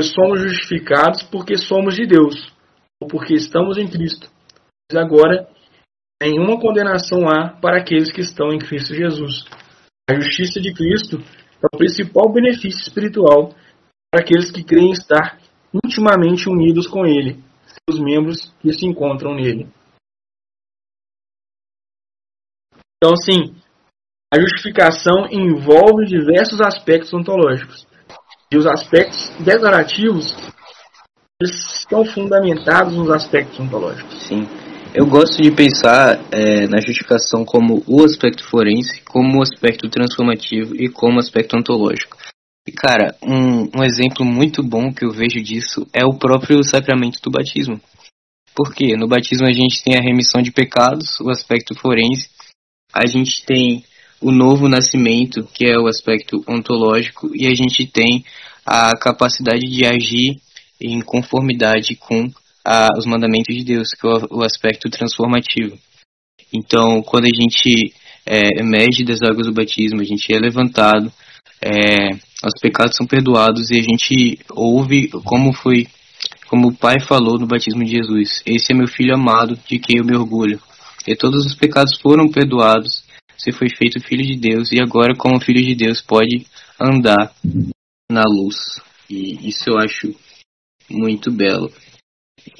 Somos 0.00 0.40
justificados 0.40 1.24
porque 1.24 1.56
somos 1.58 1.96
de 1.96 2.06
Deus, 2.06 2.54
ou 3.02 3.08
porque 3.08 3.34
estamos 3.34 3.76
em 3.78 3.88
Cristo. 3.88 4.30
Mas 4.90 5.02
agora, 5.02 5.48
nenhuma 6.22 6.60
condenação 6.60 7.28
há 7.28 7.48
para 7.48 7.80
aqueles 7.80 8.12
que 8.12 8.20
estão 8.20 8.52
em 8.52 8.58
Cristo 8.58 8.94
Jesus. 8.94 9.44
A 10.08 10.14
justiça 10.14 10.60
de 10.60 10.72
Cristo 10.72 11.16
é 11.16 11.66
o 11.74 11.76
principal 11.78 12.32
benefício 12.32 12.80
espiritual 12.80 13.52
para 14.10 14.22
aqueles 14.22 14.50
que 14.50 14.62
creem 14.62 14.92
estar 14.92 15.38
intimamente 15.84 16.48
unidos 16.48 16.86
com 16.86 17.04
Ele, 17.04 17.42
seus 17.88 18.00
membros 18.00 18.52
que 18.60 18.72
se 18.72 18.86
encontram 18.86 19.34
nele. 19.34 19.68
Então, 23.02 23.14
assim, 23.14 23.54
a 24.32 24.38
justificação 24.38 25.26
envolve 25.30 26.04
diversos 26.04 26.60
aspectos 26.60 27.14
ontológicos. 27.14 27.86
E 28.52 28.58
os 28.58 28.66
aspectos 28.66 29.30
declarativos 29.40 30.36
eles 31.40 31.54
estão 31.78 32.04
fundamentados 32.04 32.94
nos 32.94 33.10
aspectos 33.10 33.58
ontológicos. 33.58 34.22
Sim. 34.24 34.46
Eu 34.94 35.06
gosto 35.06 35.40
de 35.40 35.50
pensar 35.50 36.20
é, 36.30 36.66
na 36.66 36.78
justificação 36.78 37.44
como 37.44 37.82
o 37.86 38.04
aspecto 38.04 38.44
forense, 38.44 39.00
como 39.02 39.38
o 39.38 39.42
aspecto 39.42 39.88
transformativo 39.88 40.76
e 40.76 40.90
como 40.90 41.16
o 41.16 41.20
aspecto 41.20 41.56
ontológico. 41.56 42.18
E, 42.68 42.72
cara, 42.72 43.16
um, 43.22 43.70
um 43.78 43.82
exemplo 43.82 44.26
muito 44.26 44.62
bom 44.62 44.92
que 44.92 45.06
eu 45.06 45.10
vejo 45.10 45.40
disso 45.42 45.86
é 45.94 46.04
o 46.04 46.18
próprio 46.18 46.62
sacramento 46.62 47.18
do 47.22 47.30
batismo. 47.30 47.80
Porque 48.54 48.94
no 48.96 49.08
batismo 49.08 49.46
a 49.46 49.52
gente 49.52 49.82
tem 49.82 49.96
a 49.96 50.02
remissão 50.02 50.42
de 50.42 50.52
pecados, 50.52 51.18
o 51.20 51.30
aspecto 51.30 51.74
forense, 51.74 52.28
a 52.92 53.06
gente 53.06 53.44
tem 53.44 53.84
o 54.20 54.30
novo 54.30 54.68
nascimento, 54.68 55.48
que 55.54 55.64
é 55.64 55.78
o 55.78 55.86
aspecto 55.86 56.44
ontológico, 56.46 57.30
e 57.34 57.46
a 57.46 57.54
gente 57.54 57.86
tem 57.86 58.24
a 58.66 58.96
capacidade 58.96 59.66
de 59.66 59.84
agir 59.84 60.36
em 60.80 61.00
conformidade 61.00 61.96
com 61.96 62.30
a, 62.64 62.88
os 62.96 63.06
mandamentos 63.06 63.54
de 63.54 63.64
Deus, 63.64 63.92
que 63.94 64.06
é 64.06 64.10
o, 64.10 64.38
o, 64.38 64.44
aspecto 64.44 64.90
transformativo. 64.90 65.78
Então, 66.52 67.02
quando 67.02 67.24
a 67.24 67.28
gente 67.28 67.92
é, 68.26 68.60
emerge 68.60 69.04
das 69.04 69.22
águas 69.22 69.46
do 69.46 69.52
batismo, 69.52 70.00
a 70.00 70.04
gente 70.04 70.32
é 70.32 70.38
levantado, 70.38 71.12
é, 71.62 72.10
os 72.44 72.60
pecados 72.60 72.96
são 72.96 73.06
perdoados 73.06 73.70
e 73.70 73.78
a 73.78 73.82
gente 73.82 74.38
ouve 74.50 75.08
como 75.24 75.52
foi, 75.52 75.86
como 76.48 76.68
o 76.68 76.74
Pai 76.74 77.00
falou 77.00 77.38
no 77.38 77.46
batismo 77.46 77.84
de 77.84 77.90
Jesus: 77.90 78.42
Esse 78.46 78.72
é 78.72 78.74
meu 78.74 78.88
filho 78.88 79.14
amado, 79.14 79.58
de 79.68 79.78
quem 79.78 79.98
eu 79.98 80.04
me 80.04 80.16
orgulho. 80.16 80.60
E 81.06 81.16
todos 81.16 81.46
os 81.46 81.54
pecados 81.54 81.98
foram 82.00 82.28
perdoados 82.28 83.04
você 83.40 83.52
foi 83.52 83.70
feito 83.70 83.98
filho 84.02 84.22
de 84.22 84.36
Deus 84.36 84.70
e 84.70 84.78
agora, 84.78 85.16
como 85.16 85.40
filho 85.40 85.64
de 85.64 85.74
Deus, 85.74 86.02
pode 86.02 86.46
andar 86.78 87.34
na 88.10 88.22
luz. 88.26 88.78
E 89.08 89.48
isso 89.48 89.70
eu 89.70 89.78
acho 89.78 90.14
muito 90.90 91.32
belo. 91.32 91.72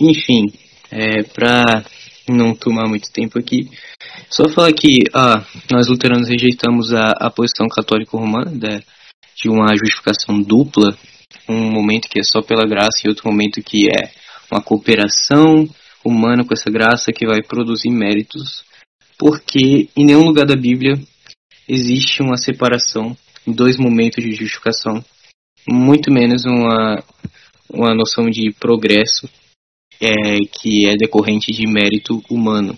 Enfim, 0.00 0.50
é, 0.90 1.22
para 1.22 1.84
não 2.26 2.54
tomar 2.54 2.88
muito 2.88 3.12
tempo 3.12 3.38
aqui, 3.38 3.68
só 4.30 4.48
falar 4.48 4.72
que 4.72 5.00
ah, 5.12 5.44
nós 5.70 5.86
luteranos 5.86 6.30
rejeitamos 6.30 6.94
a, 6.94 7.10
a 7.10 7.30
posição 7.30 7.68
católico-romana 7.68 8.50
de, 8.50 8.82
de 9.36 9.50
uma 9.50 9.76
justificação 9.76 10.40
dupla, 10.40 10.96
um 11.46 11.70
momento 11.70 12.08
que 12.08 12.20
é 12.20 12.22
só 12.22 12.40
pela 12.40 12.66
graça 12.66 13.02
e 13.04 13.08
outro 13.10 13.28
momento 13.30 13.62
que 13.62 13.86
é 13.90 14.10
uma 14.50 14.62
cooperação 14.62 15.68
humana 16.04 16.44
com 16.44 16.54
essa 16.54 16.70
graça 16.70 17.12
que 17.12 17.26
vai 17.26 17.42
produzir 17.42 17.90
méritos 17.90 18.64
porque 19.20 19.90
em 19.94 20.06
nenhum 20.06 20.24
lugar 20.24 20.46
da 20.46 20.56
Bíblia 20.56 20.98
existe 21.68 22.22
uma 22.22 22.38
separação 22.38 23.14
em 23.46 23.52
dois 23.52 23.76
momentos 23.76 24.24
de 24.24 24.32
justificação, 24.32 25.04
muito 25.68 26.10
menos 26.10 26.46
uma, 26.46 27.04
uma 27.68 27.94
noção 27.94 28.30
de 28.30 28.50
progresso 28.52 29.28
é, 30.00 30.38
que 30.50 30.86
é 30.86 30.96
decorrente 30.96 31.52
de 31.52 31.66
mérito 31.66 32.22
humano. 32.30 32.76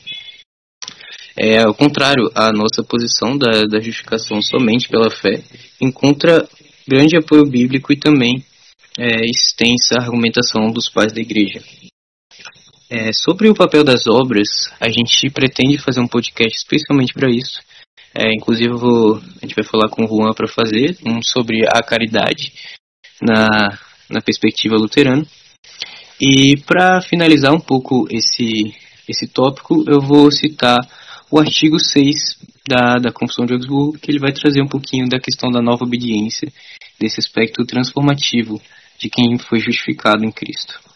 É, 1.37 1.62
ao 1.62 1.75
contrário, 1.75 2.31
a 2.35 2.53
nossa 2.53 2.83
posição 2.83 3.39
da, 3.39 3.64
da 3.64 3.81
justificação 3.81 4.43
somente 4.43 4.89
pela 4.89 5.11
fé 5.11 5.43
encontra 5.81 6.47
grande 6.87 7.16
apoio 7.16 7.47
bíblico 7.47 7.93
e 7.93 7.97
também 7.97 8.45
é, 8.99 9.25
extensa 9.25 10.01
argumentação 10.01 10.70
dos 10.73 10.91
pais 10.91 11.12
da 11.12 11.20
igreja. 11.20 11.62
É, 12.95 13.11
sobre 13.11 13.49
o 13.49 13.55
papel 13.55 13.82
das 13.82 14.07
obras, 14.07 14.70
a 14.78 14.90
gente 14.90 15.30
pretende 15.30 15.78
fazer 15.78 15.99
um 15.99 16.07
podcast 16.07 16.55
especialmente 16.59 17.14
para 17.14 17.30
isso. 17.30 17.59
É, 18.14 18.34
inclusive, 18.34 18.68
vou, 18.74 19.16
a 19.16 19.47
gente 19.47 19.55
vai 19.55 19.64
falar 19.64 19.88
com 19.88 20.05
o 20.05 20.07
Juan 20.07 20.34
para 20.34 20.47
fazer 20.47 20.99
um 21.03 21.22
sobre 21.22 21.64
a 21.66 21.82
caridade 21.82 22.53
na, 23.22 23.78
na 24.11 24.20
perspectiva 24.20 24.76
luterana. 24.76 25.24
E 26.20 26.59
para 26.66 27.01
finalizar 27.01 27.55
um 27.55 27.61
pouco 27.61 28.07
esse, 28.11 28.74
esse 29.09 29.26
tópico, 29.26 29.86
eu 29.88 29.99
vou 29.99 30.30
citar 30.30 30.76
o 31.30 31.40
artigo 31.40 31.78
6 31.78 32.36
da, 32.68 32.99
da 32.99 33.11
Confissão 33.11 33.47
de 33.47 33.55
Augsburgo, 33.55 33.99
que 33.99 34.11
ele 34.11 34.20
vai 34.20 34.32
trazer 34.32 34.61
um 34.61 34.68
pouquinho 34.68 35.09
da 35.09 35.18
questão 35.18 35.51
da 35.51 35.62
nova 35.62 35.86
obediência, 35.86 36.53
desse 37.01 37.20
aspecto 37.20 37.64
transformativo 37.64 38.61
de 38.99 39.09
quem 39.09 39.38
foi 39.38 39.61
justificado 39.61 40.26
em 40.26 40.30
Cristo 40.30 40.91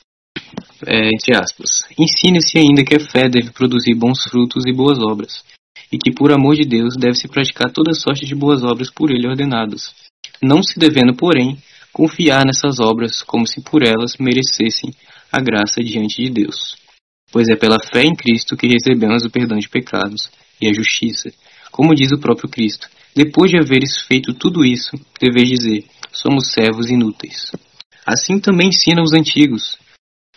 é, 0.87 1.09
entre 1.09 1.37
aspas, 1.37 1.83
ensina-se 1.99 2.59
ainda 2.59 2.85
que 2.85 2.97
a 2.97 3.01
fé 3.01 3.29
deve 3.29 3.51
produzir 3.51 3.95
bons 3.95 4.25
frutos 4.25 4.65
e 4.67 4.73
boas 4.73 4.99
obras, 4.99 5.45
e 5.91 5.99
que 5.99 6.13
por 6.13 6.33
amor 6.33 6.55
de 6.57 6.65
Deus 6.65 6.97
deve-se 6.97 7.29
praticar 7.29 7.71
toda 7.71 7.95
sorte 7.95 8.27
de 8.27 8.35
boas 8.35 8.63
obras 8.63 8.91
por 8.91 9.11
ele 9.11 9.27
ordenadas, 9.27 9.95
não 10.43 10.63
se 10.63 10.79
devendo, 10.79 11.15
porém, 11.15 11.57
confiar 11.93 12.45
nessas 12.45 12.79
obras 12.79 13.23
como 13.23 13.47
se 13.47 13.63
por 13.63 13.83
elas 13.83 14.17
merecessem 14.19 14.93
a 15.33 15.41
graça 15.41 15.83
diante 15.83 16.23
de 16.23 16.31
Deus. 16.31 16.77
Pois 17.33 17.49
é 17.49 17.57
pela 17.57 17.79
fé 17.81 18.05
em 18.05 18.15
Cristo 18.15 18.57
que 18.57 18.69
recebemos 18.69 19.25
o 19.25 19.31
perdão 19.31 19.59
de 19.59 19.69
pecados 19.69 20.31
e 20.61 20.69
a 20.69 20.73
justiça. 20.73 21.33
Como 21.71 21.95
diz 21.95 22.13
o 22.13 22.19
próprio 22.19 22.49
Cristo, 22.49 22.89
depois 23.15 23.51
de 23.51 23.59
haveres 23.59 24.03
feito 24.03 24.33
tudo 24.35 24.65
isso, 24.65 24.91
deveis 25.21 25.49
dizer: 25.49 25.85
somos 26.13 26.53
servos 26.53 26.91
inúteis. 26.91 27.51
Assim 28.07 28.39
também 28.39 28.69
ensina 28.69 29.03
os 29.03 29.13
antigos, 29.13 29.79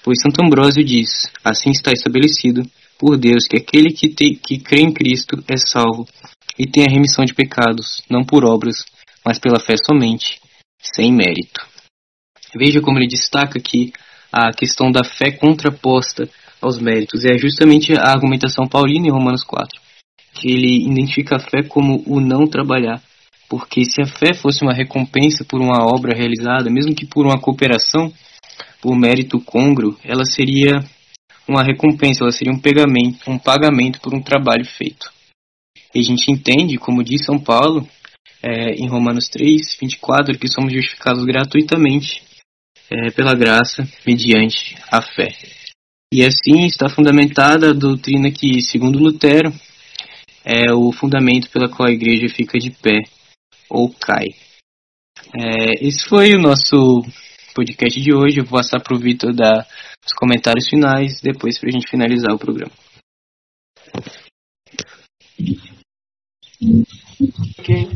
Pois 0.10 0.24
Santo 0.24 0.43
Ambrósio 0.43 0.84
diz: 0.84 1.32
Assim 1.43 1.70
está 1.70 1.91
estabelecido 1.91 2.64
por 2.97 3.16
Deus 3.16 3.45
que 3.47 3.57
aquele 3.57 3.93
que, 3.93 4.10
te, 4.10 4.34
que 4.34 4.57
crê 4.57 4.82
em 4.82 4.91
Cristo 4.91 5.38
é 5.47 5.55
salvo 5.55 6.07
e 6.57 6.66
tem 6.66 6.84
a 6.84 6.91
remissão 6.91 7.24
de 7.24 7.36
pecados, 7.36 8.01
não 8.10 8.24
por 8.24 8.43
obras, 8.43 8.84
mas 9.24 9.38
pela 9.38 9.60
fé 9.60 9.76
somente, 9.78 10.41
sem 10.82 11.14
mérito. 11.14 11.64
Veja 12.55 12.82
como 12.82 12.97
ele 12.97 13.07
destaca 13.07 13.60
aqui 13.60 13.93
a 14.32 14.51
questão 14.51 14.91
da 14.91 15.03
fé 15.03 15.30
contraposta 15.30 16.28
aos 16.60 16.80
méritos. 16.80 17.24
É 17.24 17.38
justamente 17.38 17.93
a 17.93 18.10
argumentação 18.10 18.68
paulina 18.68 19.05
em 19.05 19.12
Romanos 19.12 19.43
4, 19.43 19.80
que 20.34 20.51
ele 20.51 20.89
identifica 20.89 21.36
a 21.36 21.39
fé 21.39 21.62
como 21.62 22.03
o 22.07 22.20
não 22.20 22.47
trabalhar. 22.47 22.99
Porque 23.47 23.86
se 23.86 24.01
a 24.01 24.07
fé 24.07 24.34
fosse 24.34 24.64
uma 24.64 24.74
recompensa 24.74 25.45
por 25.45 25.62
uma 25.62 25.86
obra 25.86 26.18
realizada, 26.18 26.68
mesmo 26.68 26.95
que 26.95 27.05
por 27.05 27.28
uma 27.28 27.39
cooperação, 27.39 28.12
por 28.82 28.96
mérito 28.98 29.40
congro, 29.40 29.98
ela 30.04 30.26
seria 30.26 30.84
uma 31.48 31.64
recompensa, 31.64 32.24
ela 32.24 32.32
seria 32.32 32.54
um 32.54 32.60
pagamento, 32.60 33.30
um 33.30 33.38
pagamento 33.38 34.00
por 34.00 34.14
um 34.14 34.22
trabalho 34.22 34.66
feito. 34.66 35.12
E 35.94 36.00
a 36.00 36.04
gente 36.04 36.32
entende, 36.32 36.78
como 36.78 37.04
diz 37.04 37.26
São 37.26 37.40
Paulo, 37.40 37.88
é, 38.42 38.76
em 38.76 38.88
Romanos 38.88 39.28
3, 39.30 39.78
24, 39.80 40.38
que 40.38 40.48
somos 40.48 40.72
justificados 40.72 41.26
gratuitamente 41.26 42.24
é, 42.90 43.12
pela 43.12 43.34
graça 43.34 43.88
mediante 44.06 44.76
a 44.92 45.02
fé. 45.02 45.30
E 46.14 46.24
assim 46.24 46.66
está 46.66 46.90
fundamentada 46.90 47.70
a 47.70 47.74
doutrina 47.74 48.32
que, 48.32 48.62
segundo 48.62 49.00
Lutero, 49.00 49.54
é 50.44 50.74
o 50.74 50.92
fundamento 50.92 51.50
pela 51.50 51.70
qual 51.70 51.90
a 51.90 51.92
igreja 51.92 52.34
fica 52.34 52.58
de 52.58 52.72
pé 52.72 53.04
ou 53.70 53.90
cai. 53.90 54.28
É, 55.36 55.86
esse 55.86 56.06
foi 56.06 56.34
o 56.34 56.42
nosso 56.42 57.04
podcast 57.60 57.99
de 57.99 58.14
hoje. 58.14 58.39
Eu 58.39 58.45
vou 58.45 58.57
passar 58.57 58.82
para 58.82 58.95
o 58.95 58.99
Vitor 58.99 59.36
dar 59.36 59.68
os 60.05 60.14
comentários 60.14 60.70
finais, 60.70 61.20
depois 61.22 61.60
para 61.60 61.68
a 61.68 61.72
gente 61.72 61.89
finalizar 61.89 62.34
o 62.34 62.39
programa. 62.39 62.72
Ok. 67.60 67.91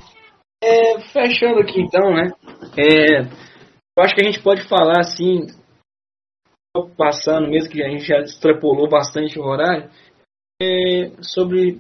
É, 0.61 0.99
fechando 0.99 1.59
aqui 1.59 1.79
então, 1.79 2.13
né? 2.13 2.31
É, 2.77 3.21
eu 3.21 4.03
acho 4.03 4.13
que 4.13 4.21
a 4.21 4.25
gente 4.25 4.41
pode 4.41 4.67
falar 4.67 4.99
assim, 4.99 5.47
passando, 6.97 7.49
mesmo 7.49 7.71
que 7.71 7.81
a 7.81 7.89
gente 7.89 8.03
já 8.03 8.19
extrapolou 8.19 8.89
bastante 8.89 9.39
o 9.39 9.43
horário, 9.43 9.89
é, 10.61 11.11
sobre 11.21 11.79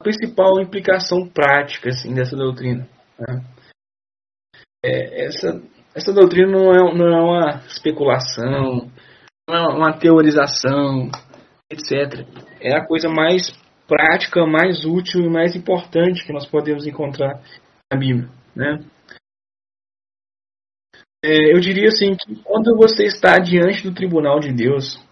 a 0.00 0.04
principal 0.04 0.60
implicação 0.60 1.28
prática 1.28 1.90
assim, 1.90 2.12
dessa 2.12 2.36
doutrina. 2.36 2.88
Né? 3.18 3.44
É, 4.84 5.26
essa, 5.26 5.62
essa 5.96 6.12
doutrina 6.12 6.52
não 6.52 6.72
é, 6.72 6.94
não 6.94 7.08
é 7.08 7.22
uma 7.22 7.66
especulação, 7.68 8.92
não 9.48 9.56
é 9.56 9.74
uma 9.74 9.98
teorização, 9.98 11.10
etc. 11.70 12.28
É 12.60 12.76
a 12.76 12.86
coisa 12.86 13.08
mais 13.08 13.50
prática, 13.88 14.44
mais 14.46 14.84
útil 14.84 15.22
e 15.22 15.30
mais 15.30 15.56
importante 15.56 16.26
que 16.26 16.34
nós 16.34 16.46
podemos 16.46 16.86
encontrar 16.86 17.42
na 17.90 17.98
Bíblia, 17.98 18.28
né? 18.54 18.84
É, 21.24 21.54
eu 21.54 21.60
diria 21.60 21.88
assim 21.88 22.14
que 22.14 22.42
quando 22.42 22.76
você 22.76 23.04
está 23.04 23.38
diante 23.38 23.82
do 23.82 23.94
tribunal 23.94 24.38
de 24.38 24.52
Deus, 24.52 25.02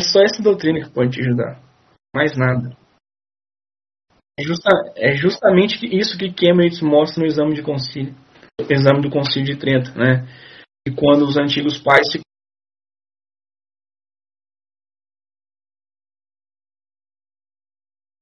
é 0.00 0.04
só 0.04 0.22
essa 0.22 0.40
doutrina 0.40 0.86
que 0.86 0.94
pode 0.94 1.10
te 1.10 1.20
ajudar, 1.20 1.60
mais 2.14 2.36
nada. 2.38 2.76
É, 4.38 4.44
justa, 4.44 4.70
é 4.96 5.16
justamente 5.16 5.84
isso 5.84 6.16
que 6.16 6.32
Cambridge 6.32 6.84
mostra 6.84 7.20
no 7.20 7.26
exame 7.26 7.54
de 7.54 7.62
concílio, 7.62 8.14
exame 8.68 9.02
do 9.02 9.10
concílio 9.10 9.46
de 9.46 9.56
Trento, 9.56 9.96
né? 9.96 10.26
E 10.86 10.90
quando 10.90 11.22
os 11.26 11.36
antigos 11.36 11.78
pais 11.78 12.10
se 12.10 12.20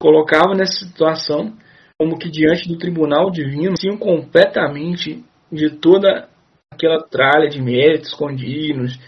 colocavam 0.00 0.54
nessa 0.54 0.84
situação 0.86 1.56
como 1.98 2.18
que 2.18 2.30
diante 2.30 2.66
do 2.66 2.78
tribunal 2.78 3.30
divino 3.30 3.74
tinham 3.74 3.98
completamente 3.98 5.22
de 5.52 5.70
toda 5.78 6.30
aquela 6.72 7.02
tralha 7.02 7.48
de 7.48 7.60
méritos 7.60 8.08
escondidos, 8.08 8.98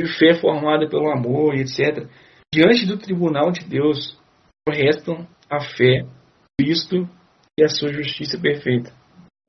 de 0.00 0.06
fé 0.18 0.34
formada 0.40 0.88
pelo 0.88 1.10
amor 1.10 1.54
etc. 1.54 2.08
Diante 2.52 2.86
do 2.86 2.96
tribunal 2.96 3.50
de 3.50 3.64
Deus 3.68 4.18
restam 4.66 5.26
a 5.50 5.60
fé, 5.60 6.06
Cristo 6.58 7.08
e 7.58 7.64
a 7.64 7.68
sua 7.68 7.92
justiça 7.92 8.38
perfeita. 8.40 8.97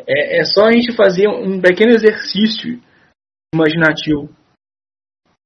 É, 0.08 0.40
é 0.40 0.46
só 0.46 0.66
a 0.66 0.72
gente 0.72 0.96
fazer 0.96 1.28
um 1.28 1.62
pequeno 1.62 1.92
exercício 1.92 2.82
imaginativo. 3.54 4.30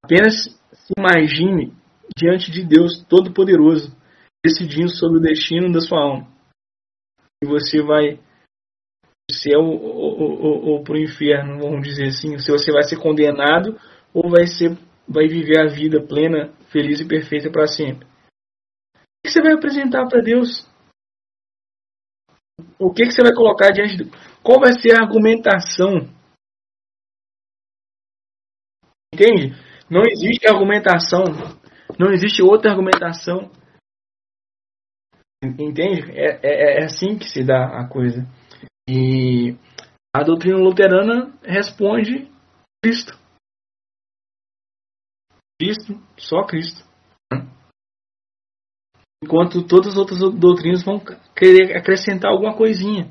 Apenas 0.04 0.43
se 0.74 0.93
imagine 0.97 1.74
diante 2.18 2.51
de 2.51 2.64
Deus 2.64 3.04
Todo-Poderoso, 3.08 3.95
decidindo 4.43 4.89
sobre 4.89 5.18
o 5.18 5.22
destino 5.22 5.72
da 5.72 5.80
sua 5.80 5.99
alma 5.99 6.34
e 7.43 7.45
você 7.45 7.82
vai 7.82 8.16
do 9.30 9.36
céu 9.36 9.60
ou, 9.62 10.84
para 10.84 10.95
o 10.95 11.01
inferno, 11.01 11.60
vamos 11.60 11.88
dizer 11.88 12.08
assim, 12.08 12.38
se 12.38 12.49
você 12.49 12.72
vai 12.72 12.84
ser 12.84 12.97
condenado 12.97 13.78
ou 14.14 14.30
vai 14.30 14.47
ser 14.47 14.78
vai 15.06 15.28
viver 15.28 15.60
a 15.60 15.68
vida 15.68 16.01
plena, 16.01 16.54
feliz 16.72 17.01
e 17.01 17.08
perfeita 17.08 17.51
para 17.51 17.68
sempre. 17.68 18.08
O 18.95 19.26
que 19.26 19.32
você 19.32 19.41
vai 19.41 19.54
apresentar 19.54 20.08
para 20.08 20.22
Deus? 20.22 20.66
O 22.80 22.93
que, 22.93 23.04
que 23.04 23.12
você 23.12 23.22
vai 23.22 23.34
colocar 23.34 23.72
diante 23.72 23.97
de 23.97 24.10
Qual 24.44 24.60
vai 24.60 24.74
ser 24.74 24.96
a 24.96 25.04
argumentação? 25.04 26.10
Entende? 29.14 29.56
Não 29.89 30.02
existe 30.04 30.48
argumentação. 30.48 31.24
Não 31.98 32.12
existe 32.12 32.41
outra 32.41 32.72
argumentação 32.72 33.52
Entende? 35.44 36.12
É, 36.12 36.39
é, 36.41 36.82
é 36.82 36.86
assim 36.86 37.18
que 37.18 37.26
se 37.26 37.44
dá 37.44 37.80
a 37.80 37.88
coisa. 37.88 38.26
E 38.89 39.58
a 40.16 40.24
doutrina 40.24 40.58
luterana 40.58 41.38
responde 41.44 42.32
Cristo. 42.82 43.18
Cristo, 45.60 46.02
só 46.18 46.44
Cristo. 46.44 46.88
Enquanto 49.24 49.66
todas 49.66 49.94
as 49.94 49.98
outras 49.98 50.20
doutrinas 50.20 50.84
vão 50.84 51.00
querer 51.36 51.78
acrescentar 51.78 52.32
alguma 52.32 52.56
coisinha. 52.56 53.10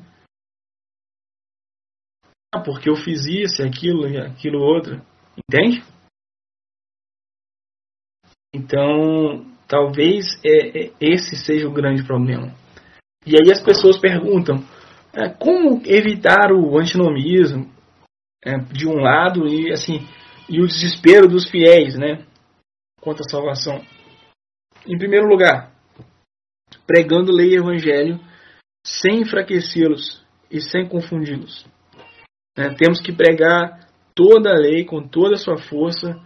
Porque 2.62 2.88
eu 2.88 2.96
fiz 2.96 3.26
isso, 3.26 3.62
aquilo 3.62 4.08
e 4.08 4.18
aquilo 4.18 4.60
outro. 4.60 5.00
Entende? 5.36 5.82
Então, 8.54 9.52
Talvez 9.72 10.38
é, 10.44 10.84
é, 10.84 10.92
esse 11.00 11.34
seja 11.34 11.66
o 11.66 11.72
grande 11.72 12.04
problema. 12.04 12.54
E 13.24 13.34
aí 13.36 13.50
as 13.50 13.62
pessoas 13.62 13.98
perguntam 13.98 14.62
é, 15.14 15.30
como 15.30 15.80
evitar 15.86 16.52
o 16.52 16.78
antinomismo 16.78 17.72
é, 18.44 18.58
de 18.58 18.86
um 18.86 18.96
lado 18.96 19.48
e 19.48 19.72
assim 19.72 20.06
e 20.46 20.60
o 20.60 20.66
desespero 20.66 21.26
dos 21.26 21.48
fiéis, 21.48 21.96
né, 21.96 22.22
quanto 23.00 23.22
à 23.22 23.30
salvação. 23.30 23.82
Em 24.86 24.98
primeiro 24.98 25.26
lugar, 25.26 25.72
pregando 26.86 27.32
lei 27.32 27.52
e 27.52 27.56
evangelho 27.56 28.20
sem 28.84 29.22
enfraquecê-los 29.22 30.22
e 30.50 30.60
sem 30.60 30.86
confundi-los. 30.86 31.64
É, 32.56 32.74
temos 32.74 33.00
que 33.00 33.12
pregar 33.12 33.88
toda 34.14 34.50
a 34.50 34.58
lei 34.58 34.84
com 34.84 35.06
toda 35.06 35.34
a 35.34 35.38
sua 35.38 35.56
força, 35.56 36.20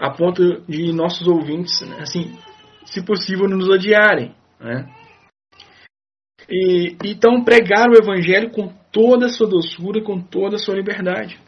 a 0.00 0.10
ponto 0.10 0.62
de 0.68 0.92
nossos 0.92 1.26
ouvintes, 1.26 1.82
assim, 2.00 2.38
se 2.84 3.04
possível, 3.04 3.48
nos 3.48 3.68
odiarem. 3.68 4.34
Né? 4.60 4.86
E, 6.48 6.96
então, 7.04 7.44
pregar 7.44 7.88
o 7.88 7.96
Evangelho 7.96 8.50
com 8.50 8.68
toda 8.90 9.26
a 9.26 9.28
sua 9.28 9.48
doçura, 9.48 10.02
com 10.02 10.20
toda 10.20 10.56
a 10.56 10.58
sua 10.58 10.74
liberdade. 10.74 11.40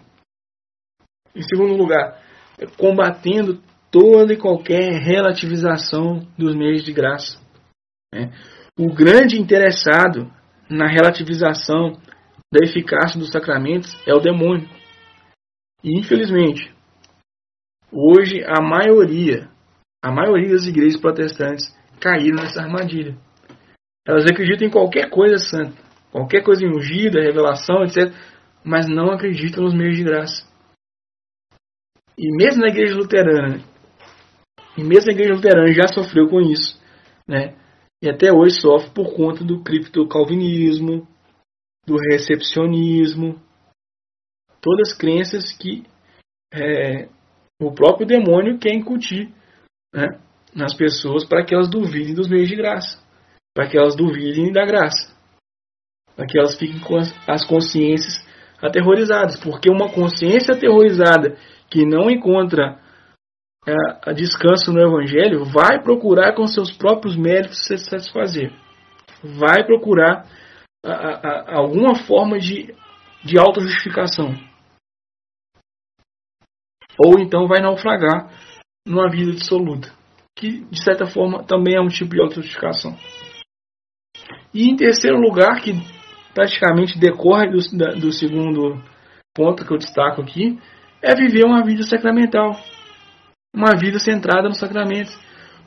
Em 1.34 1.42
segundo 1.42 1.74
lugar, 1.74 2.20
combatendo 2.76 3.62
toda 3.90 4.32
e 4.32 4.38
qualquer 4.38 5.00
relativização 5.00 6.20
dos 6.36 6.54
meios 6.54 6.84
de 6.84 6.92
graça. 6.92 7.40
Né? 8.14 8.32
O 8.78 8.92
grande 8.92 9.40
interessado 9.40 10.30
na 10.68 10.86
relativização 10.86 11.92
da 12.52 12.64
eficácia 12.64 13.18
dos 13.18 13.30
sacramentos 13.30 13.94
é 14.06 14.14
o 14.14 14.20
demônio. 14.20 14.68
E, 15.82 15.98
infelizmente, 15.98 16.74
hoje 17.92 18.44
a 18.44 18.60
maioria 18.60 19.50
a 20.02 20.10
maioria 20.10 20.48
das 20.48 20.66
igrejas 20.66 20.98
protestantes 20.98 21.76
caíram 22.00 22.36
nessa 22.36 22.62
armadilha. 22.62 23.18
Elas 24.06 24.24
acreditam 24.24 24.66
em 24.66 24.70
qualquer 24.70 25.10
coisa 25.10 25.36
santa, 25.36 25.76
qualquer 26.10 26.42
coisa 26.42 26.64
ungida, 26.64 27.20
revelação, 27.20 27.84
etc., 27.84 28.10
mas 28.64 28.88
não 28.88 29.10
acreditam 29.10 29.62
nos 29.62 29.74
meios 29.74 29.96
de 29.96 30.04
graça. 30.04 30.48
E 32.16 32.34
mesmo 32.34 32.62
na 32.62 32.68
igreja 32.68 32.94
luterana, 32.94 33.60
e 34.76 34.82
mesmo 34.82 35.10
a 35.10 35.14
igreja 35.14 35.34
luterana 35.34 35.72
já 35.72 35.86
sofreu 35.88 36.28
com 36.28 36.40
isso, 36.40 36.80
né? 37.28 37.54
E 38.02 38.08
até 38.08 38.32
hoje 38.32 38.58
sofre 38.58 38.90
por 38.94 39.14
conta 39.14 39.44
do 39.44 39.62
criptocalvinismo, 39.62 41.06
do 41.90 41.96
recepcionismo, 41.96 43.42
todas 44.60 44.96
crenças 44.96 45.50
que 45.50 45.82
é, 46.54 47.08
o 47.60 47.72
próprio 47.72 48.06
demônio 48.06 48.60
quer 48.60 48.72
incutir 48.72 49.28
né, 49.92 50.06
nas 50.54 50.72
pessoas 50.72 51.24
para 51.24 51.44
que 51.44 51.52
elas 51.52 51.68
duvidem 51.68 52.14
dos 52.14 52.28
meios 52.28 52.48
de 52.48 52.54
graça, 52.54 53.02
para 53.52 53.68
que 53.68 53.76
elas 53.76 53.96
duvidem 53.96 54.52
da 54.52 54.64
graça, 54.64 55.12
para 56.14 56.26
que 56.26 56.38
elas 56.38 56.56
fiquem 56.56 56.78
com 56.78 56.96
as 56.96 57.44
consciências 57.44 58.24
aterrorizadas, 58.62 59.40
porque 59.40 59.68
uma 59.68 59.92
consciência 59.92 60.54
aterrorizada 60.54 61.36
que 61.68 61.84
não 61.84 62.08
encontra 62.08 62.78
é, 63.66 64.14
descanso 64.14 64.72
no 64.72 64.80
Evangelho 64.80 65.44
vai 65.44 65.82
procurar 65.82 66.34
com 66.34 66.46
seus 66.46 66.70
próprios 66.70 67.16
méritos 67.16 67.66
se 67.66 67.76
satisfazer, 67.78 68.52
vai 69.24 69.64
procurar 69.66 70.24
a, 70.84 70.92
a, 70.92 71.58
alguma 71.58 71.94
forma 72.06 72.38
de, 72.38 72.74
de 73.24 73.38
autojustificação. 73.38 74.34
Ou 76.98 77.18
então 77.18 77.46
vai 77.46 77.60
naufragar 77.60 78.30
numa 78.86 79.10
vida 79.10 79.32
dissoluta, 79.32 79.92
que 80.36 80.64
de 80.64 80.82
certa 80.82 81.06
forma 81.06 81.44
também 81.44 81.76
é 81.76 81.80
um 81.80 81.88
tipo 81.88 82.14
de 82.14 82.20
autojustificação. 82.20 82.96
E 84.52 84.68
em 84.68 84.76
terceiro 84.76 85.18
lugar, 85.18 85.60
que 85.60 85.72
praticamente 86.34 86.98
decorre 86.98 87.48
do, 87.48 87.58
do 88.00 88.12
segundo 88.12 88.82
ponto 89.34 89.64
que 89.64 89.72
eu 89.72 89.78
destaco 89.78 90.22
aqui, 90.22 90.58
é 91.02 91.14
viver 91.14 91.44
uma 91.44 91.64
vida 91.64 91.82
sacramental. 91.82 92.58
uma 93.54 93.76
vida 93.76 93.98
centrada 93.98 94.48
nos 94.48 94.58
sacramentos. 94.58 95.16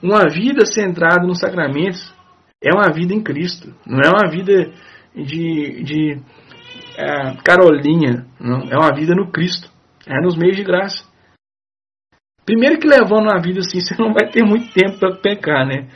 Uma 0.02 0.28
vida 0.30 0.66
centrada 0.66 1.26
nos 1.26 1.40
sacramentos 1.40 2.14
é 2.62 2.74
uma 2.74 2.92
vida 2.94 3.14
em 3.14 3.22
Cristo, 3.22 3.74
não 3.86 4.02
é 4.02 4.10
uma 4.10 4.30
vida 4.30 4.72
de, 5.16 5.84
de 5.84 6.22
é, 6.98 7.36
Carolinha, 7.44 8.26
não, 8.40 8.62
é 8.72 8.78
uma 8.78 8.94
vida 8.96 9.14
no 9.16 9.32
Cristo, 9.32 9.70
é 10.08 10.22
nos 10.22 10.38
meios 10.38 10.58
de 10.58 10.64
graça. 10.64 11.04
Primeiro 12.46 12.80
que 12.80 12.88
levando 12.88 13.30
uma 13.30 13.42
vida 13.42 13.60
assim, 13.60 13.80
você 13.82 13.96
não 13.98 14.14
vai 14.14 14.30
ter 14.30 14.44
muito 14.44 14.74
tempo 14.74 15.00
para 15.00 15.16
pecar, 15.16 15.66
né? 15.66 15.90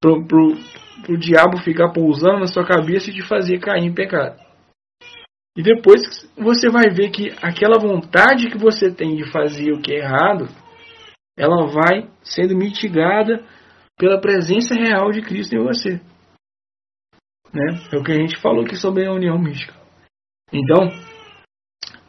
Pro, 0.00 0.26
pro, 0.26 0.56
pro 1.04 1.18
diabo 1.18 1.58
ficar 1.58 1.92
pousando 1.92 2.40
na 2.40 2.46
sua 2.46 2.66
cabeça 2.66 3.10
e 3.10 3.14
te 3.14 3.22
fazer 3.22 3.60
cair 3.60 3.84
em 3.84 3.94
pecado. 3.94 4.40
E 5.56 5.62
depois 5.62 6.00
você 6.36 6.70
vai 6.70 6.90
ver 6.90 7.10
que 7.10 7.30
aquela 7.42 7.78
vontade 7.78 8.50
que 8.50 8.58
você 8.58 8.90
tem 8.90 9.16
de 9.16 9.30
fazer 9.30 9.70
o 9.72 9.80
que 9.80 9.92
é 9.92 9.98
errado, 9.98 10.48
ela 11.36 11.66
vai 11.66 12.08
sendo 12.22 12.56
mitigada 12.56 13.44
pela 13.98 14.20
presença 14.20 14.74
real 14.74 15.10
de 15.10 15.20
Cristo 15.20 15.54
em 15.54 15.62
você. 15.62 16.00
Né? 17.52 17.80
É 17.92 17.96
o 17.96 18.02
que 18.02 18.12
a 18.12 18.16
gente 18.16 18.40
falou 18.40 18.64
aqui 18.64 18.76
sobre 18.76 19.06
a 19.06 19.12
união 19.12 19.38
mística. 19.38 19.74
Então, 20.52 20.88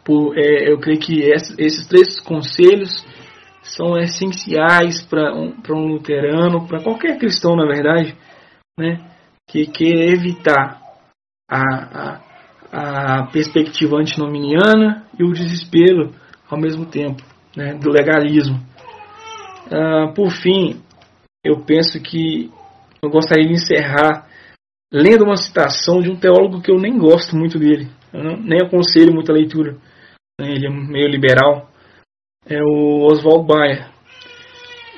por, 0.04 0.38
é, 0.38 0.72
eu 0.72 0.80
creio 0.80 1.00
que 1.00 1.22
esses 1.22 1.88
três 1.88 2.20
conselhos 2.20 3.06
são 3.62 3.98
essenciais 3.98 5.02
para 5.04 5.34
um, 5.34 5.56
um 5.70 5.88
luterano, 5.88 6.68
para 6.68 6.84
qualquer 6.84 7.18
cristão, 7.18 7.56
na 7.56 7.66
verdade, 7.66 8.16
né? 8.78 9.10
que 9.48 9.66
quer 9.68 10.10
evitar 10.10 10.82
a, 11.50 11.60
a 11.60 12.34
a 12.74 13.28
perspectiva 13.28 13.98
antinominiana 13.98 15.06
e 15.20 15.24
o 15.24 15.32
desespero 15.32 16.12
ao 16.50 16.60
mesmo 16.60 16.88
tempo, 16.88 17.22
né, 17.56 17.76
do 17.76 17.92
legalismo. 17.92 18.60
Uh, 19.68 20.12
por 20.16 20.32
fim, 20.32 20.82
eu 21.46 21.64
penso 21.64 22.02
que 22.02 22.52
eu 23.00 23.12
gostaria 23.12 23.46
de 23.46 23.54
encerrar 23.54 24.28
lendo 24.94 25.24
uma 25.24 25.36
citação 25.36 26.00
de 26.00 26.12
um 26.12 26.16
teólogo 26.16 26.62
que 26.62 26.72
eu 26.72 26.78
nem 26.78 26.96
gosto 27.00 27.36
muito 27.36 27.58
dele, 27.58 27.90
não, 28.14 28.38
nem 28.38 28.60
aconselho 28.64 29.12
muita 29.12 29.34
leitura, 29.34 29.76
ele 30.40 30.68
é 30.68 30.70
meio 30.70 31.08
liberal, 31.08 31.72
é 32.46 32.62
o 32.62 33.08
Oswald 33.12 33.48
Bayer. 33.48 33.92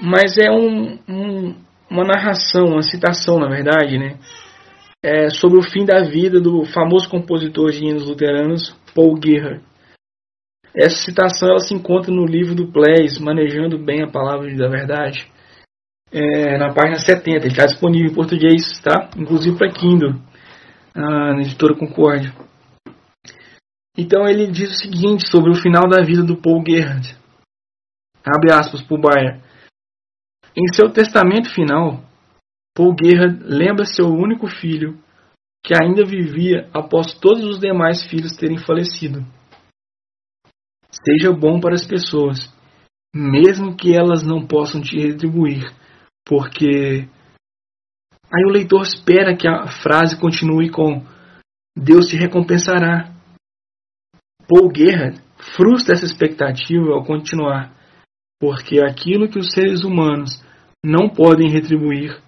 Mas 0.01 0.37
é 0.37 0.51
um, 0.51 0.99
um, 1.07 1.55
uma 1.89 2.03
narração, 2.03 2.65
uma 2.65 2.81
citação, 2.81 3.39
na 3.39 3.47
verdade, 3.47 3.97
né, 3.97 4.19
é, 5.01 5.29
sobre 5.29 5.57
o 5.57 5.63
fim 5.63 5.85
da 5.85 6.01
vida 6.01 6.41
do 6.41 6.65
famoso 6.65 7.09
compositor 7.09 7.71
de 7.71 7.85
hinos 7.85 8.05
luteranos 8.05 8.75
Paul 8.93 9.17
Gerhardt. 9.23 9.63
Essa 10.75 10.97
citação 10.97 11.47
ela 11.47 11.59
se 11.59 11.73
encontra 11.73 12.13
no 12.13 12.25
livro 12.25 12.53
do 12.53 12.69
Plays, 12.69 13.17
Manejando 13.17 13.77
Bem 13.77 14.03
a 14.03 14.11
Palavra 14.11 14.53
da 14.57 14.67
Verdade, 14.67 15.31
é, 16.11 16.57
na 16.57 16.73
página 16.73 16.99
70. 16.99 17.29
Ele 17.37 17.47
está 17.47 17.65
disponível 17.65 18.11
em 18.11 18.15
português, 18.15 18.79
tá? 18.81 19.09
inclusive 19.17 19.57
para 19.57 19.71
Kindle, 19.71 20.21
na 20.93 21.41
editora 21.41 21.75
Concórdia. 21.75 22.33
Então 23.97 24.27
ele 24.27 24.51
diz 24.51 24.71
o 24.71 24.81
seguinte 24.81 25.29
sobre 25.29 25.51
o 25.51 25.55
final 25.55 25.87
da 25.87 26.03
vida 26.03 26.23
do 26.23 26.35
Paul 26.35 26.63
Gerhardt. 26.67 27.15
Abre 28.25 28.51
aspas 28.51 28.81
para 28.81 28.95
o 28.97 29.01
Bayer. 29.01 29.41
Em 30.55 30.73
seu 30.73 30.89
testamento 30.91 31.53
final, 31.53 32.03
Paul 32.75 32.95
Gerhard 33.01 33.43
lembra 33.43 33.85
seu 33.85 34.07
único 34.07 34.47
filho, 34.47 34.99
que 35.63 35.73
ainda 35.73 36.05
vivia 36.05 36.69
após 36.73 37.13
todos 37.13 37.43
os 37.43 37.59
demais 37.59 38.03
filhos 38.05 38.35
terem 38.35 38.57
falecido. 38.57 39.25
Seja 40.91 41.31
bom 41.31 41.59
para 41.59 41.75
as 41.75 41.85
pessoas, 41.85 42.37
mesmo 43.13 43.75
que 43.75 43.95
elas 43.95 44.23
não 44.23 44.45
possam 44.45 44.81
te 44.81 44.97
retribuir, 44.97 45.63
porque. 46.25 47.07
Aí 48.33 48.43
o 48.45 48.51
leitor 48.51 48.81
espera 48.81 49.37
que 49.37 49.47
a 49.47 49.67
frase 49.67 50.19
continue 50.19 50.69
com: 50.69 51.05
Deus 51.77 52.07
te 52.07 52.17
recompensará. 52.17 53.13
Paul 54.47 54.71
Gerhard 54.75 55.21
frustra 55.55 55.93
essa 55.93 56.05
expectativa 56.05 56.93
ao 56.93 57.03
continuar, 57.03 57.73
porque 58.39 58.79
aquilo 58.79 59.29
que 59.29 59.39
os 59.39 59.51
seres 59.51 59.83
humanos 59.83 60.43
não 60.83 61.09
podem 61.09 61.49
retribuir, 61.49 62.21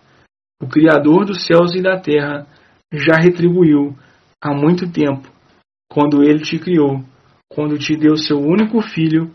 o 0.62 0.68
Criador 0.68 1.26
dos 1.26 1.46
céus 1.46 1.76
e 1.76 1.82
da 1.82 2.00
terra 2.00 2.48
já 2.92 3.16
retribuiu 3.16 3.96
há 4.42 4.54
muito 4.54 4.92
tempo, 4.92 5.30
quando 5.90 6.24
ele 6.24 6.40
te 6.40 6.58
criou, 6.58 7.04
quando 7.50 7.78
te 7.78 7.96
deu 7.96 8.18
seu 8.18 8.40
único 8.40 8.82
filho 8.82 9.34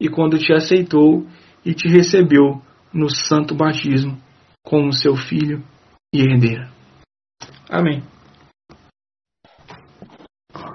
e 0.00 0.08
quando 0.08 0.38
te 0.38 0.52
aceitou 0.52 1.26
e 1.64 1.74
te 1.74 1.88
recebeu 1.88 2.62
no 2.92 3.08
santo 3.08 3.54
batismo 3.54 4.20
como 4.64 4.92
seu 4.92 5.16
filho 5.16 5.64
e 6.14 6.20
herdeira. 6.20 6.70
Amém. 7.68 8.02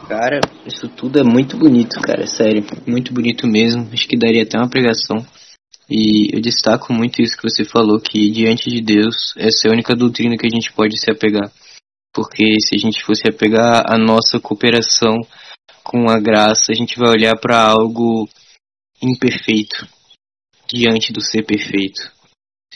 Cara, 0.08 0.40
isso 0.66 0.88
tudo 0.88 1.20
é 1.20 1.24
muito 1.24 1.58
bonito, 1.58 2.00
cara, 2.00 2.26
sério, 2.26 2.66
muito 2.88 3.14
bonito 3.14 3.46
mesmo. 3.46 3.90
Acho 3.91 4.08
que 4.08 4.18
daria 4.18 4.44
até 4.44 4.58
uma 4.58 4.70
pregação. 4.70 5.18
E 5.90 6.36
eu 6.36 6.41
destaco 6.41 6.91
muito 6.91 7.22
isso 7.22 7.38
que 7.38 7.44
você 7.44 7.64
falou, 7.64 8.00
que 8.00 8.30
diante 8.32 8.70
de 8.70 8.82
Deus, 8.82 9.34
essa 9.38 9.68
é 9.68 9.70
a 9.70 9.74
única 9.74 9.96
doutrina 9.96 10.38
que 10.38 10.48
a 10.48 10.50
gente 10.50 10.72
pode 10.74 10.98
se 10.98 11.12
apegar. 11.12 11.52
Porque 12.14 12.56
se 12.62 12.76
a 12.76 12.78
gente 12.78 13.04
fosse 13.04 13.24
apegar 13.30 13.84
a 13.86 13.98
nossa 13.98 14.40
cooperação 14.40 15.16
com 15.84 16.10
a 16.10 16.20
graça, 16.20 16.72
a 16.72 16.76
gente 16.76 16.98
vai 16.98 17.10
olhar 17.10 17.38
para 17.38 17.62
algo 17.62 18.28
imperfeito 19.02 19.88
diante 20.68 21.14
do 21.14 21.22
ser 21.22 21.44
perfeito. 21.44 22.12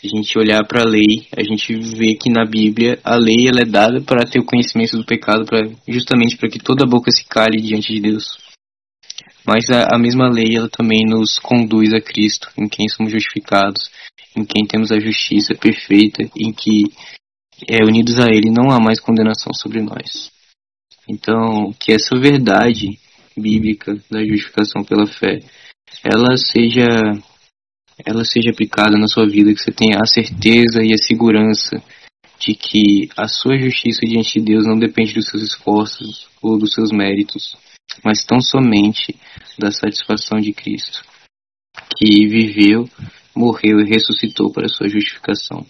Se 0.02 0.07
a 0.07 0.10
gente 0.10 0.40
olhar 0.40 0.65
para 0.65 0.82
a 0.82 0.90
lei, 0.90 1.28
a 1.38 1.44
gente 1.44 1.76
vê 1.76 2.15
que 2.15 2.28
na 2.28 2.44
Bíblia 2.44 2.99
a 3.03 3.15
lei 3.15 3.48
ela 3.48 3.61
é 3.61 3.65
dada 3.65 4.02
para 4.02 4.26
ter 4.26 4.40
o 4.40 4.44
conhecimento 4.44 4.98
do 4.98 5.06
pecado, 5.06 5.45
pra, 5.45 5.61
justamente 5.88 6.36
para 6.38 6.49
que 6.49 6.57
toda 6.57 6.88
boca 6.88 7.11
se 7.11 7.23
cale 7.23 7.61
diante 7.61 7.94
de 7.94 8.02
Deus. 8.02 8.36
Mas 9.45 9.69
a, 9.69 9.95
a, 9.95 9.99
mesma 9.99 10.28
lei 10.28 10.56
ela 10.56 10.68
também 10.68 11.06
nos 11.06 11.38
conduz 11.38 11.94
a 11.94 12.02
Cristo, 12.02 12.49
em 12.57 12.68
quem 12.68 12.90
somos 12.90 13.11
justificados, 13.11 13.91
em 14.36 14.44
quem 14.44 14.65
temos 14.65 14.91
a 14.91 14.99
justiça 14.99 15.53
perfeita, 15.53 16.23
em 16.36 16.52
que 16.52 16.86
é, 17.69 17.86
unidos 17.86 18.19
a 18.19 18.26
Ele 18.26 18.49
não 18.49 18.72
há 18.72 18.80
mais 18.80 18.99
condenação 18.99 19.53
sobre 19.53 19.84
nós. 19.84 20.32
Então, 21.07 21.72
que 21.80 21.91
essa 21.91 22.18
verdade 22.18 22.98
bíblica 23.38 23.94
da 24.10 24.26
justificação 24.26 24.84
pela 24.84 25.06
fé, 25.06 25.38
ela 26.03 26.36
seja 26.38 26.90
ela 28.05 28.23
seja 28.23 28.51
aplicada 28.51 28.97
na 28.97 29.07
sua 29.07 29.27
vida, 29.27 29.53
que 29.53 29.61
você 29.61 29.72
tenha 29.72 29.99
a 30.01 30.05
certeza 30.05 30.81
e 30.84 30.93
a 30.93 30.97
segurança 30.97 31.81
de 32.39 32.55
que 32.55 33.09
a 33.15 33.27
sua 33.27 33.57
justiça 33.57 34.01
diante 34.01 34.39
de 34.39 34.45
Deus 34.45 34.65
não 34.65 34.77
depende 34.77 35.13
dos 35.13 35.27
seus 35.27 35.43
esforços 35.43 36.27
ou 36.41 36.57
dos 36.57 36.73
seus 36.73 36.91
méritos, 36.91 37.55
mas 38.03 38.23
tão 38.23 38.41
somente 38.41 39.15
da 39.59 39.72
satisfação 39.72 40.39
de 40.39 40.51
Cristo, 40.51 41.03
que 41.97 42.27
viveu, 42.27 42.89
morreu 43.35 43.80
e 43.80 43.89
ressuscitou 43.89 44.51
para 44.51 44.65
a 44.65 44.69
sua 44.69 44.89
justificação. 44.89 45.65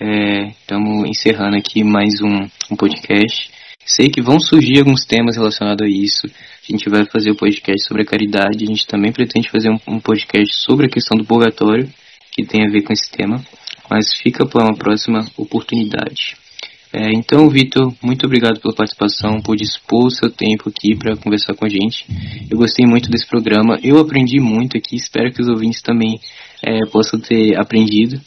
Estamos 0.00 1.04
é, 1.04 1.08
encerrando 1.08 1.56
aqui 1.56 1.84
mais 1.84 2.20
um, 2.22 2.48
um 2.72 2.76
podcast. 2.76 3.50
Sei 3.84 4.08
que 4.08 4.22
vão 4.22 4.38
surgir 4.38 4.78
alguns 4.78 5.04
temas 5.04 5.36
relacionados 5.36 5.84
a 5.84 5.88
isso. 5.88 6.26
A 6.26 6.72
gente 6.72 6.88
vai 6.88 7.04
fazer 7.04 7.30
o 7.30 7.34
um 7.34 7.36
podcast 7.36 7.86
sobre 7.86 8.02
a 8.02 8.06
caridade. 8.06 8.64
A 8.64 8.66
gente 8.66 8.86
também 8.86 9.12
pretende 9.12 9.50
fazer 9.50 9.70
um, 9.86 10.00
podcast 10.00 10.60
sobre 10.60 10.86
a 10.86 10.88
questão 10.88 11.16
do 11.16 11.24
purgatório, 11.24 11.88
que 12.32 12.44
tem 12.44 12.66
a 12.66 12.70
ver 12.70 12.82
com 12.82 12.92
esse 12.92 13.10
tema. 13.10 13.42
Mas 13.90 14.14
fica 14.14 14.46
para 14.46 14.64
uma 14.64 14.74
próxima 14.74 15.26
oportunidade. 15.36 16.36
É, 16.94 17.10
então, 17.10 17.48
Vitor, 17.48 17.94
muito 18.02 18.26
obrigado 18.26 18.60
pela 18.60 18.74
participação, 18.74 19.40
por 19.40 19.56
dispor 19.56 20.06
o 20.06 20.10
seu 20.10 20.30
tempo 20.30 20.68
aqui 20.68 20.94
para 20.94 21.16
conversar 21.16 21.54
com 21.54 21.64
a 21.64 21.68
gente. 21.68 22.04
Eu 22.50 22.58
gostei 22.58 22.86
muito 22.86 23.10
desse 23.10 23.26
programa, 23.26 23.78
eu 23.82 23.98
aprendi 23.98 24.38
muito 24.38 24.76
aqui, 24.76 24.96
espero 24.96 25.32
que 25.32 25.40
os 25.40 25.48
ouvintes 25.48 25.80
também 25.80 26.20
é, 26.62 26.84
possam 26.86 27.18
ter 27.18 27.58
aprendido. 27.58 28.20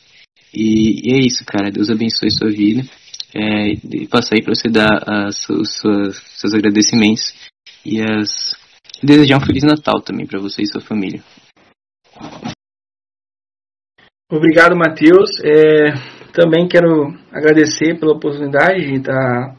E, 0.51 1.09
e, 1.09 1.13
é 1.13 1.19
isso, 1.19 1.43
cara. 1.45 1.69
Deus 1.69 1.89
abençoe 1.89 2.31
sua 2.31 2.49
vida. 2.49 2.83
É, 3.35 3.73
e 3.73 4.07
passar 4.07 4.35
aí 4.35 4.43
para 4.43 4.55
você 4.55 4.69
dar 4.69 5.03
as, 5.07 5.49
os 5.49 5.81
seus, 6.39 6.53
agradecimentos 6.53 7.33
e 7.85 8.01
as, 8.01 8.55
desejar 9.03 9.37
um 9.37 9.45
Feliz 9.45 9.63
Natal 9.63 10.01
também 10.01 10.25
para 10.25 10.39
você 10.39 10.61
e 10.61 10.67
sua 10.67 10.79
família. 10.79 11.21
Obrigado, 14.31 14.75
Matheus. 14.75 15.29
É 15.43 16.15
também 16.35 16.67
quero 16.67 17.17
agradecer 17.31 17.97
pela 17.97 18.13
oportunidade 18.13 18.85
de 18.85 18.95
estar, 18.97 19.55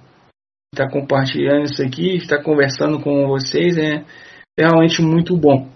estar 0.72 0.90
compartilhando 0.90 1.64
isso 1.64 1.82
aqui, 1.82 2.16
estar 2.16 2.42
conversando 2.42 3.00
com 3.00 3.26
vocês, 3.26 3.78
é 3.78 4.04
realmente 4.58 5.00
muito 5.00 5.34
bom. 5.34 5.68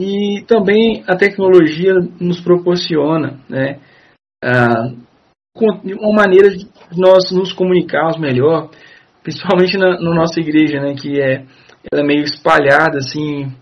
E 0.00 0.42
também 0.46 1.04
a 1.06 1.16
tecnologia 1.16 1.92
nos 2.18 2.40
proporciona 2.40 3.38
né, 3.48 3.78
uma 6.00 6.14
maneira 6.14 6.50
de 6.50 6.66
nós 6.94 7.30
nos 7.30 7.52
comunicarmos 7.52 8.18
melhor, 8.18 8.70
principalmente 9.22 9.76
na, 9.76 10.00
na 10.00 10.14
nossa 10.14 10.40
igreja, 10.40 10.80
né, 10.80 10.94
que 10.94 11.20
é, 11.20 11.44
ela 11.90 12.02
é 12.02 12.06
meio 12.06 12.22
espalhada, 12.22 12.98
assim, 12.98 13.52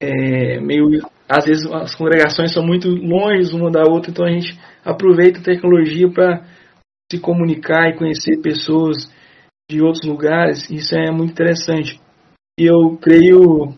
é, 0.00 0.60
meio 0.60 1.02
às 1.28 1.44
vezes 1.44 1.70
as 1.70 1.94
congregações 1.94 2.52
são 2.52 2.64
muito 2.64 2.88
longe 2.88 3.54
uma 3.54 3.70
da 3.70 3.82
outra, 3.82 4.10
então 4.10 4.24
a 4.24 4.30
gente 4.30 4.58
aproveita 4.82 5.40
a 5.40 5.42
tecnologia 5.42 6.10
para 6.10 6.42
se 7.10 7.20
comunicar 7.20 7.88
e 7.88 7.96
conhecer 7.96 8.40
pessoas 8.40 8.96
de 9.70 9.82
outros 9.82 10.06
lugares. 10.06 10.70
Isso 10.70 10.94
é 10.94 11.10
muito 11.10 11.32
interessante. 11.32 12.00
E 12.58 12.64
eu 12.64 12.96
creio, 12.96 13.74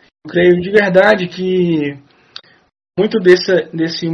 eu 0.00 0.30
creio 0.30 0.60
de 0.60 0.70
verdade 0.70 1.28
que 1.28 1.98
muito 2.98 3.18
dessa, 3.18 3.68
desse, 3.72 4.06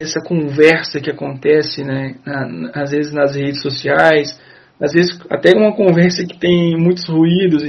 dessa 0.00 0.20
conversa 0.20 1.00
que 1.00 1.10
acontece, 1.10 1.82
né, 1.82 2.16
na, 2.24 2.70
às 2.74 2.90
vezes 2.90 3.12
nas 3.12 3.34
redes 3.34 3.62
sociais, 3.62 4.38
às 4.80 4.92
vezes 4.92 5.18
até 5.30 5.56
uma 5.56 5.74
conversa 5.74 6.26
que 6.26 6.38
tem 6.38 6.76
muitos 6.76 7.08
ruídos, 7.08 7.62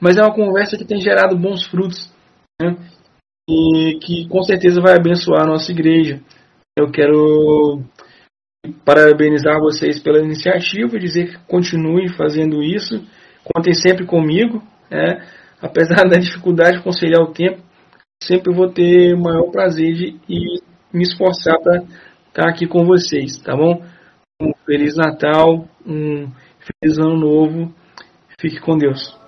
mas 0.00 0.16
é 0.16 0.22
uma 0.22 0.34
conversa 0.34 0.76
que 0.76 0.84
tem 0.84 1.00
gerado 1.00 1.38
bons 1.38 1.66
frutos, 1.66 2.12
né, 2.60 2.76
e 3.48 3.98
que 4.00 4.28
com 4.28 4.42
certeza 4.42 4.80
vai 4.80 4.96
abençoar 4.96 5.42
a 5.42 5.46
nossa 5.46 5.70
igreja. 5.70 6.20
Eu 6.76 6.90
quero 6.90 7.82
parabenizar 8.84 9.60
vocês 9.60 10.00
pela 10.00 10.22
iniciativa, 10.22 10.98
dizer 10.98 11.30
que 11.30 11.38
continuem 11.46 12.08
fazendo 12.08 12.62
isso, 12.62 13.04
contem 13.44 13.74
sempre 13.74 14.06
comigo, 14.06 14.62
né? 14.90 15.26
apesar 15.60 16.04
da 16.08 16.18
dificuldade 16.18 16.78
de 16.78 16.84
conciliar 16.84 17.22
o 17.22 17.32
tempo, 17.32 17.62
sempre 18.22 18.54
vou 18.54 18.68
ter 18.68 19.14
o 19.14 19.20
maior 19.20 19.50
prazer 19.50 19.92
de 19.94 20.60
me 20.92 21.02
esforçar 21.02 21.58
para 21.60 21.82
estar 22.28 22.48
aqui 22.48 22.66
com 22.66 22.84
vocês, 22.84 23.38
tá 23.38 23.56
bom? 23.56 23.82
Um 24.40 24.52
Feliz 24.64 24.96
Natal, 24.96 25.68
um 25.86 26.28
Feliz 26.58 26.98
Ano 26.98 27.18
Novo, 27.18 27.74
fique 28.38 28.60
com 28.60 28.76
Deus. 28.76 29.18